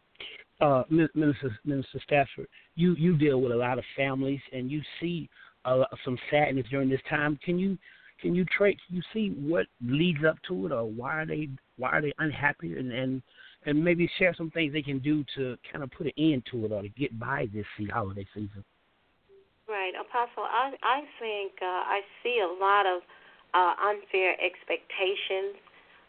Uh, 0.61 0.83
Minister 0.89 1.57
Minister 1.65 1.99
Stafford, 2.03 2.47
you 2.75 2.95
you 2.95 3.17
deal 3.17 3.41
with 3.41 3.51
a 3.51 3.55
lot 3.55 3.77
of 3.77 3.83
families, 3.95 4.39
and 4.51 4.71
you 4.71 4.81
see 4.99 5.29
uh, 5.65 5.83
some 6.05 6.17
sadness 6.31 6.65
during 6.69 6.89
this 6.89 7.01
time. 7.09 7.37
Can 7.43 7.59
you 7.59 7.77
can 8.21 8.33
you 8.33 8.45
trace 8.57 8.77
you 8.89 9.01
see 9.13 9.29
what 9.29 9.65
leads 9.85 10.23
up 10.23 10.37
to 10.47 10.65
it, 10.65 10.71
or 10.71 10.85
why 10.85 11.21
are 11.21 11.25
they 11.25 11.49
why 11.77 11.89
are 11.89 12.01
they 12.01 12.13
unhappy, 12.19 12.77
and 12.77 12.91
and 12.91 13.21
and 13.65 13.83
maybe 13.83 14.09
share 14.17 14.33
some 14.35 14.51
things 14.51 14.73
they 14.73 14.81
can 14.81 14.99
do 14.99 15.23
to 15.35 15.57
kind 15.71 15.83
of 15.83 15.91
put 15.91 16.07
an 16.07 16.13
end 16.17 16.43
to 16.51 16.65
it 16.65 16.71
or 16.71 16.81
to 16.81 16.89
get 16.89 17.17
by 17.19 17.47
this 17.53 17.65
holiday 17.91 18.25
season. 18.33 18.63
Right, 19.67 19.93
Apostle. 19.99 20.43
I 20.43 20.73
I 20.83 21.01
think 21.19 21.53
uh, 21.61 21.65
I 21.65 22.01
see 22.21 22.41
a 22.43 22.63
lot 22.63 22.85
of 22.85 23.01
uh, 23.53 23.73
unfair 23.87 24.35
expectations 24.41 25.55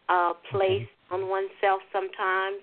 uh, 0.09 0.33
placed 0.51 0.91
okay. 0.91 1.13
on 1.13 1.29
oneself 1.29 1.81
sometimes. 1.93 2.59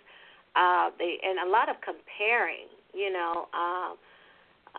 Uh, 0.56 0.90
they 1.00 1.18
and 1.24 1.48
a 1.48 1.50
lot 1.50 1.70
of 1.70 1.78
comparing. 1.82 2.68
You 2.94 3.14
know, 3.14 3.48
uh, 3.54 3.94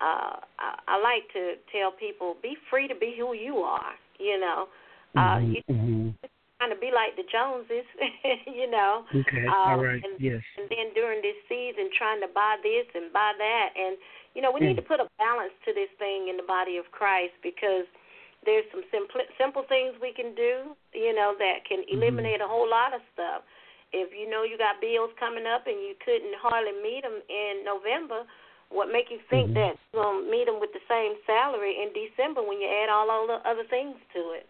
uh, 0.05 0.37
I, 0.59 0.79
I 0.87 1.01
like 1.01 1.33
to 1.33 1.55
tell 1.73 1.93
people, 1.93 2.37
be 2.43 2.57
free 2.69 2.89
to 2.89 2.95
be 2.95 3.15
who 3.19 3.35
you 3.35 3.57
are. 3.57 3.95
You 4.19 4.39
know, 4.39 4.69
uh, 5.17 5.21
mm-hmm, 5.21 5.53
you, 5.53 5.63
mm-hmm 5.71 6.27
trying 6.63 6.71
to 6.71 6.79
be 6.79 6.95
like 6.95 7.19
the 7.19 7.27
Joneses, 7.27 7.83
you 8.47 8.71
know. 8.71 9.03
Okay. 9.11 9.47
Um, 9.51 9.75
All 9.75 9.83
right. 9.83 9.99
And, 9.99 10.15
yes. 10.23 10.39
And 10.55 10.71
then 10.71 10.95
during 10.95 11.19
this 11.19 11.35
season, 11.51 11.91
trying 11.99 12.23
to 12.23 12.31
buy 12.31 12.63
this 12.63 12.87
and 12.95 13.11
buy 13.11 13.35
that, 13.35 13.69
and 13.75 13.99
you 14.39 14.41
know, 14.41 14.55
we 14.55 14.63
mm. 14.63 14.73
need 14.73 14.79
to 14.79 14.87
put 14.87 15.03
a 15.03 15.11
balance 15.19 15.53
to 15.67 15.75
this 15.75 15.91
thing 15.99 16.31
in 16.31 16.39
the 16.39 16.47
body 16.47 16.79
of 16.79 16.87
Christ 16.95 17.35
because 17.43 17.91
there's 18.47 18.65
some 18.71 18.87
simple 18.95 19.27
simple 19.35 19.67
things 19.67 19.99
we 19.99 20.15
can 20.15 20.39
do, 20.39 20.79
you 20.95 21.11
know, 21.11 21.35
that 21.35 21.67
can 21.67 21.83
mm-hmm. 21.83 21.99
eliminate 21.99 22.39
mm-hmm. 22.39 22.47
a 22.47 22.55
whole 22.55 22.71
lot 22.71 22.95
of 22.95 23.03
stuff. 23.11 23.43
If 23.91 24.15
you 24.15 24.31
know 24.31 24.47
you 24.47 24.57
got 24.57 24.79
bills 24.81 25.11
coming 25.19 25.45
up 25.45 25.67
and 25.67 25.77
you 25.83 25.99
couldn't 26.01 26.39
hardly 26.39 26.73
meet 26.79 27.03
them 27.03 27.21
in 27.27 27.61
November, 27.67 28.25
what 28.71 28.89
make 28.89 29.11
you 29.11 29.21
think 29.29 29.53
mm-hmm. 29.53 29.59
that 29.59 29.75
you're 29.91 30.01
gonna 30.01 30.31
meet 30.31 30.47
them 30.47 30.63
with 30.63 30.73
the 30.73 30.81
same 30.87 31.19
salary 31.27 31.77
in 31.83 31.91
December 31.93 32.41
when 32.41 32.63
you 32.63 32.71
add 32.71 32.89
all 32.89 33.11
all 33.11 33.27
the 33.27 33.43
other 33.45 33.67
things 33.67 33.99
to 34.15 34.33
it? 34.39 34.47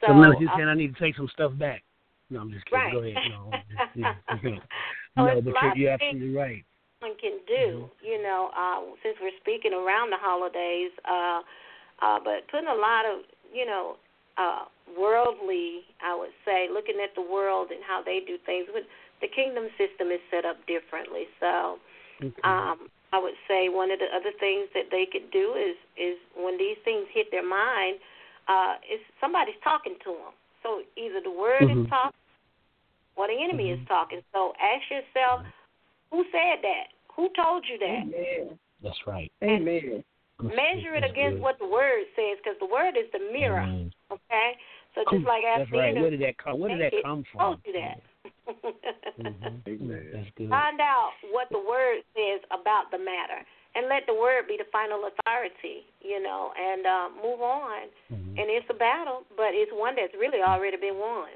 So, 0.00 0.08
so 0.08 0.14
Melissa, 0.14 0.40
you 0.40 0.48
saying 0.56 0.68
I 0.68 0.74
need 0.74 0.94
to 0.94 1.00
take 1.00 1.16
some 1.16 1.28
stuff 1.32 1.52
back? 1.58 1.82
No, 2.30 2.40
I'm 2.40 2.52
just 2.52 2.64
kidding. 2.66 2.78
Right. 2.78 2.92
Go 2.92 3.00
ahead. 3.00 3.14
No, 3.30 3.50
just, 3.52 3.96
yeah, 3.96 4.14
no 5.16 5.40
but 5.40 5.44
you're, 5.44 5.76
you're 5.76 5.92
absolutely 5.92 6.34
right. 6.34 6.64
One 7.00 7.16
can 7.20 7.38
do, 7.46 7.88
mm-hmm. 7.88 8.04
you 8.04 8.22
know, 8.22 8.50
uh, 8.58 8.82
since 9.02 9.16
we're 9.22 9.36
speaking 9.40 9.72
around 9.72 10.10
the 10.10 10.18
holidays, 10.18 10.90
uh, 11.06 11.40
uh, 12.02 12.18
but 12.22 12.46
putting 12.50 12.68
a 12.68 12.74
lot 12.74 13.06
of, 13.06 13.22
you 13.54 13.64
know, 13.64 13.96
uh, 14.36 14.66
worldly, 14.98 15.86
I 16.02 16.14
would 16.14 16.34
say, 16.44 16.66
looking 16.70 16.98
at 17.02 17.14
the 17.14 17.22
world 17.22 17.70
and 17.70 17.82
how 17.86 18.02
they 18.02 18.20
do 18.26 18.36
things. 18.46 18.66
But 18.72 18.82
the 19.20 19.28
kingdom 19.30 19.70
system 19.78 20.10
is 20.10 20.20
set 20.30 20.44
up 20.44 20.58
differently, 20.66 21.26
so 21.40 21.78
okay. 22.22 22.42
um, 22.44 22.90
I 23.12 23.18
would 23.18 23.38
say 23.46 23.68
one 23.68 23.90
of 23.90 23.98
the 23.98 24.10
other 24.14 24.34
things 24.38 24.68
that 24.74 24.90
they 24.90 25.06
could 25.10 25.30
do 25.30 25.54
is 25.58 25.74
is 25.98 26.18
when 26.36 26.58
these 26.58 26.76
things 26.84 27.06
hit 27.10 27.30
their 27.30 27.46
mind 27.46 27.98
uh, 28.48 28.74
is 28.88 29.00
somebody's 29.20 29.60
talking 29.62 29.94
to 30.04 30.10
them. 30.10 30.34
So 30.62 30.82
either 30.96 31.20
the 31.22 31.30
word 31.30 31.62
mm-hmm. 31.62 31.84
is 31.84 31.88
talking 31.88 32.18
or 33.16 33.26
the 33.28 33.36
enemy 33.36 33.70
mm-hmm. 33.70 33.82
is 33.82 33.88
talking. 33.88 34.20
So 34.32 34.52
ask 34.58 34.82
yourself, 34.90 35.46
who 36.10 36.24
said 36.32 36.62
that? 36.62 36.94
Who 37.14 37.28
told 37.36 37.64
you 37.68 37.78
that? 37.78 38.06
Amen. 38.08 38.58
That's 38.82 38.98
right. 39.06 39.30
Amen. 39.42 40.04
Measure 40.40 40.94
it 40.94 41.02
against 41.02 41.42
what 41.42 41.58
the 41.58 41.66
word 41.66 42.06
says, 42.14 42.38
because 42.38 42.54
the 42.60 42.70
word 42.70 42.94
is 42.94 43.10
the 43.12 43.18
mirror. 43.32 43.58
Amen. 43.58 43.90
Okay, 44.06 44.54
so 44.94 45.02
just 45.10 45.26
like 45.26 45.42
That's 45.42 45.70
right. 45.72 45.94
Where 45.94 46.10
did 46.10 46.22
that 46.22 46.38
come? 46.38 46.60
Where 46.60 46.70
did 46.70 46.80
that 46.80 47.02
come 47.02 47.24
from? 47.32 47.40
Told 47.40 47.58
you 47.66 47.74
that. 47.74 47.98
mm-hmm. 48.46 49.90
That's 50.14 50.48
Find 50.48 50.80
out 50.80 51.10
what 51.32 51.48
the 51.50 51.58
word 51.58 52.06
says 52.14 52.40
about 52.54 52.92
the 52.92 52.98
matter, 52.98 53.42
and 53.78 53.88
let 53.88 54.02
the 54.06 54.14
word 54.14 54.48
be 54.48 54.56
the 54.58 54.66
final 54.72 55.06
authority. 55.06 55.86
You 56.02 56.22
know, 56.22 56.50
and 56.58 56.84
uh, 56.84 57.08
move 57.22 57.40
on. 57.40 57.86
Mm-hmm. 58.12 58.38
And 58.38 58.50
it's 58.50 58.66
a 58.70 58.74
battle, 58.74 59.22
but 59.36 59.54
it's 59.54 59.70
one 59.72 59.94
that's 59.94 60.14
really 60.18 60.42
already 60.42 60.76
been 60.76 60.98
won. 60.98 61.28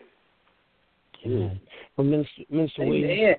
Yeah. 1.24 1.50
Well, 1.96 2.06
Minister, 2.06 2.42
Minister 2.50 2.84
Williams. 2.84 3.38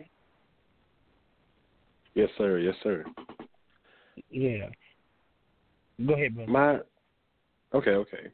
Yes, 2.16 2.30
sir. 2.38 2.60
Yes, 2.60 2.76
sir. 2.84 3.04
Yeah. 4.30 4.70
Go 6.06 6.14
ahead, 6.14 6.36
brother. 6.36 6.51
My 6.51 6.80
okay, 7.74 7.91
okay. 7.91 8.32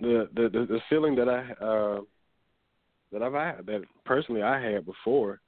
The 0.00 0.28
the 0.34 0.42
the, 0.42 0.66
the 0.66 0.80
feeling 0.88 1.16
that 1.16 1.28
I 1.28 1.64
uh 1.64 2.00
that 3.12 3.22
I've 3.22 3.32
had 3.32 3.66
that 3.66 3.82
personally 4.04 4.42
I 4.42 4.60
had 4.60 4.84
before 4.84 5.40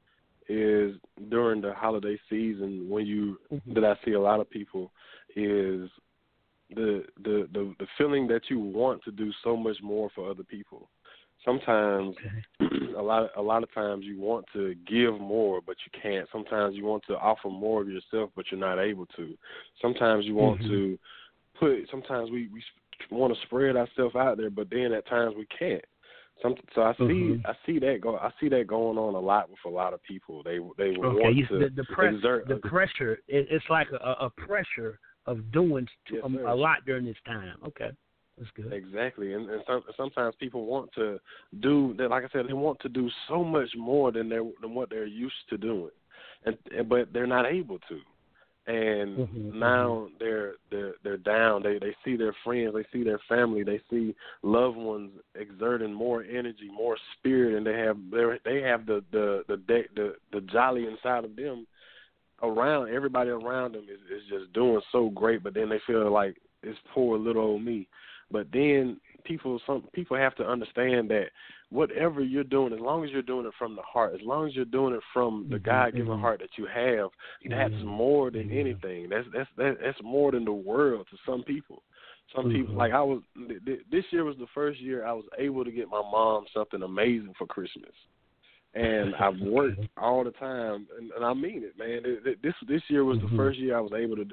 is 0.48 0.96
during 1.28 1.60
the 1.60 1.72
holiday 1.74 2.18
season 2.28 2.88
when 2.88 3.06
you 3.06 3.38
Mhm. 3.50 3.74
that 3.74 3.84
I 3.84 3.96
see 4.04 4.12
a 4.12 4.20
lot 4.20 4.40
of 4.40 4.48
people 4.50 4.92
is 5.36 5.90
the 6.70 7.04
the 7.22 7.48
the 7.52 7.74
the 7.78 7.86
feeling 7.96 8.26
that 8.28 8.50
you 8.50 8.58
want 8.58 9.02
to 9.04 9.10
do 9.10 9.32
so 9.44 9.56
much 9.56 9.80
more 9.82 10.10
for 10.10 10.30
other 10.30 10.44
people. 10.44 10.90
Sometimes 11.44 12.16
Okay. 12.60 12.94
a 12.96 13.02
lot 13.02 13.30
a 13.36 13.42
lot 13.42 13.62
of 13.62 13.72
times 13.72 14.04
you 14.04 14.18
want 14.18 14.46
to 14.52 14.74
give 14.86 15.18
more 15.20 15.60
but 15.60 15.76
you 15.84 16.00
can't. 16.00 16.28
Sometimes 16.30 16.74
you 16.74 16.84
want 16.84 17.04
to 17.06 17.18
offer 17.18 17.48
more 17.48 17.82
of 17.82 17.88
yourself 17.88 18.30
but 18.34 18.50
you're 18.50 18.60
not 18.60 18.78
able 18.78 19.06
to. 19.16 19.36
Sometimes 19.80 20.24
you 20.26 20.34
want 20.34 20.60
Mhm. 20.60 20.68
to 20.68 20.98
put 21.54 21.88
sometimes 21.90 22.30
we 22.30 22.48
we 22.48 22.62
want 23.10 23.34
to 23.34 23.40
spread 23.42 23.76
ourselves 23.76 24.16
out 24.16 24.36
there 24.36 24.50
but 24.50 24.68
then 24.70 24.92
at 24.92 25.06
times 25.06 25.34
we 25.36 25.46
can't. 25.46 25.84
Some 26.42 26.54
so 26.74 26.82
I 26.82 26.92
see 26.94 27.02
Mhm. 27.04 27.46
I 27.46 27.54
see 27.66 27.78
that 27.80 28.00
go 28.00 28.16
I 28.16 28.32
see 28.40 28.48
that 28.48 28.66
going 28.66 28.96
on 28.96 29.14
a 29.14 29.20
lot 29.20 29.50
with 29.50 29.58
a 29.64 29.68
lot 29.68 29.92
of 29.92 30.02
people. 30.04 30.42
They 30.42 30.58
they 30.76 30.96
Okay. 30.96 30.98
want 30.98 31.36
You, 31.36 31.46
to 31.46 31.58
the 31.58 31.68
the, 31.70 31.84
press, 31.84 32.14
exert 32.14 32.46
the 32.48 32.56
pressure. 32.56 33.20
It, 33.26 33.48
it's 33.50 33.68
like 33.68 33.90
a, 33.90 34.16
a 34.20 34.30
pressure 34.30 35.00
of 35.26 35.50
doing 35.50 35.86
t- 36.06 36.14
Yes, 36.16 36.24
a, 36.24 36.54
lot 36.54 36.84
during 36.86 37.04
this 37.04 37.16
time. 37.26 37.56
Okay. 37.66 37.90
That's 38.38 38.50
good. 38.52 38.72
Exactly, 38.72 39.34
and, 39.34 39.50
and 39.50 39.62
some, 39.66 39.82
sometimes 39.96 40.36
people 40.36 40.64
want 40.66 40.92
to 40.94 41.18
do 41.58 41.92
that. 41.98 42.08
Like 42.08 42.24
I 42.24 42.28
said, 42.28 42.46
they 42.48 42.52
want 42.52 42.78
to 42.80 42.88
do 42.88 43.10
so 43.26 43.42
much 43.42 43.68
more 43.76 44.12
than 44.12 44.28
they 44.28 44.38
than 44.60 44.74
what 44.74 44.90
they're 44.90 45.06
used 45.06 45.34
to 45.50 45.58
doing, 45.58 45.90
and 46.44 46.56
and- 46.76 46.88
but 46.88 47.12
they're 47.12 47.26
not 47.26 47.46
able 47.46 47.80
to. 47.88 48.00
And 48.68 49.16
Mhm, 49.16 49.54
now 49.54 50.08
they're 50.20 50.56
they're 50.70 50.94
they're 51.02 51.16
down. 51.16 51.62
They 51.62 51.78
they 51.78 51.96
see 52.04 52.16
their 52.16 52.34
friends, 52.44 52.74
they 52.74 52.84
see 52.92 53.02
their 53.02 53.18
family, 53.26 53.62
they 53.62 53.80
see 53.90 54.14
loved 54.42 54.76
ones 54.76 55.10
exerting 55.34 55.92
more 55.94 56.22
energy, 56.22 56.68
more 56.70 56.96
spirit, 57.18 57.56
and 57.56 57.66
they 57.66 57.78
have 57.78 57.96
they 58.10 58.38
they 58.44 58.60
have 58.60 58.84
the 58.84 59.02
the 59.10 59.42
the 59.48 59.56
the 59.66 59.84
the, 59.96 60.14
the 60.32 60.40
jolly 60.52 60.86
inside 60.86 61.24
of 61.24 61.34
them. 61.34 61.66
Around 62.42 62.90
everybody 62.90 63.30
around 63.30 63.72
them 63.74 63.84
is 63.84 64.00
is 64.14 64.28
just 64.28 64.52
doing 64.52 64.82
so 64.92 65.08
great, 65.10 65.42
but 65.42 65.54
then 65.54 65.70
they 65.70 65.80
feel 65.86 66.12
like 66.12 66.36
it's 66.62 66.78
poor 66.94 67.18
little 67.18 67.42
old 67.42 67.64
me. 67.64 67.88
But 68.30 68.48
then 68.52 69.00
people 69.28 69.60
some 69.66 69.84
people 69.92 70.16
have 70.16 70.34
to 70.36 70.48
understand 70.48 71.08
that 71.10 71.26
whatever 71.70 72.22
you're 72.22 72.42
doing, 72.44 72.72
as 72.72 72.80
long 72.80 73.04
as 73.04 73.10
you're 73.10 73.22
doing 73.22 73.46
it 73.46 73.52
from 73.58 73.76
the 73.76 73.82
heart, 73.82 74.14
as 74.14 74.22
long 74.22 74.48
as 74.48 74.56
you're 74.56 74.64
doing 74.64 74.94
it 74.94 75.02
from 75.12 75.46
the 75.50 75.58
Mhm, 75.58 75.62
God 75.62 75.94
given 75.94 76.14
mhm. 76.14 76.20
heart 76.20 76.40
that 76.40 76.56
you 76.56 76.66
have, 76.66 77.10
that's 77.48 77.74
Mhm, 77.74 77.84
more 77.84 78.30
than 78.30 78.48
mhm. 78.48 78.58
anything. 78.58 79.08
That's 79.08 79.28
that's 79.30 79.50
that's 79.56 80.02
more 80.02 80.32
than 80.32 80.44
the 80.44 80.52
world 80.52 81.06
to 81.10 81.16
some 81.26 81.42
people. 81.44 81.82
Some 82.34 82.50
people 82.50 82.74
Mhm. 82.74 82.78
like 82.78 82.92
I 82.92 83.02
was 83.02 83.22
th- 83.36 83.64
th- 83.64 83.86
this 83.90 84.10
year 84.12 84.24
was 84.24 84.36
the 84.38 84.46
first 84.48 84.80
year 84.80 85.04
I 85.04 85.12
was 85.12 85.26
able 85.38 85.64
to 85.64 85.70
get 85.72 85.88
my 85.88 86.02
mom 86.02 86.46
something 86.52 86.82
amazing 86.82 87.34
for 87.34 87.46
Christmas. 87.46 87.94
And 88.74 89.14
I've 89.16 89.38
worked 89.40 89.80
all 89.96 90.24
the 90.24 90.30
time, 90.32 90.86
and, 90.98 91.10
and 91.12 91.24
I 91.24 91.32
mean 91.34 91.62
it, 91.64 91.78
man. 91.78 92.02
This 92.42 92.54
this 92.68 92.82
year 92.88 93.04
was 93.04 93.18
the 93.18 93.36
first 93.36 93.58
year 93.58 93.76
I 93.76 93.80
was 93.80 93.92
able 93.96 94.16
to 94.16 94.26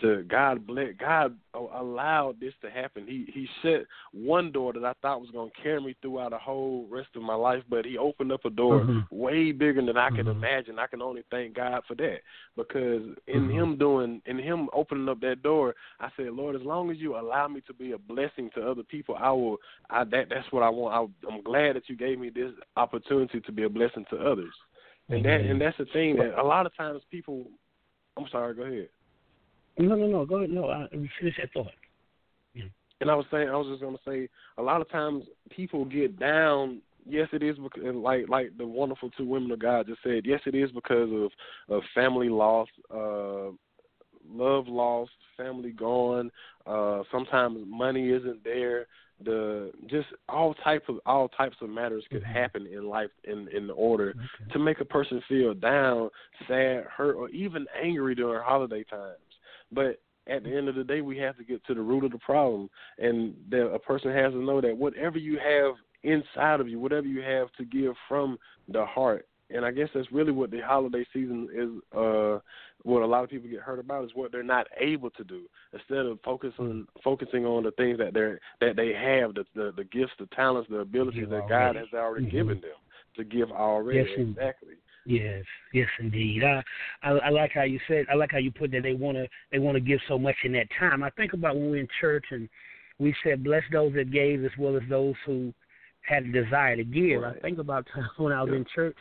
to 0.00 0.22
God 0.24 0.66
bless 0.66 0.94
God 0.98 1.36
allowed 1.54 2.40
this 2.40 2.54
to 2.62 2.70
happen. 2.70 3.06
He 3.06 3.26
he 3.32 3.46
shut 3.62 3.86
one 4.12 4.50
door 4.52 4.72
that 4.72 4.84
I 4.84 4.94
thought 5.02 5.20
was 5.20 5.30
going 5.30 5.50
to 5.50 5.62
carry 5.62 5.80
me 5.80 5.96
throughout 6.00 6.30
the 6.30 6.38
whole 6.38 6.86
rest 6.90 7.08
of 7.14 7.22
my 7.22 7.34
life, 7.34 7.62
but 7.68 7.84
he 7.84 7.98
opened 7.98 8.32
up 8.32 8.44
a 8.44 8.50
door 8.50 8.84
Mhm. 8.84 9.06
way 9.10 9.52
bigger 9.52 9.84
than 9.84 9.96
I 9.96 10.10
could 10.10 10.26
Mhm. 10.26 10.32
imagine. 10.32 10.78
I 10.78 10.86
can 10.86 11.02
only 11.02 11.22
thank 11.30 11.54
God 11.54 11.84
for 11.84 11.94
that 11.96 12.22
because 12.56 13.02
in 13.26 13.48
Mhm. 13.48 13.52
him 13.52 13.76
doing 13.76 14.22
in 14.26 14.38
him 14.38 14.68
opening 14.72 15.08
up 15.08 15.20
that 15.20 15.42
door, 15.42 15.74
I 16.00 16.10
said, 16.16 16.32
Lord, 16.32 16.56
as 16.56 16.62
long 16.62 16.90
as 16.90 16.98
you 16.98 17.16
allow 17.16 17.48
me 17.48 17.60
to 17.62 17.74
be 17.74 17.92
a 17.92 17.98
blessing 17.98 18.50
to 18.50 18.68
other 18.68 18.82
people, 18.82 19.16
I 19.16 19.30
will. 19.30 19.60
I 19.90 20.04
that 20.04 20.28
that's 20.30 20.50
what 20.52 20.62
I 20.62 20.68
want. 20.70 20.94
I, 20.94 21.32
I'm 21.32 21.42
glad 21.42 21.76
that 21.76 21.88
you 21.88 21.96
gave 21.96 22.18
me 22.18 22.30
this 22.30 22.52
opportunity 22.76 23.40
to 23.40 23.52
be 23.52 23.64
a 23.64 23.68
blessing 23.74 24.04
to 24.10 24.16
others. 24.16 24.54
And 25.08 25.24
that 25.24 25.40
and 25.40 25.60
that's 25.60 25.76
the 25.76 25.84
thing 25.86 26.16
that 26.16 26.40
a 26.40 26.42
lot 26.42 26.66
of 26.66 26.74
times 26.76 27.02
people. 27.10 27.44
I'm 28.16 28.26
sorry. 28.30 28.54
Go 28.54 28.62
ahead. 28.62 28.88
No, 29.78 29.94
no, 29.96 30.06
no. 30.06 30.24
Go 30.24 30.36
ahead. 30.36 30.50
No, 30.50 30.70
I, 30.70 30.86
finish 30.90 31.36
that 31.38 31.52
thought. 31.52 31.72
Yeah. 32.54 32.64
And 33.00 33.10
I 33.10 33.14
was 33.14 33.26
saying, 33.30 33.48
I 33.48 33.56
was 33.56 33.66
just 33.68 33.82
gonna 33.82 33.98
say, 34.06 34.28
a 34.56 34.62
lot 34.62 34.80
of 34.80 34.90
times 34.90 35.24
people 35.50 35.84
get 35.84 36.18
down. 36.18 36.80
Yes, 37.06 37.28
it 37.32 37.42
is 37.42 37.56
because, 37.58 37.82
like 37.94 38.28
like 38.28 38.56
the 38.56 38.66
wonderful 38.66 39.10
two 39.10 39.26
women 39.26 39.50
of 39.50 39.58
God 39.58 39.86
just 39.86 40.02
said. 40.02 40.22
Yes, 40.24 40.40
it 40.46 40.54
is 40.54 40.70
because 40.70 41.10
of 41.12 41.30
of 41.68 41.82
family 41.94 42.30
loss, 42.30 42.68
uh, 42.90 43.50
love 44.26 44.68
lost, 44.68 45.10
family 45.36 45.72
gone. 45.72 46.30
Uh, 46.66 47.02
sometimes 47.12 47.58
money 47.66 48.10
isn't 48.10 48.42
there. 48.42 48.86
The 49.22 49.72
just 49.86 50.08
all 50.28 50.54
type 50.54 50.88
of 50.88 51.00
all 51.06 51.28
types 51.28 51.56
of 51.60 51.70
matters 51.70 52.04
could 52.10 52.24
Mhm. 52.24 52.34
happen 52.34 52.66
in 52.66 52.88
life 52.88 53.10
in 53.24 53.48
in 53.48 53.70
order 53.70 54.10
Okay. 54.10 54.52
to 54.52 54.58
make 54.58 54.80
a 54.80 54.84
person 54.84 55.20
feel 55.22 55.54
down, 55.54 56.10
sad, 56.48 56.84
hurt, 56.84 57.14
or 57.14 57.28
even 57.30 57.66
angry 57.80 58.14
during 58.14 58.42
holiday 58.42 58.82
times. 58.84 59.18
But 59.70 60.00
at 60.26 60.42
the 60.42 60.54
end 60.56 60.68
of 60.68 60.74
the 60.74 60.84
day, 60.84 61.00
we 61.00 61.18
have 61.18 61.36
to 61.36 61.44
get 61.44 61.64
to 61.66 61.74
the 61.74 61.82
root 61.82 62.04
of 62.04 62.10
the 62.10 62.18
problem, 62.18 62.68
and 62.98 63.36
that 63.50 63.70
a 63.72 63.78
person 63.78 64.10
has 64.10 64.32
to 64.32 64.38
know 64.38 64.60
that 64.60 64.76
whatever 64.76 65.18
you 65.18 65.38
have 65.38 65.76
inside 66.02 66.60
of 66.60 66.68
you, 66.68 66.80
whatever 66.80 67.06
you 67.06 67.22
have 67.22 67.52
to 67.52 67.64
give 67.64 67.94
from 68.08 68.38
the 68.68 68.84
heart, 68.84 69.28
and 69.50 69.64
I 69.64 69.70
guess 69.70 69.88
that's 69.94 70.10
really 70.12 70.32
what 70.32 70.50
the 70.50 70.60
holiday 70.60 71.04
season 71.12 71.48
is. 71.52 71.98
Uh, 71.98 72.40
what 72.84 73.02
a 73.02 73.06
lot 73.06 73.24
of 73.24 73.30
people 73.30 73.48
get 73.48 73.60
hurt 73.60 73.78
about 73.78 74.04
is 74.04 74.10
what 74.14 74.30
they're 74.30 74.42
not 74.42 74.66
able 74.78 75.10
to 75.10 75.24
do. 75.24 75.42
Instead 75.72 76.06
of 76.06 76.18
focusing 76.24 76.86
focusing 77.02 77.44
on 77.44 77.64
the 77.64 77.70
things 77.72 77.98
that 77.98 78.12
they're 78.14 78.38
that 78.60 78.76
they 78.76 78.92
have, 78.92 79.34
the 79.34 79.44
the, 79.54 79.72
the 79.76 79.84
gifts, 79.84 80.12
the 80.18 80.26
talents, 80.36 80.68
the 80.70 80.78
abilities 80.78 81.28
that 81.30 81.48
God 81.48 81.76
has 81.76 81.88
already 81.94 82.26
Mhm. 82.26 82.30
given 82.30 82.60
them 82.60 82.76
to 83.16 83.24
give 83.24 83.50
already. 83.50 84.10
Yes, 84.10 84.18
exactly. 84.18 84.74
Yes, 85.06 85.44
yes, 85.72 85.88
indeed. 85.98 86.44
I, 86.44 86.62
I 87.02 87.10
I 87.10 87.28
like 87.30 87.52
how 87.52 87.62
you 87.62 87.80
said. 87.88 88.06
I 88.10 88.14
like 88.14 88.32
how 88.32 88.38
you 88.38 88.50
put 88.50 88.70
that. 88.72 88.82
They 88.82 88.94
want 88.94 89.16
to 89.16 89.28
they 89.50 89.58
want 89.58 89.76
to 89.76 89.80
give 89.80 90.00
so 90.08 90.18
much 90.18 90.36
in 90.44 90.52
that 90.52 90.68
time. 90.78 91.02
I 91.02 91.10
think 91.10 91.32
about 91.32 91.56
when 91.56 91.70
we're 91.70 91.80
in 91.80 91.88
church 92.00 92.26
and 92.30 92.48
we 92.98 93.14
said, 93.24 93.44
"Bless 93.44 93.62
those 93.72 93.92
that 93.94 94.10
gave, 94.10 94.44
as 94.44 94.56
well 94.58 94.76
as 94.76 94.82
those 94.88 95.14
who 95.26 95.52
had 96.02 96.24
a 96.24 96.32
desire 96.32 96.76
to 96.76 96.84
give." 96.84 97.24
I 97.24 97.34
think 97.40 97.58
about 97.58 97.86
times 97.94 98.08
when 98.18 98.32
I 98.32 98.42
was 98.42 98.50
Yeah. 98.50 98.58
in 98.58 98.66
church 98.74 98.96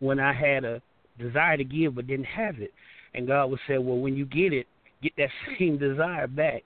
when 0.00 0.20
I 0.20 0.32
had 0.32 0.64
a 0.64 0.82
desire 1.18 1.56
to 1.56 1.64
give 1.64 1.94
but 1.94 2.06
didn't 2.06 2.26
have 2.26 2.60
it, 2.60 2.72
and 3.16 3.26
God 3.26 3.50
would 3.50 3.60
say, 3.66 3.78
"Well, 3.78 3.98
when 3.98 4.16
you 4.16 4.26
get 4.26 4.52
it, 4.52 4.66
get 5.02 5.12
that 5.16 5.30
same 5.58 5.78
desire 5.78 6.26
back." 6.26 6.62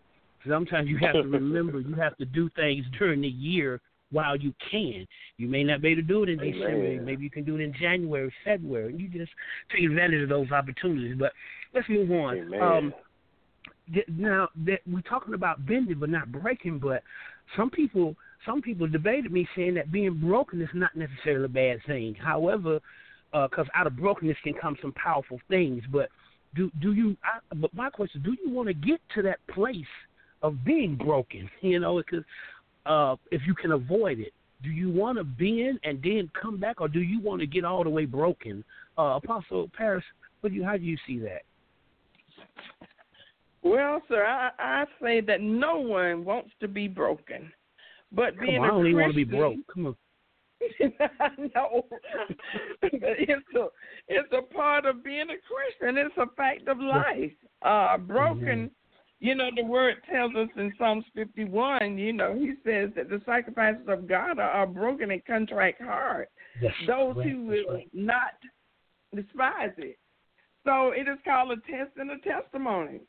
Sometimes 0.48 0.88
you 0.88 0.98
have 0.98 1.12
to 1.14 1.22
remember 1.22 1.80
you 1.80 1.94
have 1.96 2.16
to 2.16 2.24
do 2.24 2.48
things 2.56 2.84
during 2.98 3.20
the 3.20 3.28
year 3.28 3.80
while 4.10 4.36
you 4.36 4.52
can. 4.70 5.06
You 5.36 5.48
may 5.48 5.62
not 5.62 5.82
be 5.82 5.88
able 5.88 6.02
to 6.02 6.08
do 6.08 6.22
it 6.22 6.28
in 6.28 6.40
Amen. 6.40 6.52
December. 6.52 7.02
Maybe 7.02 7.24
you 7.24 7.30
can 7.30 7.44
do 7.44 7.56
it 7.56 7.60
in 7.60 7.74
January, 7.80 8.32
February. 8.44 8.90
And 8.90 9.00
you 9.00 9.08
just 9.08 9.30
take 9.74 9.84
advantage 9.84 10.22
of 10.22 10.28
those 10.28 10.50
opportunities. 10.50 11.16
But 11.18 11.32
let's 11.74 11.88
move 11.88 12.10
on. 12.10 12.38
Amen. 12.38 12.62
Um, 12.62 12.94
th- 13.92 14.08
now 14.08 14.48
that 14.66 14.80
we're 14.90 15.02
talking 15.02 15.34
about 15.34 15.66
bending 15.66 15.98
but 15.98 16.10
not 16.10 16.32
breaking, 16.32 16.78
but 16.78 17.02
some 17.56 17.70
people 17.70 18.16
some 18.46 18.62
people 18.62 18.86
debated 18.88 19.30
me 19.30 19.46
saying 19.54 19.74
that 19.74 19.92
being 19.92 20.18
broken 20.18 20.62
is 20.62 20.68
not 20.72 20.96
necessarily 20.96 21.44
a 21.44 21.48
bad 21.48 21.80
thing. 21.86 22.14
However, 22.14 22.80
because 23.32 23.66
out 23.74 23.86
of 23.86 23.96
brokenness 23.96 24.36
can 24.42 24.54
come 24.54 24.76
some 24.80 24.92
powerful 24.92 25.38
things. 25.48 25.82
But 25.92 26.08
do 26.54 26.70
do 26.80 26.92
you? 26.92 27.16
I, 27.22 27.38
but 27.56 27.72
my 27.74 27.90
question: 27.90 28.22
Do 28.22 28.36
you 28.44 28.50
want 28.50 28.68
to 28.68 28.74
get 28.74 29.00
to 29.14 29.22
that 29.22 29.38
place 29.48 29.76
of 30.42 30.64
being 30.64 30.96
broken? 30.96 31.48
You 31.60 31.80
know, 31.80 31.98
because 31.98 32.24
uh, 32.86 33.16
if 33.30 33.42
you 33.46 33.54
can 33.54 33.72
avoid 33.72 34.18
it, 34.18 34.32
do 34.62 34.70
you 34.70 34.90
want 34.90 35.18
to 35.18 35.24
bend 35.24 35.80
and 35.84 36.02
then 36.02 36.30
come 36.40 36.58
back, 36.58 36.80
or 36.80 36.88
do 36.88 37.00
you 37.00 37.20
want 37.20 37.40
to 37.40 37.46
get 37.46 37.64
all 37.64 37.84
the 37.84 37.90
way 37.90 38.04
broken? 38.04 38.64
Uh, 38.98 39.18
Apostle 39.22 39.70
Paris, 39.76 40.04
what 40.40 40.50
do 40.50 40.56
you? 40.56 40.64
How 40.64 40.76
do 40.76 40.84
you 40.84 40.96
see 41.06 41.18
that? 41.20 41.42
Well, 43.62 44.02
sir, 44.08 44.24
I, 44.24 44.50
I 44.58 44.84
say 45.02 45.20
that 45.20 45.42
no 45.42 45.78
one 45.78 46.24
wants 46.24 46.50
to 46.60 46.68
be 46.68 46.88
broken, 46.88 47.52
but 48.10 48.38
being 48.40 48.58
on, 48.58 48.64
I 48.64 48.68
don't 48.68 48.86
even 48.86 49.00
want 49.00 49.12
to 49.12 49.16
be 49.16 49.24
broke. 49.24 49.56
Come 49.72 49.86
on. 49.86 49.96
no, 51.54 51.86
but 52.82 52.90
it's 52.92 53.42
a 53.56 53.66
it's 54.08 54.32
a 54.32 54.42
part 54.54 54.86
of 54.86 55.02
being 55.02 55.26
a 55.30 55.36
Christian. 55.46 55.98
It's 55.98 56.16
a 56.18 56.26
fact 56.36 56.68
of 56.68 56.78
life. 56.78 57.32
Uh, 57.62 57.96
broken. 57.98 58.70
You 59.22 59.34
know, 59.34 59.50
the 59.54 59.64
word 59.64 59.96
tells 60.10 60.34
us 60.34 60.48
in 60.56 60.72
Psalms 60.78 61.04
51. 61.14 61.98
You 61.98 62.12
know, 62.14 62.34
he 62.34 62.52
says 62.64 62.90
that 62.96 63.10
the 63.10 63.20
sacrifices 63.26 63.86
of 63.86 64.08
God 64.08 64.38
are, 64.38 64.50
are 64.50 64.66
broken 64.66 65.10
and 65.10 65.22
contrite 65.26 65.80
heart. 65.80 66.30
That's 66.62 66.74
Those 66.86 67.16
right, 67.16 67.28
who 67.28 67.44
will 67.46 67.74
right. 67.74 67.88
not 67.92 68.32
despise 69.14 69.72
it. 69.76 69.98
So 70.64 70.92
it 70.92 71.02
is 71.08 71.18
called 71.24 71.52
a 71.52 71.56
test 71.70 71.96
and 71.96 72.10
a 72.10 72.18
testimony. 72.18 73.00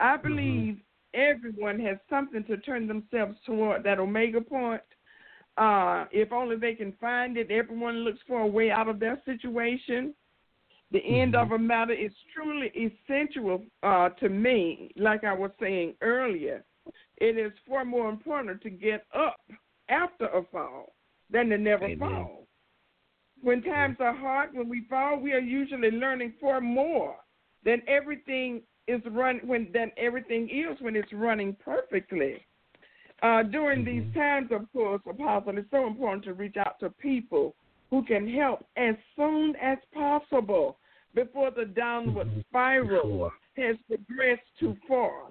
I 0.00 0.16
Mm-hmm. 0.16 0.28
believe 0.28 0.76
everyone 1.14 1.78
has 1.80 1.98
something 2.08 2.44
to 2.44 2.56
turn 2.58 2.86
themselves 2.88 3.36
toward 3.44 3.84
that 3.84 3.98
omega 4.00 4.40
point. 4.40 4.82
Uh, 5.60 6.06
if 6.10 6.32
only 6.32 6.56
they 6.56 6.74
can 6.74 6.92
find 7.00 7.36
it, 7.36 7.50
everyone 7.50 7.98
looks 7.98 8.20
for 8.26 8.40
a 8.40 8.46
way 8.46 8.70
out 8.70 8.88
of 8.88 8.98
their 8.98 9.20
situation. 9.26 10.14
The 10.90 11.00
end 11.04 11.34
Mm-hmm. 11.34 11.42
of 11.44 11.52
a 11.52 11.58
matter 11.58 11.92
is 11.92 12.12
truly 12.34 12.72
essential 12.74 13.62
uh, 13.82 14.08
to 14.20 14.28
me, 14.30 14.90
like 14.96 15.22
I 15.22 15.34
was 15.34 15.50
saying 15.60 15.94
earlier. 16.00 16.64
It 17.18 17.36
is 17.38 17.52
far 17.68 17.84
more 17.84 18.08
important 18.08 18.62
to 18.62 18.70
get 18.70 19.04
up 19.14 19.36
after 19.90 20.26
a 20.28 20.42
fall 20.50 20.94
than 21.30 21.50
to 21.50 21.58
never 21.58 21.84
Amen. 21.84 21.98
fall. 21.98 22.46
When 23.42 23.62
times 23.62 23.98
are 24.00 24.16
hard, 24.16 24.54
when 24.54 24.68
we 24.68 24.86
fall, 24.88 25.18
we 25.20 25.32
are 25.32 25.38
usually 25.40 25.90
learning 25.90 26.34
far 26.40 26.60
more 26.60 27.16
than 27.64 27.82
everything 27.86 28.62
is 28.88 29.02
run 29.10 29.40
when 29.44 29.70
than 29.72 29.92
everything 29.96 30.48
is 30.48 30.80
when 30.80 30.96
it's 30.96 31.12
running 31.12 31.54
perfectly. 31.62 32.44
Uh, 33.22 33.42
during 33.42 33.84
these 33.84 34.04
times, 34.14 34.50
of 34.50 34.70
course, 34.72 35.02
Apostle, 35.08 35.58
it's 35.58 35.70
so 35.70 35.86
important 35.86 36.24
to 36.24 36.32
reach 36.32 36.56
out 36.56 36.80
to 36.80 36.88
people 36.90 37.54
who 37.90 38.02
can 38.04 38.28
help 38.28 38.64
as 38.76 38.94
soon 39.16 39.54
as 39.56 39.78
possible 39.92 40.78
before 41.14 41.50
the 41.50 41.64
downward 41.64 42.28
spiral 42.48 43.02
Sure. 43.02 43.32
has 43.56 43.76
progressed 43.88 44.46
too 44.58 44.76
far. 44.88 45.26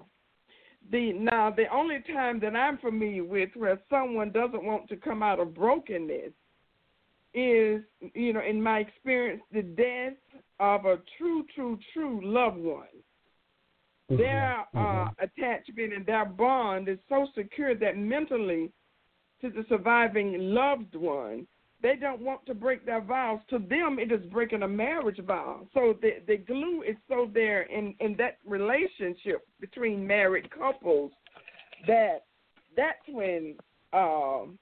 The 0.90 1.12
now 1.14 1.50
the 1.50 1.66
only 1.72 2.00
time 2.12 2.38
that 2.40 2.54
I'm 2.54 2.78
familiar 2.78 3.24
with 3.24 3.50
where 3.54 3.80
someone 3.88 4.30
doesn't 4.30 4.64
want 4.64 4.88
to 4.88 4.96
come 4.96 5.22
out 5.22 5.40
of 5.40 5.54
brokenness 5.54 6.32
is, 7.34 7.82
you 8.14 8.32
know, 8.32 8.42
in 8.42 8.62
my 8.62 8.80
experience, 8.80 9.42
the 9.52 9.62
death 9.62 10.14
of 10.58 10.84
a 10.84 10.98
true, 11.16 11.44
true, 11.54 11.78
true 11.92 12.20
loved 12.22 12.58
one. 12.58 12.86
Their 14.10 14.64
uh, 14.76 15.08
attachment 15.20 15.92
and 15.92 16.04
their 16.04 16.24
bond 16.24 16.88
is 16.88 16.98
so 17.08 17.28
secure 17.34 17.74
that 17.76 17.96
mentally, 17.96 18.72
to 19.40 19.50
the 19.50 19.64
surviving 19.68 20.34
loved 20.38 20.94
one, 20.94 21.46
they 21.82 21.96
don't 21.96 22.20
want 22.20 22.44
to 22.46 22.54
break 22.54 22.84
their 22.84 23.00
vows. 23.00 23.40
To 23.50 23.58
them, 23.58 23.98
it 23.98 24.12
is 24.12 24.20
breaking 24.30 24.62
a 24.62 24.68
marriage 24.68 25.20
vow. 25.24 25.66
So 25.72 25.94
the 26.02 26.16
the 26.26 26.36
glue 26.36 26.82
is 26.82 26.96
so 27.08 27.30
there 27.32 27.62
in 27.62 27.94
in 28.00 28.16
that 28.16 28.38
relationship 28.44 29.46
between 29.60 30.06
married 30.06 30.50
couples 30.50 31.12
that 31.86 32.24
that's 32.76 32.98
when 33.08 33.54
um, 33.92 34.58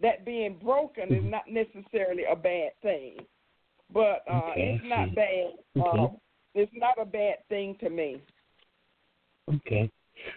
that 0.00 0.24
being 0.24 0.58
broken 0.62 1.12
is 1.12 1.24
not 1.24 1.42
necessarily 1.48 2.22
a 2.30 2.36
bad 2.36 2.70
thing, 2.82 3.16
but 3.92 4.22
uh, 4.30 4.50
Okay, 4.52 4.78
it's 4.80 4.84
not 4.88 5.14
bad. 5.14 5.84
Okay. 5.84 6.02
Uh, 6.02 6.08
it's 6.54 6.72
not 6.74 7.00
a 7.00 7.04
bad 7.04 7.36
thing 7.48 7.76
to 7.80 7.90
me. 7.90 8.20
Okay. 9.54 9.90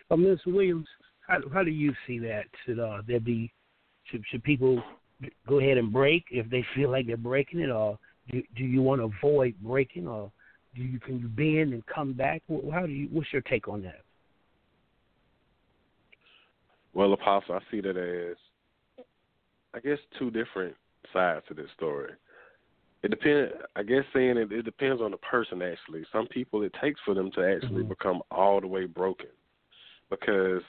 Well, 0.10 0.18
Ms. 0.18 0.40
Williams, 0.46 0.88
how, 1.28 1.40
how 1.54 1.64
do 1.64 1.72
you 1.72 1.94
see 2.08 2.20
that? 2.20 2.46
Should 2.66 2.80
uh, 2.80 3.02
there 3.08 3.20
be 3.20 3.52
should, 4.06 4.24
should 4.30 4.44
people 4.44 4.82
go 5.48 5.60
ahead 5.60 5.78
and 5.78 5.92
break 5.92 6.26
if 6.32 6.50
they 6.50 6.66
feel 6.76 6.90
like 6.92 7.08
they're 7.08 7.18
breaking 7.18 7.60
it, 7.60 7.70
or 7.70 7.98
do, 8.30 8.42
do 8.56 8.64
you 8.64 8.82
want 8.82 9.02
to 9.02 9.12
avoid 9.18 9.56
breaking, 9.62 10.08
or 10.08 10.32
do 10.76 10.82
you 10.82 11.00
can 11.00 11.20
you 11.20 11.28
bend 11.28 11.74
and 11.74 11.86
come 11.86 12.14
back? 12.14 12.42
How 12.72 12.86
do 12.86 12.92
you? 12.92 13.08
What's 13.12 13.32
your 13.32 13.42
take 13.44 13.68
on 13.68 13.82
that? 13.84 14.02
Well, 16.94 17.14
Apostle, 17.14 17.56
I 17.56 17.60
see 17.72 17.82
that 17.82 17.98
as, 17.98 18.38
I 19.74 19.80
guess, 19.80 19.98
two 20.20 20.30
different 20.30 20.76
sides 21.12 21.44
to 21.48 21.56
this 21.56 21.70
story. 21.76 22.12
It 23.04 23.10
depends. 23.12 23.54
I 23.76 23.84
guess 23.84 24.06
saying 24.14 24.38
it, 24.38 24.52
it 24.52 24.64
depends 24.64 25.02
on 25.02 25.12
the 25.12 25.18
person. 25.18 25.62
Actually, 25.62 26.06
some 26.12 26.26
people 26.28 26.64
it 26.64 26.74
takes 26.82 27.02
for 27.06 27.14
them 27.14 27.32
to 27.32 27.42
actually 27.42 27.84
Mhm. 27.84 27.90
become 27.90 28.22
all 28.32 28.62
the 28.62 28.68
way 28.68 28.86
broken, 28.86 29.30
because 30.10 30.64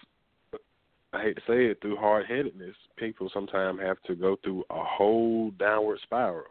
I 1.13 1.23
hate 1.23 1.37
to 1.37 1.43
say 1.47 1.67
it, 1.67 1.81
through 1.81 1.97
hard 1.97 2.27
headedness, 2.27 2.77
people 2.97 3.31
sometimes 3.31 3.81
have 3.81 4.03
to 4.03 4.17
go 4.17 4.35
through 4.43 4.65
a 4.71 4.83
whole 4.83 5.53
downward 5.53 6.01
spiral 6.01 6.47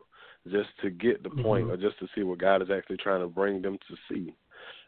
just 0.47 0.69
to 0.81 0.89
get 0.89 1.21
the 1.21 1.29
point, 1.29 1.67
Mhm. 1.67 1.71
or 1.71 1.77
just 1.77 1.99
to 1.99 2.07
see 2.15 2.23
what 2.23 2.37
God 2.37 2.61
is 2.61 2.69
actually 2.69 2.97
trying 2.97 3.21
to 3.21 3.27
bring 3.27 3.61
them 3.61 3.77
to 3.79 3.97
see. 4.07 4.33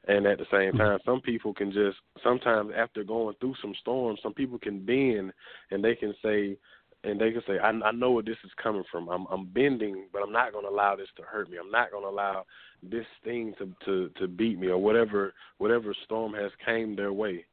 And 0.07 0.25
at 0.27 0.37
the 0.37 0.45
same 0.45 0.73
time, 0.73 0.99
some 1.03 1.19
people 1.19 1.53
can 1.53 1.71
just 1.71 1.97
sometimes 2.23 2.71
after 2.73 3.03
going 3.03 3.35
through 3.35 3.55
some 3.55 3.75
storms, 3.75 4.21
some 4.21 4.33
people 4.33 4.59
can 4.59 4.79
bend 4.85 5.33
and 5.71 5.83
they 5.83 5.95
can 5.95 6.15
say, 6.21 6.57
and 7.05 7.19
they 7.19 7.31
can 7.31 7.41
say, 7.47 7.59
I, 7.59 7.69
I 7.69 7.91
know 7.91 8.11
where 8.11 8.23
this 8.23 8.37
is 8.43 8.51
coming 8.61 8.83
from. 8.91 9.07
I'm, 9.09 9.25
I'm 9.31 9.45
bending, 9.45 10.07
but 10.11 10.21
I'm 10.23 10.31
not 10.31 10.51
going 10.51 10.65
to 10.65 10.71
allow 10.71 10.95
this 10.95 11.07
to 11.17 11.23
hurt 11.23 11.49
me. 11.49 11.57
I'm 11.57 11.71
not 11.71 11.91
going 11.91 12.03
to 12.03 12.09
allow 12.09 12.45
this 12.83 13.05
thing 13.23 13.53
to, 13.57 13.69
to 13.85 14.09
to 14.19 14.27
beat 14.27 14.59
me 14.59 14.67
or 14.67 14.77
whatever 14.77 15.33
whatever 15.57 15.93
storm 16.03 16.33
has 16.33 16.51
came 16.65 16.95
their 16.95 17.13
way. 17.13 17.45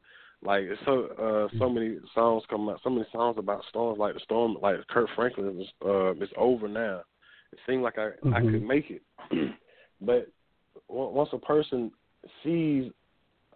Like 0.44 0.64
it's 0.64 0.80
so 0.84 1.48
uh, 1.52 1.58
so 1.58 1.68
many 1.68 1.98
songs 2.14 2.42
come 2.50 2.68
out, 2.68 2.80
so 2.82 2.90
many 2.90 3.06
songs 3.12 3.36
about 3.38 3.62
storms, 3.68 3.98
like 3.98 4.14
the 4.14 4.20
storm, 4.20 4.56
like 4.60 4.76
Kirk 4.88 5.08
Franklin 5.14 5.60
is 5.60 5.68
uh, 5.84 6.12
it's 6.14 6.32
over 6.36 6.68
now. 6.68 7.02
It 7.52 7.58
seemed 7.66 7.82
like 7.82 7.98
I 7.98 8.08
I 8.32 8.40
Mhm. 8.40 8.50
could 8.50 8.62
make 8.62 8.90
it, 8.90 9.02
but 10.00 10.28
on- 10.88 11.14
once 11.14 11.30
a 11.32 11.38
person 11.38 11.92
sees 12.42 12.90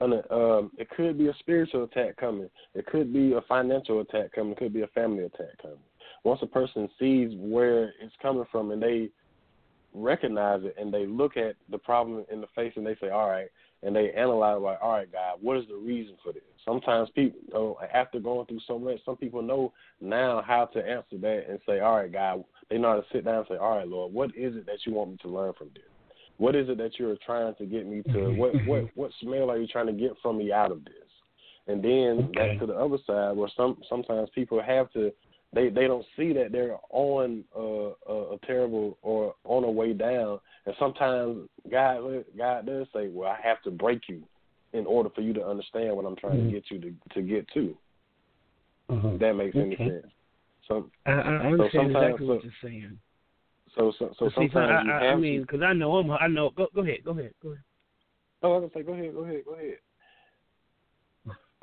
um, 0.01 0.71
it 0.79 0.91
could 0.91 1.19
be 1.19 1.29
a 1.29 1.35
spiritual 1.39 1.85
attack 1.85 2.17
coming. 2.17 2.51
It 2.75 2.87
could 2.87 3.13
be 3.13 3.33
a 3.33 3.41
financial 3.43 4.01
attack 4.01 4.33
coming. 4.35 4.53
It 4.53 4.59
could 4.59 4.75
be 4.75 4.83
a 4.83 4.89
family 4.89 5.25
attack 5.25 5.59
coming. 5.61 5.79
Once 6.25 6.41
a 6.43 6.47
person 6.47 6.89
sees 6.99 7.31
where 7.39 7.93
it's 8.01 8.15
coming 8.21 8.45
from 8.51 8.73
and 8.73 8.83
they 8.83 9.11
recognize 9.95 10.61
it 10.65 10.75
and 10.79 10.93
they 10.93 11.07
look 11.07 11.37
at 11.37 11.57
the 11.71 11.79
problem 11.79 12.25
in 12.31 12.41
the 12.41 12.47
face 12.55 12.73
and 12.77 12.87
they 12.87 12.97
say, 13.01 13.09
all 13.09 13.31
right, 13.31 13.49
and 13.83 13.95
they 13.95 14.11
analyze 14.13 14.61
like, 14.61 14.79
all 14.83 14.93
right, 14.93 15.11
God, 15.11 15.39
what 15.41 15.57
is 15.57 15.65
the 15.69 15.77
reason 15.77 16.17
for 16.23 16.33
this? 16.33 16.43
Sometimes 16.65 17.09
people, 17.15 17.39
you 17.47 17.55
know, 17.55 17.79
after 17.95 18.19
going 18.19 18.47
through 18.47 18.61
so 18.67 18.79
much, 18.79 18.99
some 19.05 19.17
people 19.17 19.43
know 19.43 19.73
now 20.01 20.43
how 20.45 20.67
to 20.67 20.81
answer 20.81 21.17
that 21.19 21.45
and 21.49 21.61
say, 21.67 21.81
all 21.81 21.97
right, 21.97 22.13
God, 22.13 22.45
they 22.69 22.79
know 22.79 22.91
how 22.91 22.97
to 22.97 23.07
sit 23.13 23.25
down 23.25 23.37
and 23.37 23.47
say, 23.49 23.57
all 23.57 23.77
right, 23.77 23.89
Lord, 23.89 24.13
what 24.13 24.31
is 24.31 24.57
it 24.57 24.67
that 24.67 24.79
you 24.85 24.95
want 24.95 25.13
me 25.13 25.17
to 25.23 25.29
learn 25.29 25.53
from 25.57 25.69
this? 25.75 25.85
What 26.39 26.55
is 26.55 26.69
it 26.69 26.79
that 26.79 26.99
you're 26.99 27.17
trying 27.25 27.55
to 27.57 27.67
get 27.67 27.87
me 27.87 28.03
to? 28.13 28.33
What 28.33 28.55
what 28.67 28.89
what 28.95 29.11
smell 29.21 29.51
are 29.51 29.59
you 29.59 29.67
trying 29.67 29.87
to 29.87 29.93
get 29.93 30.13
from 30.23 30.39
me 30.39 30.53
out 30.53 30.73
of 30.73 30.85
this? 30.85 30.95
And 31.69 31.83
then 31.83 32.27
Okay. 32.31 32.33
back 32.35 32.59
to 32.61 32.67
the 32.67 32.75
other 32.75 32.99
side, 33.07 33.37
where 33.37 33.51
some 33.57 33.79
sometimes 33.89 34.29
people 34.35 34.63
have 34.63 34.93
to 34.93 35.13
they 35.53 35.69
they 35.69 35.87
don't 35.87 36.05
see 36.17 36.33
that 36.35 36.53
they're 36.53 36.77
on 36.91 37.45
a, 37.55 37.93
a, 38.09 38.35
a 38.35 38.39
terrible 38.47 38.99
or 39.03 39.35
on 39.45 39.65
a 39.65 39.71
way 39.71 39.93
down, 39.93 40.39
and 40.67 40.75
sometimes 40.79 41.49
God 41.71 42.25
God 42.37 42.67
does 42.67 42.87
say, 42.95 43.09
"Well, 43.09 43.31
I 43.31 43.41
have 43.47 43.63
to 43.63 43.71
break 43.71 44.03
you 44.09 44.23
in 44.73 44.85
order 44.87 45.09
for 45.15 45.23
you 45.23 45.33
to 45.33 45.47
understand 45.47 45.97
what 45.97 46.05
I'm 46.05 46.17
trying 46.17 46.39
Mhm. 46.39 46.47
to 46.49 46.53
get 46.53 46.71
you 46.71 46.79
to 46.81 46.95
to 47.15 47.23
get 47.23 47.49
to." 47.55 47.77
Uh-huh. 48.89 49.09
If 49.15 49.21
that 49.21 49.33
makes 49.35 49.57
any 49.57 49.77
sense. 49.77 50.07
So 50.69 50.91
I, 51.07 51.13
I 51.13 51.17
understand 51.17 51.71
sometimes- 51.73 51.97
exactly 51.97 52.27
what 52.27 52.45
you're 52.45 52.53
saying. 52.63 52.99
So 53.77 53.93
so, 53.99 54.15
so 54.19 54.25
But 54.27 54.31
see, 54.31 54.35
sometimes 54.35 54.57
I, 54.57 54.75
I, 54.75 54.83
you 54.83 54.91
have 54.93 55.03
I 55.03 55.21
mean, 55.21 55.43
because 55.43 55.63
I 55.63 55.73
know 55.73 55.97
I'm, 55.97 56.11
I 56.11 56.27
know. 56.27 56.51
Go, 56.51 56.69
go 56.75 56.81
ahead, 56.83 57.05
go 57.05 57.13
ahead, 57.13 57.33
go 57.43 57.51
ahead. 57.51 57.63
Oh, 58.43 58.53
I 58.53 58.59
was 58.59 58.71
gonna 58.75 58.83
say, 58.83 58.87
go 58.87 58.95
ahead, 58.95 59.15
go 59.15 59.25
ahead, 59.25 59.43
go 59.45 59.55
ahead. 59.55 59.79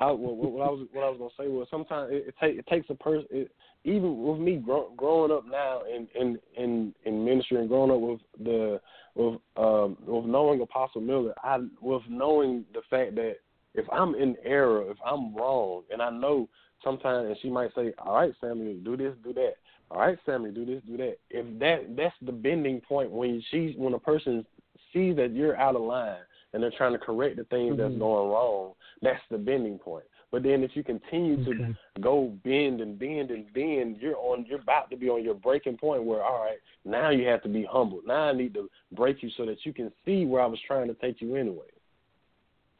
I, 0.00 0.10
what, 0.10 0.36
what 0.36 0.62
I 0.62 0.70
was 0.70 0.86
what 0.92 1.04
I 1.04 1.10
was 1.10 1.18
gonna 1.18 1.48
say 1.48 1.52
was 1.52 1.68
sometimes 1.70 2.10
it, 2.12 2.28
it, 2.28 2.34
take, 2.40 2.58
it 2.58 2.66
takes 2.66 2.90
a 2.90 2.94
person. 2.94 3.26
It, 3.30 3.50
even 3.84 4.22
with 4.22 4.40
me 4.40 4.56
grow, 4.56 4.92
growing 4.96 5.30
up 5.30 5.44
now 5.46 5.82
in, 5.82 6.08
in 6.20 6.38
in 6.56 6.94
in 7.04 7.24
ministry 7.24 7.58
and 7.58 7.68
growing 7.68 7.90
up 7.90 8.00
with 8.00 8.20
the 8.44 8.80
with 9.14 9.40
um 9.56 9.96
with 10.06 10.24
knowing 10.24 10.60
Apostle 10.60 11.00
Miller, 11.00 11.34
I 11.42 11.58
with 11.80 12.02
knowing 12.08 12.64
the 12.72 12.80
fact 12.90 13.14
that 13.16 13.36
if 13.74 13.86
I'm 13.92 14.14
in 14.14 14.36
error, 14.44 14.90
if 14.90 14.96
I'm 15.04 15.34
wrong, 15.34 15.82
and 15.92 16.02
I 16.02 16.10
know 16.10 16.48
sometimes, 16.82 17.28
and 17.28 17.36
she 17.40 17.48
might 17.48 17.74
say, 17.74 17.92
"All 17.98 18.14
right, 18.14 18.32
Samuel, 18.40 18.76
do 18.84 18.96
this, 18.96 19.14
do 19.22 19.32
that." 19.34 19.54
All 19.90 20.00
right, 20.00 20.18
Sammy, 20.26 20.50
do 20.50 20.64
this, 20.64 20.82
do 20.86 20.96
that. 20.96 21.16
If 21.30 21.58
that 21.60 21.96
that's 21.96 22.14
the 22.22 22.32
bending 22.32 22.80
point 22.80 23.10
when 23.10 23.42
she 23.50 23.74
when 23.76 23.94
a 23.94 23.98
person 23.98 24.44
sees 24.92 25.16
that 25.16 25.32
you're 25.32 25.56
out 25.56 25.76
of 25.76 25.82
line 25.82 26.18
and 26.52 26.62
they're 26.62 26.72
trying 26.76 26.92
to 26.92 26.98
correct 26.98 27.36
the 27.36 27.44
things 27.44 27.76
that's 27.76 27.94
Mhm. 27.94 27.98
going 27.98 28.30
wrong, 28.30 28.74
that's 29.02 29.22
the 29.30 29.38
bending 29.38 29.78
point. 29.78 30.04
But 30.30 30.42
then 30.42 30.64
if 30.64 30.74
you 30.74 30.82
continue 30.82 31.44
to 31.44 31.76
go 32.00 32.36
bend 32.42 32.80
and 32.80 32.98
bend 32.98 33.30
and 33.30 33.52
bend, 33.52 33.98
you're 34.00 34.16
on 34.16 34.46
you're 34.46 34.60
about 34.60 34.90
to 34.90 34.96
be 34.96 35.08
on 35.08 35.22
your 35.22 35.34
breaking 35.34 35.76
point 35.76 36.02
where 36.02 36.24
all 36.24 36.40
right, 36.44 36.58
now 36.84 37.10
you 37.10 37.26
have 37.28 37.42
to 37.42 37.48
be 37.48 37.64
humble. 37.64 38.00
Now 38.04 38.30
I 38.30 38.32
need 38.32 38.54
to 38.54 38.68
break 38.92 39.22
you 39.22 39.30
so 39.30 39.46
that 39.46 39.64
you 39.64 39.72
can 39.72 39.92
see 40.04 40.24
where 40.24 40.42
I 40.42 40.46
was 40.46 40.60
trying 40.66 40.88
to 40.88 40.94
take 40.94 41.20
you 41.20 41.36
anyway. 41.36 41.66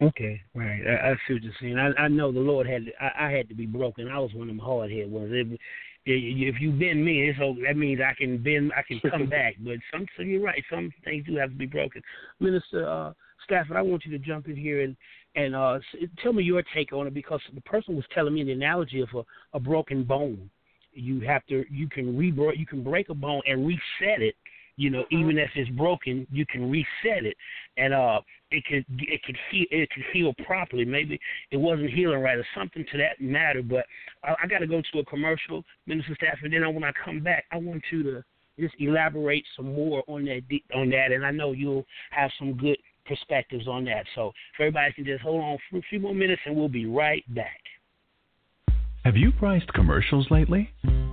Okay, 0.02 0.40
right. 0.54 0.80
I, 0.86 1.10
I 1.10 1.14
see 1.26 1.34
what 1.34 1.42
you're 1.44 1.52
saying. 1.60 1.78
I, 1.78 1.92
I 2.02 2.08
know 2.08 2.32
the 2.32 2.40
Lord 2.40 2.66
had. 2.66 2.86
To, 2.86 2.92
I, 3.00 3.28
I 3.28 3.30
had 3.30 3.48
to 3.48 3.54
be 3.54 3.66
broken. 3.66 4.08
I 4.08 4.18
was 4.18 4.34
one 4.34 4.48
of 4.50 4.56
them 4.56 4.58
hard 4.58 4.90
head 4.90 5.10
ones. 5.10 5.30
If, 5.32 5.58
if 6.06 6.60
you 6.60 6.70
bend 6.70 7.04
me, 7.04 7.32
so 7.38 7.56
that 7.66 7.76
means 7.76 8.00
I 8.00 8.14
can 8.14 8.42
bend. 8.42 8.72
I 8.76 8.82
can 8.82 9.00
come 9.10 9.26
back. 9.30 9.56
But 9.60 9.76
some, 9.92 10.06
so 10.16 10.22
you're 10.22 10.42
right. 10.42 10.62
Some 10.70 10.92
things 11.04 11.24
do 11.26 11.36
have 11.36 11.50
to 11.50 11.56
be 11.56 11.66
broken. 11.66 12.02
Minister 12.40 12.88
uh, 12.88 13.12
Stafford, 13.44 13.76
I 13.76 13.82
want 13.82 14.04
you 14.04 14.12
to 14.12 14.18
jump 14.18 14.48
in 14.48 14.56
here 14.56 14.82
and 14.82 14.96
and 15.36 15.56
uh, 15.56 15.78
tell 16.22 16.32
me 16.32 16.44
your 16.44 16.62
take 16.74 16.92
on 16.92 17.06
it 17.06 17.14
because 17.14 17.40
the 17.54 17.60
person 17.62 17.96
was 17.96 18.04
telling 18.14 18.34
me 18.34 18.44
the 18.44 18.52
analogy 18.52 19.00
of 19.00 19.08
a, 19.14 19.56
a 19.56 19.60
broken 19.60 20.04
bone. 20.04 20.48
You 20.92 21.20
have 21.20 21.44
to. 21.46 21.64
You 21.70 21.88
can 21.88 22.16
re 22.16 22.32
you 22.56 22.66
can 22.66 22.84
break 22.84 23.08
a 23.08 23.14
bone 23.14 23.42
and 23.46 23.66
reset 23.66 24.22
it 24.22 24.36
You 24.76 24.90
know, 24.90 25.02
mm-hmm. 25.02 25.18
even 25.20 25.38
if 25.38 25.50
it's 25.54 25.70
broken, 25.70 26.26
you 26.30 26.46
can 26.46 26.70
reset 26.70 27.24
it, 27.24 27.36
and 27.76 27.92
uh, 27.92 28.20
it 28.54 28.64
could 28.66 28.84
it 29.00 29.22
could 29.24 29.36
heal 29.50 29.66
it 29.70 29.90
could 29.90 30.04
heal 30.12 30.32
properly. 30.46 30.84
Maybe 30.84 31.18
it 31.50 31.56
wasn't 31.56 31.90
healing 31.90 32.20
right 32.20 32.38
or 32.38 32.46
something 32.56 32.84
to 32.92 32.98
that 32.98 33.20
matter. 33.20 33.62
But 33.62 33.86
I, 34.22 34.34
I 34.42 34.46
got 34.46 34.58
to 34.58 34.66
go 34.66 34.82
to 34.92 34.98
a 34.98 35.04
commercial, 35.04 35.64
Minister 35.86 36.14
Stafford. 36.16 36.52
And 36.52 36.64
then 36.64 36.74
when 36.74 36.84
I 36.84 36.92
come 37.04 37.20
back, 37.20 37.44
I 37.50 37.56
want 37.56 37.82
you 37.90 38.02
to 38.04 38.24
just 38.58 38.74
elaborate 38.78 39.44
some 39.56 39.74
more 39.74 40.02
on 40.06 40.24
that 40.26 40.42
on 40.74 40.90
that, 40.90 41.12
and 41.12 41.26
I 41.26 41.30
know 41.30 41.52
you'll 41.52 41.84
have 42.10 42.30
some 42.38 42.56
good 42.56 42.78
perspectives 43.06 43.68
on 43.68 43.84
that. 43.86 44.04
So 44.14 44.28
if 44.28 44.60
everybody 44.60 44.92
can 44.92 45.04
just 45.04 45.22
hold 45.22 45.42
on 45.42 45.58
for 45.70 45.78
a 45.78 45.82
few 45.90 46.00
more 46.00 46.14
minutes, 46.14 46.42
and 46.46 46.56
we'll 46.56 46.68
be 46.68 46.86
right 46.86 47.24
back. 47.34 47.60
Have 49.04 49.16
you 49.16 49.32
priced 49.32 49.70
commercials 49.74 50.26
lately? 50.30 50.70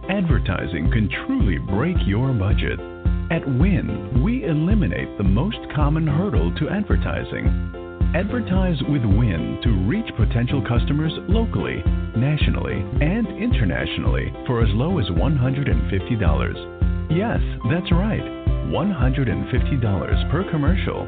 Advertising 0.10 0.92
can 0.92 1.10
truly 1.26 1.58
break 1.58 1.98
your 2.06 2.32
budget. 2.32 3.01
At 3.32 3.48
Win, 3.48 4.22
we 4.22 4.44
eliminate 4.44 5.18
the 5.18 5.24
most 5.24 5.58
common 5.74 6.06
hurdle 6.06 6.54
to 6.56 6.68
advertising. 6.68 7.48
Advertise 8.14 8.76
with 8.90 9.06
Win 9.06 9.58
to 9.64 9.70
reach 9.88 10.14
potential 10.18 10.62
customers 10.68 11.14
locally, 11.30 11.82
nationally, 12.14 12.84
and 13.00 13.26
internationally 13.42 14.34
for 14.46 14.62
as 14.62 14.68
low 14.74 15.00
as 15.00 15.06
$150. 15.06 17.08
Yes, 17.10 17.40
that's 17.72 17.90
right, 17.94 18.20
$150 18.68 20.30
per 20.30 20.52
commercial. 20.52 21.08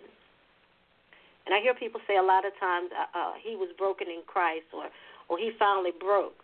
And 1.46 1.56
I 1.56 1.60
hear 1.60 1.74
people 1.74 2.00
say 2.06 2.16
a 2.16 2.22
lot 2.22 2.44
of 2.44 2.52
times, 2.60 2.92
uh, 2.92 3.18
uh, 3.18 3.32
he 3.40 3.56
was 3.56 3.72
broken 3.78 4.06
in 4.06 4.20
Christ, 4.26 4.68
or 4.72 4.92
or 5.28 5.38
he 5.38 5.52
finally 5.58 5.92
broke, 5.98 6.36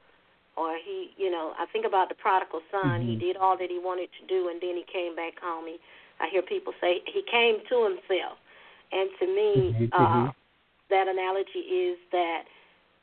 or 0.57 0.77
he, 0.81 1.13
you 1.17 1.31
know, 1.31 1.53
I 1.59 1.67
think 1.73 1.85
about 1.87 2.09
the 2.09 2.15
prodigal 2.17 2.61
son. 2.73 3.05
Mm-hmm. 3.05 3.09
He 3.09 3.17
did 3.17 3.37
all 3.37 3.57
that 3.59 3.71
he 3.71 3.79
wanted 3.79 4.09
to 4.21 4.27
do, 4.27 4.49
and 4.49 4.61
then 4.61 4.77
he 4.77 4.85
came 4.91 5.15
back 5.15 5.39
home. 5.41 5.67
He, 5.67 5.77
I 6.21 6.29
hear 6.29 6.43
people 6.43 6.73
say 6.81 7.01
he 7.07 7.23
came 7.31 7.61
to 7.69 7.77
himself, 7.85 8.41
and 8.93 9.11
to 9.21 9.27
me, 9.27 9.53
mm-hmm. 9.57 9.93
uh, 9.93 10.09
mm-hmm. 10.09 10.31
that 10.91 11.09
analogy 11.09 11.65
is 11.69 11.99
that 12.13 12.45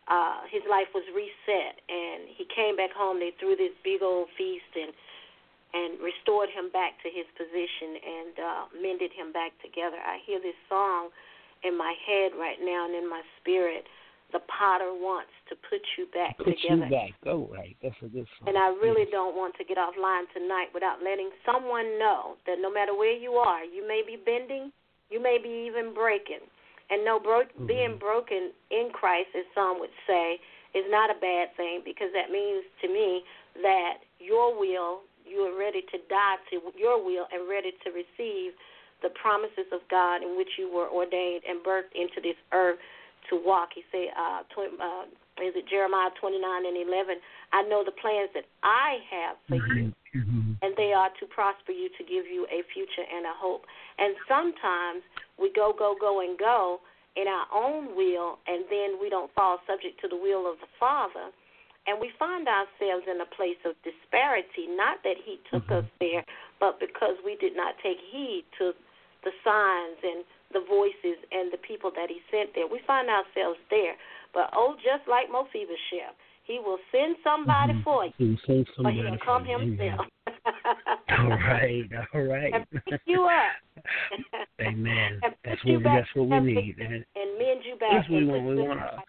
uh, 0.09 0.41
his 0.49 0.65
life 0.69 0.89
was 0.93 1.05
reset, 1.13 1.75
and 1.85 2.25
he 2.33 2.45
came 2.49 2.75
back 2.75 2.91
home. 2.91 3.19
They 3.19 3.31
threw 3.37 3.55
this 3.55 3.73
big 3.83 4.01
old 4.01 4.27
feast 4.37 4.71
and 4.73 4.93
and 5.71 6.03
restored 6.03 6.51
him 6.51 6.67
back 6.67 6.99
to 6.99 7.07
his 7.07 7.23
position 7.39 7.95
and 7.95 8.33
uh, 8.35 8.63
mended 8.75 9.07
him 9.15 9.31
back 9.31 9.55
together. 9.63 9.95
I 10.03 10.19
hear 10.27 10.35
this 10.43 10.57
song 10.67 11.15
in 11.63 11.77
my 11.79 11.95
head 12.03 12.35
right 12.35 12.59
now 12.59 12.91
and 12.91 12.95
in 12.95 13.07
my 13.07 13.23
spirit. 13.39 13.87
The 14.35 14.43
potter 14.51 14.91
wants 14.91 15.31
to 15.47 15.55
put 15.55 15.79
you 15.95 16.11
back 16.11 16.35
put 16.39 16.59
together. 16.59 16.87
you 16.87 16.91
back. 16.91 17.11
Oh, 17.23 17.47
right. 17.51 17.75
That's 17.79 17.95
a 18.03 18.11
good 18.11 18.27
song. 18.35 18.51
And 18.51 18.59
I 18.59 18.75
really 18.83 19.07
yes. 19.07 19.15
don't 19.15 19.35
want 19.35 19.55
to 19.59 19.63
get 19.63 19.79
offline 19.79 20.27
tonight 20.35 20.75
without 20.75 20.99
letting 20.99 21.31
someone 21.47 21.99
know 21.99 22.35
that 22.47 22.59
no 22.59 22.67
matter 22.67 22.91
where 22.91 23.15
you 23.15 23.39
are, 23.39 23.63
you 23.63 23.87
may 23.87 24.03
be 24.03 24.19
bending, 24.19 24.75
you 25.07 25.23
may 25.23 25.39
be 25.39 25.71
even 25.71 25.93
breaking 25.95 26.43
and 26.91 27.05
no, 27.05 27.19
bro- 27.19 27.47
mm-hmm. 27.47 27.65
being 27.65 27.97
broken 27.97 28.51
in 28.69 28.91
Christ, 28.93 29.31
as 29.33 29.47
some 29.55 29.79
would 29.79 29.95
say, 30.05 30.37
is 30.75 30.83
not 30.91 31.09
a 31.09 31.17
bad 31.19 31.55
thing 31.55 31.81
because 31.83 32.11
that 32.13 32.29
means 32.29 32.63
to 32.83 32.87
me 32.87 33.23
that 33.63 34.03
your 34.19 34.51
will, 34.51 35.01
you 35.25 35.39
are 35.47 35.57
ready 35.57 35.81
to 35.91 35.97
die 36.09 36.35
to 36.51 36.59
your 36.77 37.03
will 37.03 37.25
and 37.31 37.47
ready 37.47 37.71
to 37.83 37.89
receive 37.91 38.53
the 39.01 39.09
promises 39.09 39.67
of 39.71 39.81
God 39.89 40.21
in 40.21 40.37
which 40.37 40.59
you 40.59 40.71
were 40.71 40.87
ordained 40.87 41.43
and 41.47 41.63
birthed 41.63 41.95
into 41.95 42.21
this 42.21 42.37
earth 42.53 42.77
to 43.29 43.39
walk. 43.43 43.69
He 43.73 43.83
said, 43.91 44.11
uh, 44.17 44.43
tw- 44.51 44.79
uh, 44.79 45.03
is 45.41 45.55
it 45.55 45.67
Jeremiah 45.69 46.11
29 46.19 46.65
and 46.65 46.77
11? 46.77 47.15
I 47.51 47.63
know 47.63 47.83
the 47.83 47.95
plans 47.95 48.29
that 48.35 48.45
I 48.63 48.99
have 49.09 49.35
for 49.47 49.55
you, 49.55 49.91
mm-hmm. 50.15 50.40
They 50.81 50.97
are 50.97 51.13
to 51.21 51.29
prosper 51.29 51.71
you, 51.71 51.93
to 51.93 52.03
give 52.03 52.25
you 52.25 52.49
a 52.49 52.65
future 52.73 53.05
and 53.05 53.29
a 53.29 53.35
hope. 53.37 53.69
And 54.01 54.17
sometimes 54.25 55.05
we 55.37 55.53
go, 55.53 55.69
go, 55.77 55.93
go, 55.93 56.25
and 56.25 56.33
go 56.33 56.81
in 57.13 57.29
our 57.29 57.45
own 57.53 57.93
will, 57.93 58.41
and 58.49 58.65
then 58.71 58.97
we 58.97 59.13
don't 59.13 59.29
fall 59.37 59.61
subject 59.69 60.01
to 60.01 60.07
the 60.09 60.17
will 60.17 60.49
of 60.49 60.57
the 60.57 60.71
Father. 60.81 61.29
And 61.85 62.01
we 62.01 62.09
find 62.17 62.47
ourselves 62.49 63.05
in 63.05 63.21
a 63.21 63.29
place 63.29 63.61
of 63.61 63.77
disparity, 63.85 64.65
not 64.73 65.05
that 65.05 65.21
He 65.21 65.37
took 65.53 65.69
mm-hmm. 65.69 65.85
us 65.85 65.89
there, 66.01 66.25
but 66.57 66.81
because 66.81 67.19
we 67.21 67.37
did 67.37 67.53
not 67.53 67.77
take 67.85 68.01
heed 68.09 68.45
to 68.57 68.73
the 69.21 69.33
signs 69.45 70.01
and 70.01 70.25
the 70.49 70.65
voices 70.65 71.21
and 71.29 71.53
the 71.53 71.61
people 71.61 71.93
that 71.93 72.09
He 72.09 72.25
sent 72.33 72.57
there. 72.57 72.65
We 72.65 72.81
find 72.89 73.05
ourselves 73.05 73.61
there. 73.69 73.93
But 74.33 74.49
oh, 74.55 74.79
just 74.81 75.05
like 75.05 75.29
Mephibosheth, 75.29 76.17
he 76.43 76.59
will 76.63 76.79
send 76.91 77.15
somebody 77.23 77.73
mm-hmm. 77.73 77.83
for 77.83 78.05
you, 78.05 78.11
he 78.17 78.25
will 78.25 78.41
send 78.47 78.67
somebody 78.75 78.97
but 78.97 79.05
he'll 79.05 79.25
come 79.25 79.45
himself. 79.45 80.07
all 81.19 81.29
right, 81.29 81.89
all 82.13 82.21
right. 82.21 82.53
And 82.53 82.65
pick 82.89 83.01
you 83.05 83.25
up. 83.25 83.83
Amen. 84.61 85.19
That's 85.45 85.63
what 85.63 85.83
that's 85.83 86.07
what 86.15 86.29
we 86.29 86.53
need. 86.53 86.75
And, 86.79 86.93
and 86.93 87.37
mend 87.37 87.61
you 87.63 87.77
back. 87.79 87.89
That's 87.93 88.09
what 88.09 88.19
we 88.19 88.25
want. 88.25 88.45
We 88.45 88.55
want 88.55 88.79
our, 88.79 89.03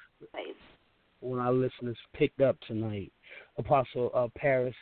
when 1.20 1.40
our 1.40 1.52
listeners 1.52 1.96
picked 2.14 2.40
up 2.40 2.56
tonight, 2.66 3.12
Apostle 3.58 4.10
uh, 4.14 4.28
Paris. 4.36 4.74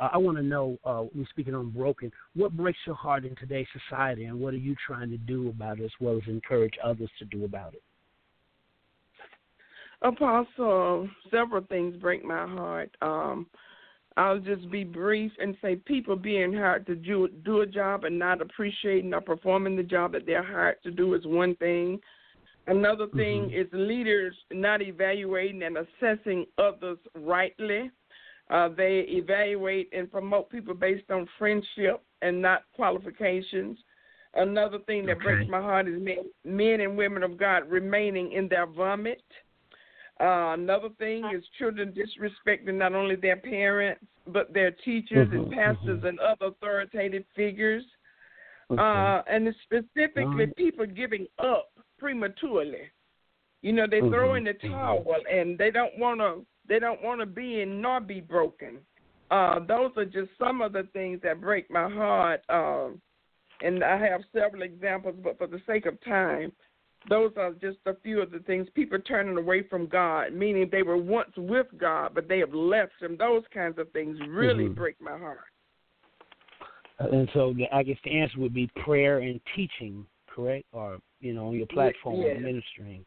Uh, 0.00 0.10
I 0.12 0.18
want 0.18 0.36
to 0.36 0.44
know, 0.44 0.78
uh, 0.84 1.04
we're 1.12 1.26
speaking 1.30 1.56
on 1.56 1.70
broken, 1.70 2.12
what 2.36 2.56
breaks 2.56 2.78
your 2.86 2.94
heart 2.94 3.24
in 3.24 3.34
today's 3.34 3.66
society, 3.88 4.26
and 4.26 4.38
what 4.38 4.54
are 4.54 4.58
you 4.58 4.76
trying 4.86 5.10
to 5.10 5.16
do 5.16 5.48
about 5.48 5.80
it, 5.80 5.84
as 5.84 5.90
well 6.00 6.16
as 6.16 6.22
encourage 6.28 6.74
others 6.84 7.10
to 7.18 7.24
do 7.24 7.44
about 7.44 7.74
it? 7.74 7.82
Apostle, 10.02 11.08
several 11.30 11.64
things 11.64 11.96
break 11.96 12.24
my 12.24 12.46
heart. 12.46 12.96
Um, 13.02 13.46
I'll 14.18 14.40
just 14.40 14.68
be 14.68 14.82
brief 14.82 15.30
and 15.38 15.56
say 15.62 15.76
people 15.76 16.16
being 16.16 16.52
hired 16.52 16.86
to 16.86 16.96
do, 16.96 17.28
do 17.44 17.60
a 17.60 17.66
job 17.66 18.02
and 18.02 18.18
not 18.18 18.42
appreciating 18.42 19.14
or 19.14 19.20
performing 19.20 19.76
the 19.76 19.84
job 19.84 20.10
that 20.12 20.26
they're 20.26 20.42
hired 20.42 20.82
to 20.82 20.90
do 20.90 21.14
is 21.14 21.24
one 21.24 21.54
thing. 21.56 22.00
Another 22.66 23.06
thing 23.14 23.42
mm-hmm. 23.42 23.60
is 23.60 23.68
leaders 23.72 24.34
not 24.50 24.82
evaluating 24.82 25.62
and 25.62 25.78
assessing 25.78 26.46
others 26.58 26.98
rightly. 27.14 27.92
Uh, 28.50 28.68
they 28.76 29.04
evaluate 29.08 29.88
and 29.92 30.10
promote 30.10 30.50
people 30.50 30.74
based 30.74 31.08
on 31.12 31.28
friendship 31.38 32.02
and 32.20 32.42
not 32.42 32.62
qualifications. 32.74 33.78
Another 34.34 34.80
thing 34.80 35.06
that 35.06 35.18
okay. 35.18 35.24
breaks 35.24 35.50
my 35.50 35.60
heart 35.60 35.86
is 35.86 36.02
men, 36.02 36.24
men 36.44 36.80
and 36.80 36.98
women 36.98 37.22
of 37.22 37.38
God 37.38 37.70
remaining 37.70 38.32
in 38.32 38.48
their 38.48 38.66
vomit. 38.66 39.22
Uh, 40.20 40.54
another 40.54 40.88
thing 40.98 41.24
is 41.34 41.44
children 41.58 41.92
disrespecting 41.92 42.74
not 42.74 42.94
only 42.94 43.14
their 43.14 43.36
parents 43.36 44.04
but 44.32 44.52
their 44.52 44.70
teachers 44.70 45.28
mm-hmm, 45.28 45.36
and 45.36 45.52
pastors 45.52 45.98
mm-hmm. 45.98 46.06
and 46.06 46.20
other 46.20 46.46
authoritative 46.46 47.24
figures. 47.34 47.84
Okay. 48.70 48.82
Uh, 48.82 49.22
and 49.30 49.54
specifically 49.64 50.44
right. 50.44 50.56
people 50.56 50.84
giving 50.86 51.26
up 51.38 51.70
prematurely. 51.98 52.90
You 53.62 53.72
know, 53.72 53.86
they 53.90 54.00
mm-hmm. 54.00 54.10
throw 54.10 54.34
in 54.34 54.44
the 54.44 54.52
towel 54.54 55.04
and 55.30 55.56
they 55.58 55.70
don't 55.70 55.98
want 55.98 56.20
to. 56.20 56.44
They 56.68 56.78
don't 56.78 57.02
want 57.02 57.20
to 57.20 57.26
be 57.26 57.62
in 57.62 57.80
nor 57.80 57.98
be 57.98 58.20
broken. 58.20 58.78
Uh, 59.30 59.60
those 59.60 59.90
are 59.96 60.04
just 60.04 60.30
some 60.38 60.60
of 60.60 60.74
the 60.74 60.86
things 60.92 61.18
that 61.22 61.40
break 61.40 61.70
my 61.70 61.88
heart. 61.88 62.42
Um, 62.50 63.00
and 63.62 63.82
I 63.82 63.98
have 63.98 64.20
several 64.34 64.62
examples, 64.62 65.16
but 65.22 65.38
for 65.38 65.46
the 65.46 65.62
sake 65.66 65.86
of 65.86 65.98
time, 66.04 66.52
those 67.08 67.32
are 67.36 67.52
just 67.52 67.78
a 67.86 67.94
few 68.02 68.20
of 68.20 68.30
the 68.30 68.40
things. 68.40 68.68
People 68.74 68.98
turning 69.00 69.36
away 69.36 69.62
from 69.68 69.86
God, 69.86 70.32
meaning 70.32 70.68
they 70.70 70.82
were 70.82 70.96
once 70.96 71.30
with 71.36 71.66
God, 71.78 72.12
but 72.14 72.28
they 72.28 72.38
have 72.38 72.54
left 72.54 72.92
Him. 73.00 73.16
Those 73.16 73.42
kinds 73.52 73.78
of 73.78 73.90
things 73.92 74.18
really 74.28 74.64
mm-hmm. 74.64 74.74
break 74.74 75.00
my 75.00 75.16
heart. 75.18 75.38
And 76.98 77.28
so 77.32 77.54
I 77.72 77.82
guess 77.82 77.96
the 78.04 78.18
answer 78.18 78.38
would 78.40 78.54
be 78.54 78.68
prayer 78.84 79.18
and 79.18 79.40
teaching, 79.54 80.04
correct? 80.28 80.66
Or, 80.72 80.98
you 81.20 81.32
know, 81.32 81.48
on 81.48 81.54
your 81.54 81.66
platform, 81.66 82.20
yes. 82.20 82.38
ministering. 82.40 83.04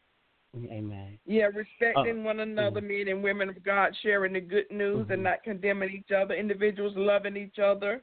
Amen. 0.54 1.18
Yeah, 1.24 1.44
respecting 1.44 2.20
uh, 2.20 2.24
one 2.24 2.40
another, 2.40 2.82
men 2.82 3.08
and 3.08 3.22
women 3.22 3.48
of 3.48 3.62
God, 3.64 3.96
sharing 4.02 4.34
the 4.34 4.40
good 4.40 4.70
news 4.70 5.04
mm-hmm. 5.04 5.12
and 5.12 5.22
not 5.22 5.42
condemning 5.42 5.90
each 5.90 6.14
other, 6.14 6.34
individuals 6.34 6.92
loving 6.94 7.38
each 7.38 7.58
other, 7.58 8.02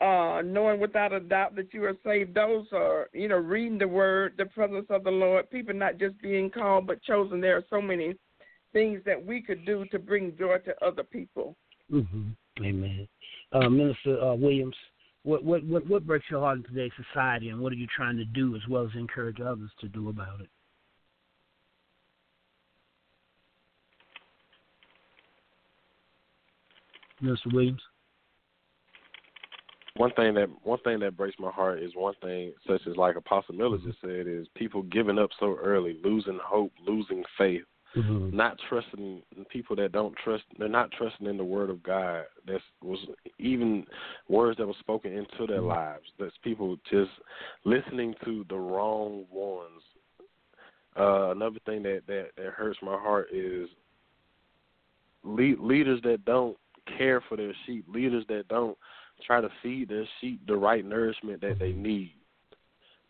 uh, 0.00 0.42
knowing 0.44 0.80
without 0.80 1.12
a 1.12 1.20
doubt 1.20 1.56
that 1.56 1.72
you 1.72 1.84
are 1.84 1.96
saved. 2.04 2.34
Those 2.34 2.66
are, 2.72 3.08
you 3.12 3.28
know, 3.28 3.36
reading 3.36 3.78
the 3.78 3.88
word, 3.88 4.34
the 4.36 4.46
presence 4.46 4.86
of 4.90 5.04
the 5.04 5.10
Lord, 5.10 5.50
people 5.50 5.74
not 5.74 5.98
just 5.98 6.20
being 6.20 6.50
called 6.50 6.86
but 6.86 7.02
chosen. 7.02 7.40
There 7.40 7.56
are 7.56 7.64
so 7.70 7.80
many 7.80 8.14
things 8.72 9.00
that 9.06 9.24
we 9.24 9.40
could 9.40 9.64
do 9.64 9.86
to 9.86 9.98
bring 9.98 10.36
joy 10.38 10.58
to 10.58 10.84
other 10.84 11.02
people. 11.02 11.56
Mm-hmm. 11.90 12.28
Amen. 12.62 13.08
Uh, 13.52 13.68
Minister 13.68 14.20
uh, 14.20 14.34
Williams, 14.34 14.76
what, 15.22 15.42
what, 15.42 15.64
what, 15.64 15.86
what 15.86 16.06
breaks 16.06 16.26
your 16.30 16.40
heart 16.40 16.58
in 16.58 16.64
today's 16.64 16.92
society 17.10 17.48
and 17.48 17.60
what 17.60 17.72
are 17.72 17.76
you 17.76 17.86
trying 17.94 18.16
to 18.16 18.24
do 18.24 18.54
as 18.54 18.62
well 18.68 18.84
as 18.84 18.90
encourage 18.94 19.40
others 19.40 19.70
to 19.80 19.88
do 19.88 20.08
about 20.08 20.40
it? 20.40 20.48
Mr. 27.22 27.52
Williams. 27.52 27.80
One 29.96 30.10
thing 30.12 30.34
that 30.34 30.48
one 30.62 30.78
thing 30.80 30.98
that 31.00 31.16
breaks 31.16 31.36
my 31.38 31.50
heart 31.50 31.82
is 31.82 31.92
one 31.94 32.14
thing 32.22 32.52
such 32.66 32.82
as 32.88 32.96
like 32.96 33.16
Apostle 33.16 33.54
Miller 33.54 33.78
just 33.78 34.00
said 34.00 34.26
is 34.26 34.46
people 34.54 34.82
giving 34.82 35.18
up 35.18 35.30
so 35.40 35.56
early, 35.62 35.98
losing 36.04 36.38
hope, 36.42 36.72
losing 36.86 37.22
faith, 37.38 37.62
mm-hmm. 37.96 38.36
not 38.36 38.58
trusting 38.68 39.22
people 39.50 39.74
that 39.76 39.92
don't 39.92 40.14
trust. 40.22 40.44
They're 40.58 40.68
not 40.68 40.90
trusting 40.92 41.26
in 41.26 41.38
the 41.38 41.44
Word 41.44 41.70
of 41.70 41.82
God. 41.82 42.24
That 42.46 42.60
was 42.82 42.98
even 43.38 43.86
words 44.28 44.58
that 44.58 44.66
were 44.66 44.74
spoken 44.80 45.12
into 45.12 45.46
their 45.46 45.60
mm-hmm. 45.60 45.68
lives. 45.68 46.04
That's 46.18 46.36
people 46.42 46.76
just 46.90 47.10
listening 47.64 48.14
to 48.24 48.44
the 48.48 48.56
wrong 48.56 49.24
ones. 49.30 49.82
Uh, 50.98 51.30
another 51.30 51.58
thing 51.66 51.82
that, 51.82 52.02
that 52.06 52.28
that 52.36 52.52
hurts 52.52 52.78
my 52.82 52.98
heart 52.98 53.28
is 53.32 53.68
lead, 55.24 55.58
leaders 55.58 56.00
that 56.02 56.24
don't 56.24 56.56
care 56.98 57.22
for 57.28 57.36
their 57.36 57.52
sheep, 57.66 57.84
leaders 57.88 58.24
that 58.28 58.48
don't 58.48 58.76
try 59.24 59.40
to 59.40 59.48
feed 59.62 59.88
their 59.88 60.06
sheep 60.20 60.40
the 60.46 60.56
right 60.56 60.84
nourishment 60.84 61.40
that 61.40 61.58
they 61.58 61.72
need. 61.72 62.12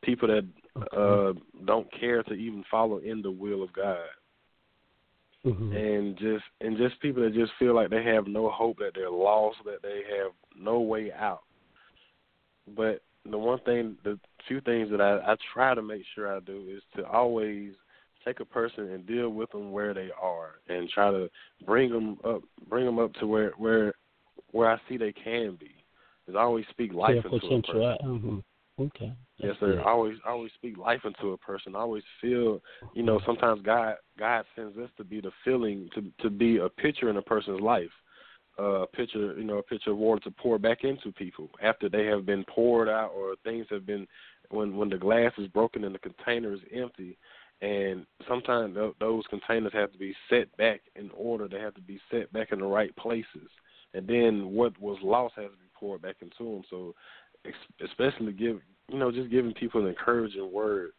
People 0.03 0.29
that 0.29 0.47
uh 0.97 1.33
don't 1.65 1.89
care 1.99 2.23
to 2.23 2.35
even 2.35 2.65
follow 2.71 2.99
in 2.99 3.23
the 3.23 3.31
will 3.31 3.63
of 3.63 3.73
God. 3.73 3.99
Mm-hmm. 5.45 5.73
And 5.73 6.19
just 6.19 6.45
and 6.61 6.77
just 6.77 7.01
people 7.01 7.23
that 7.23 7.35
just 7.35 7.53
feel 7.59 7.75
like 7.75 7.91
they 7.91 8.03
have 8.03 8.27
no 8.27 8.51
hope, 8.51 8.79
that 8.79 8.93
they're 8.95 9.11
lost, 9.11 9.59
that 9.65 9.83
they 9.83 10.03
have 10.19 10.33
no 10.59 10.81
way 10.81 11.13
out. 11.13 11.43
But 12.77 13.01
the 13.31 13.39
one 13.39 13.61
thing, 13.61 13.97
the 14.05 14.19
few 14.49 14.61
things 14.61 14.91
that 14.91 15.01
I, 15.01 15.19
I 15.33 15.37
try 15.55 15.75
to 15.75 15.83
make 15.83 16.03
sure 16.15 16.35
I 16.35 16.41
do 16.41 16.67
is 16.69 16.83
to 16.97 17.07
always 17.09 17.73
take 18.25 18.41
a 18.41 18.45
person 18.45 18.91
and 18.91 19.07
deal 19.07 19.29
with 19.29 19.51
them 19.53 19.71
where 19.71 19.95
they 19.95 20.11
are, 20.21 20.55
and 20.69 20.89
try 20.91 21.13
to 21.13 21.31
bring 21.65 21.93
them 21.93 22.19
up, 22.25 22.43
bring 22.69 22.85
them 22.85 22.99
up 22.99 23.13
to 23.15 23.27
where 23.27 23.53
where 23.57 23.95
where 24.51 24.71
I 24.71 24.81
see 24.89 24.97
they 24.97 25.13
can 25.13 25.57
be. 25.59 25.76
Is 26.29 26.35
I 26.35 26.41
always 26.41 26.65
speak 26.71 26.93
life 26.93 27.17
yeah, 27.25 27.31
into 27.33 27.47
a 27.47 27.63
person. 27.63 27.99
Mm-hmm. 28.05 28.39
Okay. 28.83 29.13
Yes, 29.39 29.55
sir. 29.61 29.81
I 29.81 29.91
always 29.91 30.17
I 30.27 30.31
always 30.31 30.53
speak 30.55 30.79
life 30.79 31.03
into 31.05 31.33
a 31.33 31.39
person. 31.39 31.77
I 31.77 31.81
always 31.81 32.03
feel, 32.21 32.61
you 32.95 33.03
know, 33.03 33.21
sometimes 33.27 33.61
God 33.63 33.97
God 34.19 34.45
sends 34.55 34.77
us 34.79 34.91
to 34.97 35.05
be 35.05 35.21
the 35.21 35.31
feeling 35.45 35.89
to 35.95 36.05
to 36.23 36.31
be 36.31 36.59
a 36.59 36.69
picture 36.69 37.11
in 37.11 37.17
a 37.17 37.23
person's 37.23 37.61
life. 37.61 37.91
Uh, 38.59 38.83
a 38.83 38.87
picture, 38.87 39.39
you 39.39 39.45
know, 39.45 39.59
a 39.59 39.63
picture 39.63 39.91
of 39.91 39.99
water 39.99 40.21
to 40.21 40.31
pour 40.31 40.59
back 40.59 40.83
into 40.83 41.13
people 41.13 41.51
after 41.63 41.91
they 41.91 42.07
have 42.07 42.25
been 42.25 42.43
poured 42.45 42.89
out 42.89 43.11
or 43.15 43.35
things 43.45 43.67
have 43.69 43.85
been 43.85 44.07
when 44.51 44.77
when 44.77 44.89
the 44.89 44.97
glass 44.97 45.33
is 45.37 45.47
broken 45.49 45.85
and 45.85 45.95
the 45.95 45.99
container 45.99 46.55
is 46.55 46.61
empty 46.75 47.19
and 47.63 48.07
sometimes 48.29 48.75
th- 48.75 48.95
those 49.01 49.25
containers 49.29 49.73
have 49.73 49.93
to 49.93 49.99
be 49.99 50.15
set 50.29 50.55
back 50.57 50.81
in 50.95 51.11
order. 51.15 51.49
They 51.49 51.61
have 51.61 51.75
to 51.75 51.81
be 51.81 52.01
set 52.11 52.33
back 52.33 52.53
in 52.53 52.61
the 52.61 52.67
right 52.67 52.95
places, 52.97 53.49
and 53.97 54.07
then 54.07 54.53
what 54.53 54.79
was 54.81 54.99
lost 55.03 55.35
has 55.37 55.47
to 55.47 55.57
be 55.57 55.71
poured 55.75 56.03
back 56.03 56.17
into 56.21 56.53
them. 56.53 56.63
So, 56.69 56.95
especially 57.83 58.33
give 58.33 58.61
you 58.89 58.99
know 58.99 59.11
just 59.11 59.31
giving 59.31 59.55
people 59.55 59.81
an 59.83 59.89
encouraging 59.89 60.53
word, 60.53 60.91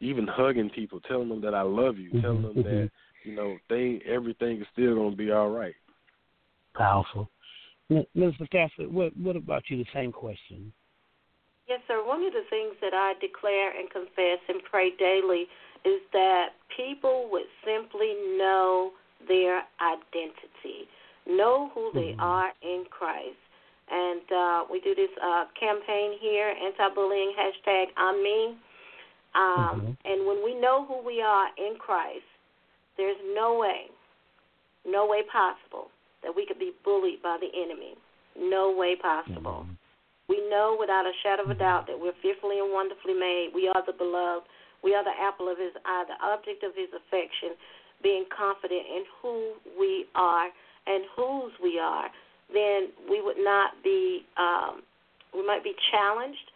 even 0.00 0.26
hugging 0.26 0.70
people, 0.70 1.00
telling 1.00 1.28
them 1.28 1.42
that 1.42 1.54
I 1.54 1.62
love 1.62 1.98
you, 1.98 2.08
mm-hmm. 2.08 2.20
telling 2.20 2.42
them 2.42 2.54
that 2.56 2.90
you 3.24 3.34
know 3.34 3.58
they 3.68 4.00
everything 4.08 4.60
is 4.60 4.66
still 4.72 4.94
going 4.94 5.10
to 5.10 5.16
be 5.16 5.30
all 5.30 5.50
right. 5.50 5.74
Powerful, 6.74 7.28
Mr. 7.90 8.46
Stafford. 8.46 8.92
What 8.92 9.14
what 9.16 9.36
about 9.36 9.64
you? 9.68 9.76
The 9.76 9.86
same 9.92 10.12
question. 10.12 10.72
Yes, 11.68 11.80
sir. 11.86 12.02
One 12.02 12.24
of 12.24 12.32
the 12.32 12.48
things 12.48 12.74
that 12.80 12.94
I 12.94 13.12
declare 13.20 13.78
and 13.78 13.90
confess 13.90 14.40
and 14.48 14.62
pray 14.70 14.92
daily 14.98 15.44
is 15.84 16.00
that 16.14 16.50
people 16.74 17.28
would 17.30 17.44
simply 17.62 18.14
know 18.38 18.92
their 19.26 19.62
identity, 19.82 20.88
know 21.28 21.70
who 21.74 21.90
they 21.94 22.12
mm-hmm. 22.12 22.20
are 22.20 22.50
in 22.62 22.84
Christ. 22.90 23.38
And 23.90 24.20
uh, 24.32 24.64
we 24.70 24.80
do 24.80 24.94
this 24.94 25.10
uh, 25.22 25.44
campaign 25.58 26.18
here, 26.20 26.52
anti-bullying 26.52 27.32
hashtag 27.38 27.86
I'm 27.96 28.22
me. 28.22 28.56
Um, 29.34 29.44
mm-hmm. 29.44 29.92
And 30.04 30.26
when 30.26 30.44
we 30.44 30.58
know 30.58 30.84
who 30.86 31.04
we 31.04 31.22
are 31.22 31.48
in 31.56 31.76
Christ, 31.78 32.24
there's 32.96 33.16
no 33.34 33.56
way, 33.58 33.86
no 34.86 35.06
way 35.06 35.22
possible 35.30 35.88
that 36.22 36.34
we 36.34 36.44
could 36.44 36.58
be 36.58 36.72
bullied 36.84 37.22
by 37.22 37.38
the 37.40 37.48
enemy. 37.62 37.94
No 38.36 38.74
way 38.76 38.96
possible. 38.96 39.64
Mm-hmm. 39.64 39.78
We 40.28 40.44
know 40.50 40.76
without 40.78 41.06
a 41.06 41.12
shadow 41.22 41.44
of 41.44 41.50
a 41.50 41.54
doubt 41.54 41.86
that 41.86 41.98
we're 41.98 42.16
fearfully 42.20 42.58
and 42.58 42.72
wonderfully 42.72 43.14
made. 43.14 43.50
We 43.54 43.68
are 43.68 43.82
the 43.86 43.96
beloved. 43.96 44.46
We 44.84 44.94
are 44.94 45.02
the 45.02 45.16
apple 45.16 45.48
of 45.48 45.58
his 45.58 45.72
eye, 45.84 46.04
the 46.06 46.20
object 46.20 46.62
of 46.62 46.76
his 46.76 46.92
affection, 46.92 47.56
being 48.02 48.26
confident 48.28 48.84
in 48.84 49.02
who 49.22 49.54
we 49.80 50.06
are 50.14 50.50
and 50.88 51.04
whose 51.14 51.52
we 51.62 51.78
are, 51.78 52.08
then 52.52 52.88
we 53.08 53.20
would 53.20 53.36
not 53.38 53.72
be, 53.84 54.24
um, 54.38 54.82
we 55.34 55.46
might 55.46 55.62
be 55.62 55.74
challenged. 55.92 56.50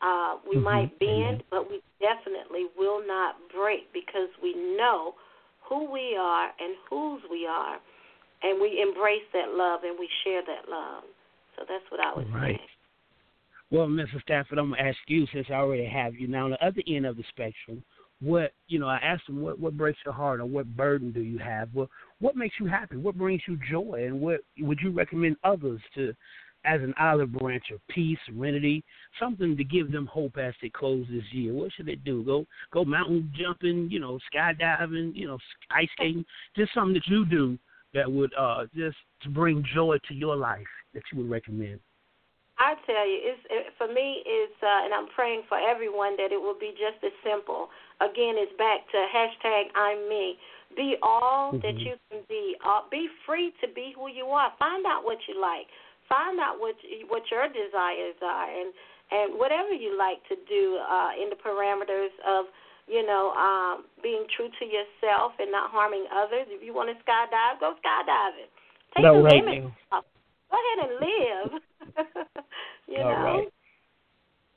Uh, 0.00 0.36
we 0.48 0.56
mm-hmm. 0.56 0.64
might 0.64 0.98
bend, 0.98 1.42
but 1.50 1.68
we 1.70 1.80
definitely 2.00 2.66
will 2.76 3.06
not 3.06 3.36
break 3.54 3.92
because 3.92 4.28
we 4.42 4.54
know 4.76 5.14
who 5.68 5.90
we 5.90 6.16
are 6.18 6.50
and 6.58 6.74
whose 6.88 7.22
we 7.30 7.46
are, 7.46 7.78
and 8.42 8.60
we 8.60 8.82
embrace 8.82 9.24
that 9.32 9.54
love 9.54 9.80
and 9.84 9.96
we 9.98 10.08
share 10.24 10.42
that 10.42 10.68
love. 10.68 11.04
So 11.56 11.64
that's 11.68 11.84
what 11.90 12.00
I 12.00 12.14
would 12.14 12.32
right. 12.34 12.56
say. 12.56 12.60
Well, 13.70 13.86
Mrs. 13.86 14.22
Stafford, 14.22 14.58
I'm 14.58 14.70
gonna 14.70 14.82
ask 14.82 14.98
you 15.06 15.26
since 15.32 15.46
I 15.50 15.54
already 15.54 15.86
have 15.86 16.14
you 16.14 16.28
now 16.28 16.44
on 16.44 16.50
the 16.50 16.64
other 16.64 16.82
end 16.86 17.06
of 17.06 17.16
the 17.16 17.24
spectrum. 17.30 17.82
What 18.20 18.52
you 18.68 18.78
know, 18.78 18.88
I 18.88 18.96
asked 18.96 19.26
them 19.26 19.40
what 19.40 19.58
what 19.58 19.76
breaks 19.76 19.98
your 20.04 20.14
heart 20.14 20.40
or 20.40 20.46
what 20.46 20.76
burden 20.76 21.12
do 21.12 21.20
you 21.20 21.38
have? 21.38 21.68
What 21.72 21.88
what 22.20 22.36
makes 22.36 22.54
you 22.58 22.66
happy? 22.66 22.96
What 22.96 23.18
brings 23.18 23.42
you 23.46 23.58
joy? 23.70 24.04
And 24.06 24.20
what 24.20 24.40
would 24.60 24.78
you 24.80 24.90
recommend 24.90 25.36
others 25.44 25.80
to 25.94 26.14
as 26.64 26.80
an 26.80 26.94
olive 26.98 27.32
branch 27.32 27.64
of 27.72 27.80
peace, 27.88 28.18
serenity, 28.26 28.82
something 29.20 29.56
to 29.56 29.64
give 29.64 29.92
them 29.92 30.06
hope 30.06 30.38
as 30.38 30.54
they 30.62 30.70
close 30.70 31.06
this 31.10 31.24
year. 31.30 31.52
What 31.52 31.72
should 31.72 31.86
they 31.86 31.96
do? 31.96 32.22
Go 32.24 32.46
go 32.72 32.84
mountain 32.84 33.32
jumping, 33.38 33.88
you 33.90 34.00
know, 34.00 34.18
skydiving, 34.32 35.14
you 35.14 35.26
know, 35.26 35.38
ice 35.70 35.88
skating, 35.92 36.24
just 36.56 36.72
something 36.74 36.94
that 36.94 37.06
you 37.06 37.24
do 37.26 37.58
that 37.92 38.10
would 38.10 38.32
uh 38.38 38.64
just 38.74 38.96
to 39.22 39.28
bring 39.28 39.64
joy 39.74 39.98
to 40.08 40.14
your 40.14 40.36
life 40.36 40.66
that 40.94 41.02
you 41.12 41.18
would 41.18 41.30
recommend. 41.30 41.80
I 42.58 42.78
tell 42.86 43.02
you, 43.02 43.18
it's 43.18 43.42
it, 43.50 43.64
for 43.74 43.90
me. 43.90 44.22
It's 44.22 44.58
uh, 44.62 44.86
and 44.86 44.94
I'm 44.94 45.10
praying 45.10 45.42
for 45.50 45.58
everyone 45.58 46.14
that 46.22 46.30
it 46.30 46.38
will 46.38 46.58
be 46.58 46.70
just 46.78 47.02
as 47.02 47.14
simple. 47.26 47.66
Again, 47.98 48.38
it's 48.38 48.54
back 48.54 48.86
to 48.94 48.98
hashtag 49.10 49.74
I'm 49.74 50.06
me. 50.08 50.38
Be 50.76 50.94
all 51.02 51.50
mm-hmm. 51.50 51.66
that 51.66 51.78
you 51.82 51.98
can 52.10 52.22
be. 52.28 52.54
Uh, 52.62 52.86
be 52.90 53.10
free 53.26 53.50
to 53.58 53.66
be 53.74 53.90
who 53.98 54.06
you 54.06 54.30
are. 54.30 54.54
Find 54.58 54.86
out 54.86 55.02
what 55.02 55.18
you 55.26 55.34
like. 55.34 55.66
Find 56.06 56.38
out 56.38 56.62
what 56.62 56.78
what 57.10 57.26
your 57.26 57.50
desires 57.50 58.18
are, 58.22 58.46
and 58.46 58.70
and 59.10 59.34
whatever 59.34 59.74
you 59.74 59.98
like 59.98 60.22
to 60.30 60.38
do 60.46 60.78
uh, 60.78 61.10
in 61.18 61.34
the 61.34 61.38
parameters 61.42 62.14
of 62.22 62.46
you 62.86 63.02
know 63.02 63.34
um, 63.34 63.84
being 63.98 64.30
true 64.30 64.48
to 64.62 64.64
yourself 64.64 65.34
and 65.42 65.50
not 65.50 65.74
harming 65.74 66.06
others. 66.14 66.46
If 66.54 66.62
you 66.62 66.70
want 66.70 66.94
to 66.94 66.96
skydive, 67.02 67.58
go 67.58 67.74
skydiving. 67.82 68.46
Take 68.94 69.02
no, 69.02 69.18
the 69.18 69.22
right 69.26 69.74
off. 69.90 70.06
Go 70.54 70.60
ahead 70.60 70.90
and 70.90 71.00
live. 71.00 72.06
you 72.88 73.02
All 73.02 73.10
know. 73.10 73.24
Right. 73.24 73.48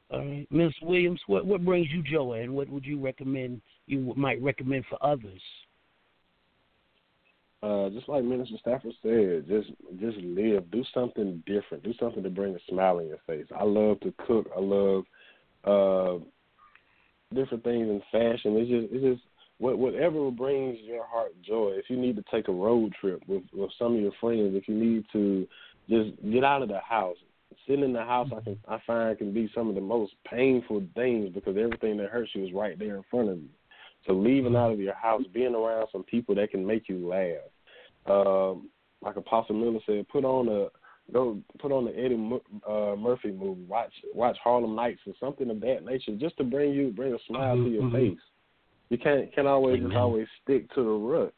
All 0.10 0.20
right, 0.20 0.48
Ms. 0.52 0.74
Williams, 0.84 1.20
what 1.28 1.46
what 1.46 1.66
brings 1.66 1.88
you 1.92 2.02
joy, 2.02 2.42
and 2.42 2.54
what 2.56 2.70
would 2.70 2.86
you 2.86 3.00
recommend? 3.00 3.62
You 3.88 4.14
might 4.16 4.42
recommend 4.42 4.86
for 4.90 4.98
others 5.04 5.42
uh, 7.64 7.90
just 7.90 8.08
like 8.08 8.24
Minister 8.24 8.56
Stafford 8.60 8.94
said, 9.02 9.46
just 9.48 9.70
just 10.00 10.18
live, 10.18 10.70
do 10.72 10.84
something 10.94 11.42
different, 11.46 11.84
do 11.84 11.94
something 12.00 12.22
to 12.22 12.30
bring 12.30 12.56
a 12.56 12.60
smile 12.70 13.00
in 13.00 13.08
your 13.08 13.20
face. 13.26 13.46
I 13.58 13.64
love 13.64 14.00
to 14.02 14.14
cook. 14.28 14.48
I 14.56 14.60
love 14.60 15.04
uh, 15.64 16.24
different 17.34 17.64
things 17.64 17.88
in 17.88 18.02
fashion. 18.12 18.58
It's 18.58 18.70
just 18.70 18.94
it's 18.94 19.04
just 19.04 19.28
what 19.58 19.80
whatever 19.80 20.30
brings 20.30 20.78
your 20.84 21.06
heart 21.08 21.32
joy. 21.44 21.74
If 21.76 21.90
you 21.90 21.98
need 21.98 22.16
to 22.18 22.24
take 22.32 22.48
a 22.48 22.54
road 22.54 22.94
trip 23.02 23.24
with 23.28 23.44
with 23.52 23.72
some 23.80 23.96
of 23.96 24.02
your 24.02 24.14
friends, 24.22 24.56
if 24.56 24.68
you 24.68 24.76
need 24.76 25.06
to 25.14 25.48
just 25.90 26.12
get 26.32 26.44
out 26.44 26.62
of 26.62 26.70
the 26.70 26.80
house, 26.80 27.18
sitting 27.68 27.86
in 27.86 27.94
the 27.94 28.04
house, 28.04 28.30
I 28.36 28.42
can 28.42 28.58
I 28.68 28.78
find 28.86 29.18
can 29.18 29.34
be 29.34 29.50
some 29.54 29.70
of 29.70 29.76
the 29.76 29.82
most 29.82 30.14
painful 30.30 30.84
things 30.96 31.32
because 31.34 31.58
everything 31.58 31.98
that 31.98 32.10
hurts 32.10 32.32
you 32.34 32.46
is 32.46 32.54
right 32.54 32.78
there 32.78 32.96
in 32.98 33.04
front 33.10 33.30
of 33.30 33.38
you. 33.38 33.50
So 34.06 34.14
leaving 34.14 34.56
out 34.56 34.72
of 34.72 34.80
your 34.80 34.94
house, 34.96 35.24
being 35.34 35.56
around 35.56 35.88
some 35.92 36.04
people 36.04 36.36
that 36.36 36.52
can 36.52 36.66
make 36.66 36.88
you 36.88 37.08
laugh. 37.08 37.50
Um, 38.10 38.70
like 39.02 39.18
Apostle 39.18 39.56
Miller 39.56 39.80
said, 39.86 40.08
put 40.08 40.24
on 40.24 40.48
a 40.48 40.68
go 41.12 41.40
put 41.60 41.72
on 41.72 41.86
the 41.86 41.92
Eddie 41.92 42.16
uh, 42.68 42.96
Murphy 42.96 43.32
movie. 43.32 43.64
Watch 43.68 43.94
watch 44.14 44.38
Harlem 44.44 44.76
Nights 44.76 45.02
or 45.06 45.14
something 45.20 45.50
of 45.50 45.60
that 45.62 45.86
nature, 45.86 46.16
just 46.16 46.38
to 46.38 46.44
bring 46.44 46.72
you 46.74 46.92
bring 46.92 47.14
a 47.14 47.18
smile 47.28 47.56
mm-hmm, 47.56 47.66
to 47.66 47.72
your 47.72 47.84
mm-hmm. 47.84 47.96
face. 47.96 48.20
You 48.90 48.98
can't 48.98 49.34
can't 49.36 49.48
always 49.48 49.78
Amen. 49.78 49.90
just 49.90 49.98
always 49.98 50.28
stick 50.44 50.74
to 50.76 50.84
the 50.84 50.90
rut. 50.90 51.34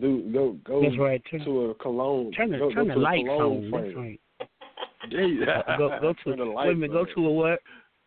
Do 0.00 0.30
go 0.32 0.56
go 0.64 0.82
That's 0.82 0.98
right. 0.98 1.22
turn, 1.30 1.44
to 1.44 1.70
a 1.70 1.74
cologne. 1.76 2.30
Turn 2.32 2.50
the 2.50 2.58
go, 2.58 2.70
turn 2.70 2.88
go 2.88 2.94
the 2.94 3.00
lights 3.00 3.28
on. 3.28 3.70
That's 3.70 3.96
right. 3.96 4.20
Yeah, 5.10 5.62
go 5.78 5.88
go 6.00 6.12
to 6.24 6.36
the 6.36 6.50
wait 6.50 6.70
a 6.70 6.74
minute. 6.74 6.92
Go 6.92 7.06
to 7.06 7.26
a 7.26 7.30
what? 7.30 7.60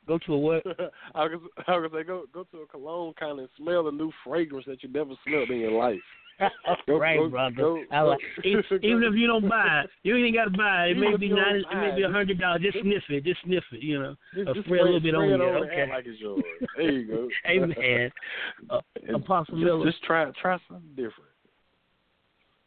Go 0.08 0.20
to 0.20 0.34
a 0.34 0.38
what? 0.38 0.64
I 1.16 1.24
was 1.24 1.40
I 1.68 1.78
was 1.78 1.90
say 1.92 2.04
go 2.04 2.26
go 2.32 2.44
to 2.52 2.58
a 2.60 2.68
cologne 2.68 3.14
kind 3.20 3.40
of 3.40 3.50
smell 3.58 3.88
a 3.88 3.92
new 3.92 4.12
fragrance 4.24 4.66
that 4.68 4.84
you 4.84 4.90
never 4.90 5.14
smelled 5.26 5.50
in 5.50 5.60
your 5.60 5.72
life. 5.72 6.00
Go, 6.88 6.98
right, 6.98 7.18
go, 7.18 7.30
brother. 7.30 7.56
Go, 7.56 7.84
I 7.92 8.02
like, 8.02 8.20
even, 8.44 8.64
even 8.82 9.04
if 9.04 9.14
you 9.14 9.28
don't 9.28 9.48
buy 9.48 9.84
it, 9.84 9.90
you 10.02 10.18
ain't 10.18 10.36
got 10.36 10.46
to 10.46 10.50
buy 10.58 10.86
it. 10.88 10.92
It 10.92 11.00
may 11.00 11.16
be 11.16 11.28
you 11.28 11.36
nine. 11.36 11.58
It 11.58 11.76
may 11.76 11.96
be 11.96 12.02
a 12.02 12.10
hundred 12.10 12.40
dollars. 12.40 12.62
Just 12.64 12.80
sniff 12.82 13.04
it. 13.10 13.24
Just 13.24 13.42
sniff 13.44 13.64
it. 13.72 13.84
You 13.84 14.02
know, 14.02 14.16
Just, 14.34 14.48
uh, 14.50 14.54
just 14.56 14.66
spray 14.66 14.80
a 14.80 14.84
little 14.84 15.00
bit 15.00 15.14
on 15.14 15.26
it 15.26 15.38
there. 15.38 15.48
over 15.48 15.66
and 15.66 15.72
Okay. 15.72 15.92
like 15.92 16.06
it's 16.08 16.20
yours. 16.20 16.44
There 16.78 16.92
you 16.92 17.08
go. 17.08 17.30
Amen. 17.48 18.12
Uh, 18.72 18.80
Apostle 19.14 19.56
just, 19.56 19.66
Miller. 19.66 19.86
Just 19.86 20.04
try 20.04 20.32
try 20.42 20.58
something 20.68 20.90
different. 20.96 21.31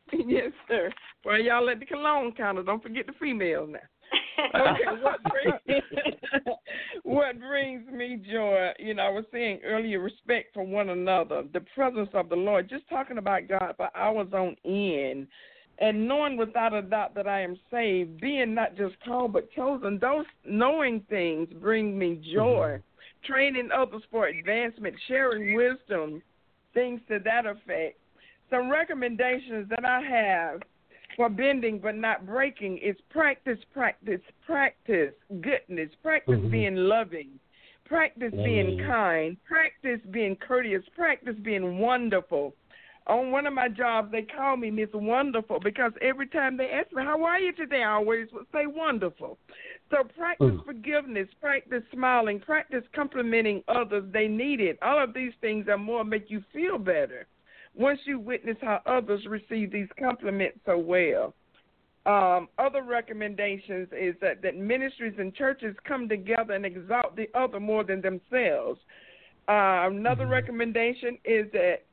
yes, 0.12 0.52
sir. 0.68 0.90
Well, 1.24 1.40
y'all 1.40 1.68
at 1.70 1.80
the 1.80 1.86
cologne 1.86 2.32
counter. 2.32 2.62
Don't 2.62 2.82
forget 2.82 3.07
the 3.07 3.12
females 3.20 3.70
now. 3.72 3.78
okay, 4.55 5.00
what 5.02 5.20
brings, 5.22 5.82
what 7.02 7.40
brings 7.40 7.86
me 7.90 8.22
joy? 8.30 8.70
You 8.78 8.94
know, 8.94 9.02
I 9.05 9.11
was 9.11 9.24
saying 9.32 9.61
earlier, 9.64 10.00
respect 10.00 10.55
for 10.55 10.64
one 10.64 10.90
another, 10.90 11.44
the 11.52 11.62
presence 11.74 12.11
of 12.14 12.28
the 12.28 12.36
Lord. 12.36 12.68
Just 12.68 12.88
talking 12.88 13.18
about 13.18 13.48
God 13.48 13.74
for 13.76 13.88
hours 13.96 14.28
on 14.32 14.57
end, 14.64 15.26
and 15.78 16.07
knowing 16.07 16.36
without 16.36 16.74
a 16.74 16.82
doubt 16.82 17.14
that 17.14 17.26
I 17.26 17.42
am 17.42 17.59
saved, 17.70 18.20
being 18.20 18.55
not 18.55 18.76
just 18.76 18.94
called 19.05 19.32
but 19.32 19.50
chosen. 19.52 19.98
Those 20.00 20.26
knowing 20.44 21.00
things 21.09 21.48
bring 21.61 21.98
me 21.98 22.20
joy. 22.34 22.78
Mm-hmm. 22.78 23.32
Training 23.32 23.70
others 23.74 24.02
for 24.11 24.26
advancement, 24.26 24.94
sharing 25.09 25.55
wisdom, 25.55 26.20
things 26.74 27.00
to 27.09 27.18
that 27.24 27.46
effect. 27.46 27.98
Some 28.55 28.70
recommendations 28.70 29.68
that 29.70 29.84
I 29.84 30.00
have 30.00 30.62
for 31.16 31.28
bending 31.28 31.80
but 31.80 31.96
not 31.96 32.24
breaking 32.24 32.78
is 32.78 32.94
practice, 33.11 33.59
practice, 33.72 34.20
practice 34.46 35.12
goodness, 35.40 35.90
practice 36.05 36.38
Mhm. 36.38 36.50
being 36.52 36.76
loving, 36.76 37.40
practice 37.84 38.32
being 38.44 38.76
Mhm. 38.78 38.86
kind, 38.86 39.36
practice 39.42 40.00
being 40.12 40.36
courteous, 40.36 40.88
practice 40.90 41.36
being 41.40 41.78
wonderful. 41.78 42.55
On 43.09 43.32
one 43.32 43.48
of 43.48 43.55
my 43.55 43.68
jobs, 43.68 44.12
they 44.12 44.22
call 44.22 44.57
me 44.57 44.70
Miss 44.70 44.92
Wonderful 44.92 45.59
because 45.59 45.92
every 46.00 46.28
time 46.28 46.57
they 46.57 46.70
ask 46.70 46.92
me, 46.92 47.02
How 47.02 47.24
are 47.24 47.40
you 47.40 47.50
today? 47.50 47.82
I 47.82 47.94
always 47.94 48.30
would 48.32 48.46
say 48.52 48.66
wonderful. 48.66 49.36
So 49.90 50.05
practice 50.05 50.46
Mm. 50.46 50.64
forgiveness, 50.64 51.28
practice 51.40 51.82
smiling, 51.90 52.38
practice 52.38 52.86
complimenting 52.92 53.64
others. 53.66 54.09
They 54.12 54.28
need 54.28 54.61
it. 54.61 54.80
All 54.80 55.00
of 55.00 55.12
these 55.12 55.34
things 55.40 55.66
are 55.68 55.76
more 55.76 56.05
make 56.05 56.30
you 56.30 56.40
feel 56.52 56.78
better 56.78 57.26
once 57.75 58.01
you 58.05 58.18
witness 58.18 58.57
how 58.61 58.81
others 58.87 59.27
receive 59.27 59.72
these 59.72 59.89
compliments 59.99 60.59
so 60.64 60.79
well. 60.79 61.35
Um, 62.07 62.49
other 62.59 62.83
recommendations 62.83 63.89
is 63.93 64.14
that, 64.20 64.43
that 64.43 64.57
ministries 64.57 65.14
and 65.18 65.35
churches 65.35 65.75
come 65.89 66.09
together 66.09 66.53
and 66.53 66.66
exalt 66.66 67.16
the 67.16 67.29
other 67.35 67.59
more 67.59 67.83
than 67.83 68.03
themselves. 68.03 68.79
Uh, 69.49 69.89
another 69.91 70.27
Mhm. 70.27 70.31
recommendation 70.31 71.18
is 71.25 71.51
that 71.53 71.85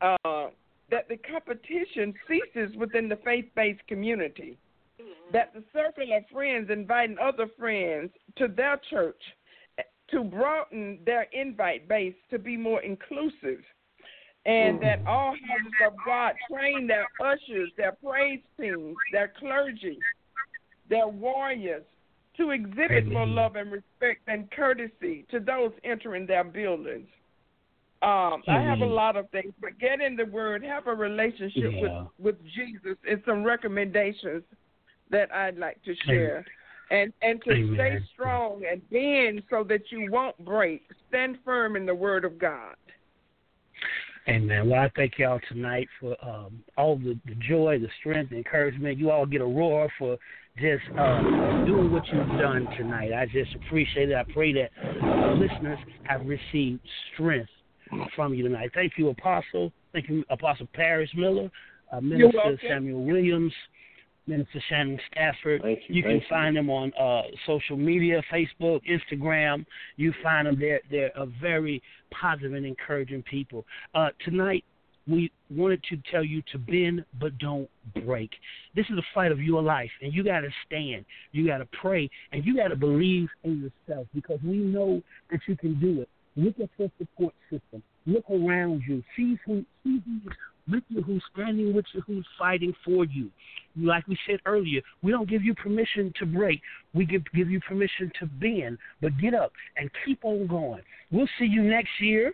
uh, 0.00 0.50
that 0.90 1.08
the 1.08 1.16
competition 1.16 2.12
ceases 2.26 2.76
within 2.76 3.08
the 3.08 3.16
faith-based 3.16 3.86
community. 3.86 4.58
That 5.30 5.54
the 5.54 5.62
circle 5.72 6.12
of 6.12 6.28
friends 6.28 6.70
inviting 6.70 7.18
other 7.18 7.46
friends 7.46 8.12
to 8.36 8.48
their 8.48 8.76
church 8.90 9.22
to 10.08 10.24
broaden 10.24 10.98
their 11.04 11.28
invite 11.32 11.88
base 11.88 12.14
to 12.30 12.38
be 12.38 12.56
more 12.56 12.82
inclusive 12.82 13.64
and 14.44 14.80
that 14.82 15.02
all 15.06 15.34
houses 15.46 15.72
of 15.86 15.92
God 16.04 16.34
train 16.50 16.86
their 16.86 17.06
ushers, 17.20 17.70
their 17.76 17.92
praise 18.04 18.40
teams, 18.60 18.96
their 19.12 19.32
clergy, 19.38 19.98
their 20.88 21.06
warriors 21.06 21.84
to 22.36 22.50
exhibit 22.50 23.10
more 23.12 23.26
love 23.26 23.56
and 23.56 23.70
respect 23.70 24.22
and 24.26 24.50
courtesy 24.50 25.24
to 25.30 25.38
those 25.38 25.70
entering 25.84 26.26
their 26.26 26.44
buildings. 26.44 27.08
Um, 28.02 28.42
I 28.48 28.60
have 28.60 28.80
a 28.80 28.86
lot 28.86 29.16
of 29.16 29.30
things, 29.30 29.52
but 29.60 29.78
get 29.78 30.00
in 30.00 30.16
the 30.16 30.24
Word, 30.24 30.64
have 30.64 30.88
a 30.88 30.94
relationship 30.94 31.72
Yeah. 31.72 31.80
with 31.80 32.08
with 32.18 32.44
Jesus, 32.46 32.98
and 33.08 33.22
some 33.24 33.44
recommendations 33.44 34.42
that 35.10 35.32
I'd 35.32 35.56
like 35.56 35.80
to 35.84 35.94
share. 36.06 36.44
And 36.90 37.12
and 37.22 37.40
to 37.44 37.52
Amen. 37.52 37.74
stay 37.74 38.00
strong 38.12 38.64
and 38.68 38.82
bend 38.90 39.44
so 39.48 39.62
that 39.64 39.92
you 39.92 40.10
won't 40.10 40.36
break. 40.44 40.90
Stand 41.08 41.38
firm 41.44 41.76
in 41.76 41.86
the 41.86 41.94
Word 41.94 42.24
of 42.24 42.38
God. 42.38 42.74
Amen. 44.28 44.68
Well, 44.68 44.80
I 44.80 44.90
thank 44.94 45.18
y'all 45.18 45.40
tonight 45.48 45.88
for 45.98 46.16
um, 46.24 46.62
all 46.76 46.96
the, 46.96 47.18
the 47.26 47.34
joy, 47.46 47.78
the 47.80 47.88
strength, 47.98 48.30
the 48.30 48.36
encouragement. 48.36 48.96
You 48.98 49.10
all 49.10 49.26
get 49.26 49.40
a 49.40 49.44
roar 49.44 49.88
for 49.98 50.16
just 50.58 50.84
uh, 50.96 51.22
doing 51.64 51.90
what 51.90 52.06
you've 52.06 52.38
done 52.40 52.68
tonight. 52.76 53.12
I 53.12 53.26
just 53.26 53.54
appreciate 53.54 54.10
it. 54.10 54.14
I 54.14 54.24
pray 54.32 54.52
that 54.52 54.70
uh, 55.02 55.32
listeners 55.32 55.78
have 56.04 56.24
received 56.24 56.80
strength 57.14 57.50
from 58.14 58.32
you 58.34 58.44
tonight. 58.44 58.70
Thank 58.74 58.92
you, 58.96 59.08
Apostle. 59.08 59.72
Thank 59.92 60.08
you, 60.08 60.24
Apostle 60.30 60.68
Paris 60.72 61.10
Miller, 61.16 61.50
uh, 61.92 62.00
Minister. 62.00 62.58
Samuel 62.68 63.04
Williams, 63.04 63.52
Minister 64.26 64.62
Shannon 64.68 64.98
Stafford. 65.10 65.62
Thank 65.62 65.80
you. 65.88 65.96
You 65.96 66.02
can 66.02 66.18
thank 66.20 66.28
find 66.28 66.56
them 66.56 66.70
on 66.70 66.92
uh, 66.94 67.22
social 67.46 67.76
media, 67.76 68.22
Facebook, 68.32 68.80
Instagram. 68.88 69.66
You 69.96 70.12
find 70.22 70.46
them. 70.46 70.58
They're 70.58 70.80
they're 70.90 71.12
a 71.16 71.26
very 71.40 71.82
positive 72.10 72.54
and 72.54 72.64
encouraging 72.64 73.22
people. 73.24 73.64
Uh, 73.94 74.10
tonight, 74.24 74.64
we 75.08 75.32
wanted 75.50 75.82
to 75.90 75.98
tell 76.10 76.24
you 76.24 76.42
to 76.52 76.58
bend 76.58 77.04
but 77.20 77.36
don't 77.38 77.68
break. 78.04 78.30
This 78.76 78.86
is 78.90 78.98
a 78.98 79.02
fight 79.14 79.32
of 79.32 79.40
your 79.40 79.62
life, 79.62 79.90
and 80.00 80.12
you 80.12 80.22
got 80.22 80.40
to 80.40 80.50
stand. 80.66 81.04
You 81.32 81.46
got 81.46 81.58
to 81.58 81.68
pray, 81.80 82.08
and 82.32 82.44
you 82.44 82.56
got 82.56 82.68
to 82.68 82.76
believe 82.76 83.28
in 83.44 83.70
yourself 83.88 84.06
because 84.14 84.38
we 84.44 84.56
know 84.56 85.02
that 85.30 85.40
you 85.48 85.56
can 85.56 85.78
do 85.80 86.02
it. 86.02 86.08
Look 86.36 86.54
at 86.60 86.70
your 86.78 86.90
support 86.98 87.34
system. 87.50 87.82
Look 88.06 88.24
around 88.30 88.82
you. 88.88 89.02
See 89.16 89.38
who 89.44 89.64
see 89.84 90.02
who, 90.04 90.30
with 90.70 90.84
you, 90.88 91.02
who's 91.02 91.22
standing 91.32 91.74
with 91.74 91.84
you, 91.92 92.02
who's 92.06 92.26
fighting 92.38 92.72
for 92.84 93.04
you. 93.04 93.30
Like 93.76 94.06
we 94.06 94.16
said 94.26 94.40
earlier, 94.46 94.80
we 95.02 95.10
don't 95.10 95.28
give 95.28 95.42
you 95.42 95.54
permission 95.54 96.12
to 96.18 96.26
break. 96.26 96.60
We 96.94 97.04
give 97.04 97.22
give 97.34 97.50
you 97.50 97.60
permission 97.60 98.12
to 98.20 98.26
bend. 98.26 98.78
But 99.00 99.18
get 99.18 99.34
up 99.34 99.52
and 99.76 99.90
keep 100.04 100.24
on 100.24 100.46
going. 100.46 100.82
We'll 101.10 101.28
see 101.38 101.46
you 101.46 101.62
next 101.62 101.90
year 102.00 102.32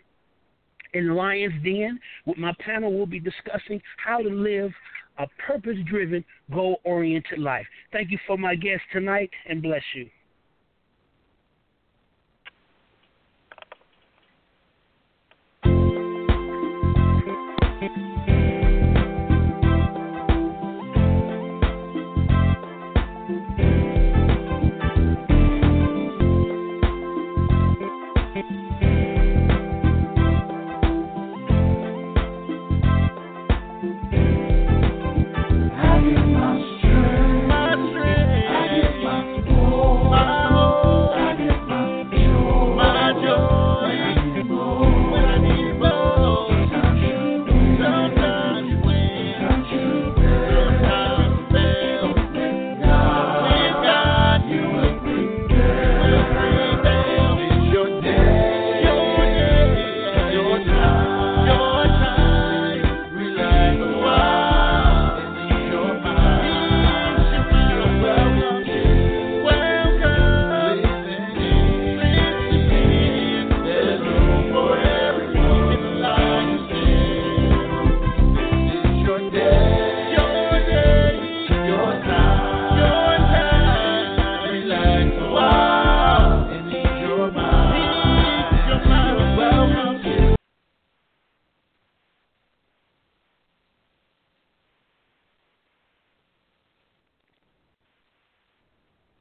in 0.95 1.15
Lions 1.15 1.55
Den. 1.65 1.99
With 2.27 2.39
my 2.39 2.53
panel, 2.65 2.93
we'll 2.93 3.07
be 3.07 3.21
discussing 3.21 3.81
how 4.05 4.23
to 4.23 4.29
live 4.29 4.73
a 5.19 5.27
purpose 5.47 5.77
driven, 5.89 6.25
goal 6.53 6.81
oriented 6.85 7.39
life. 7.39 7.67
Thank 7.93 8.11
you 8.11 8.19
for 8.27 8.37
my 8.37 8.55
guest 8.55 8.83
tonight 8.93 9.31
and 9.49 9.63
bless 9.63 9.83
you. 9.95 10.09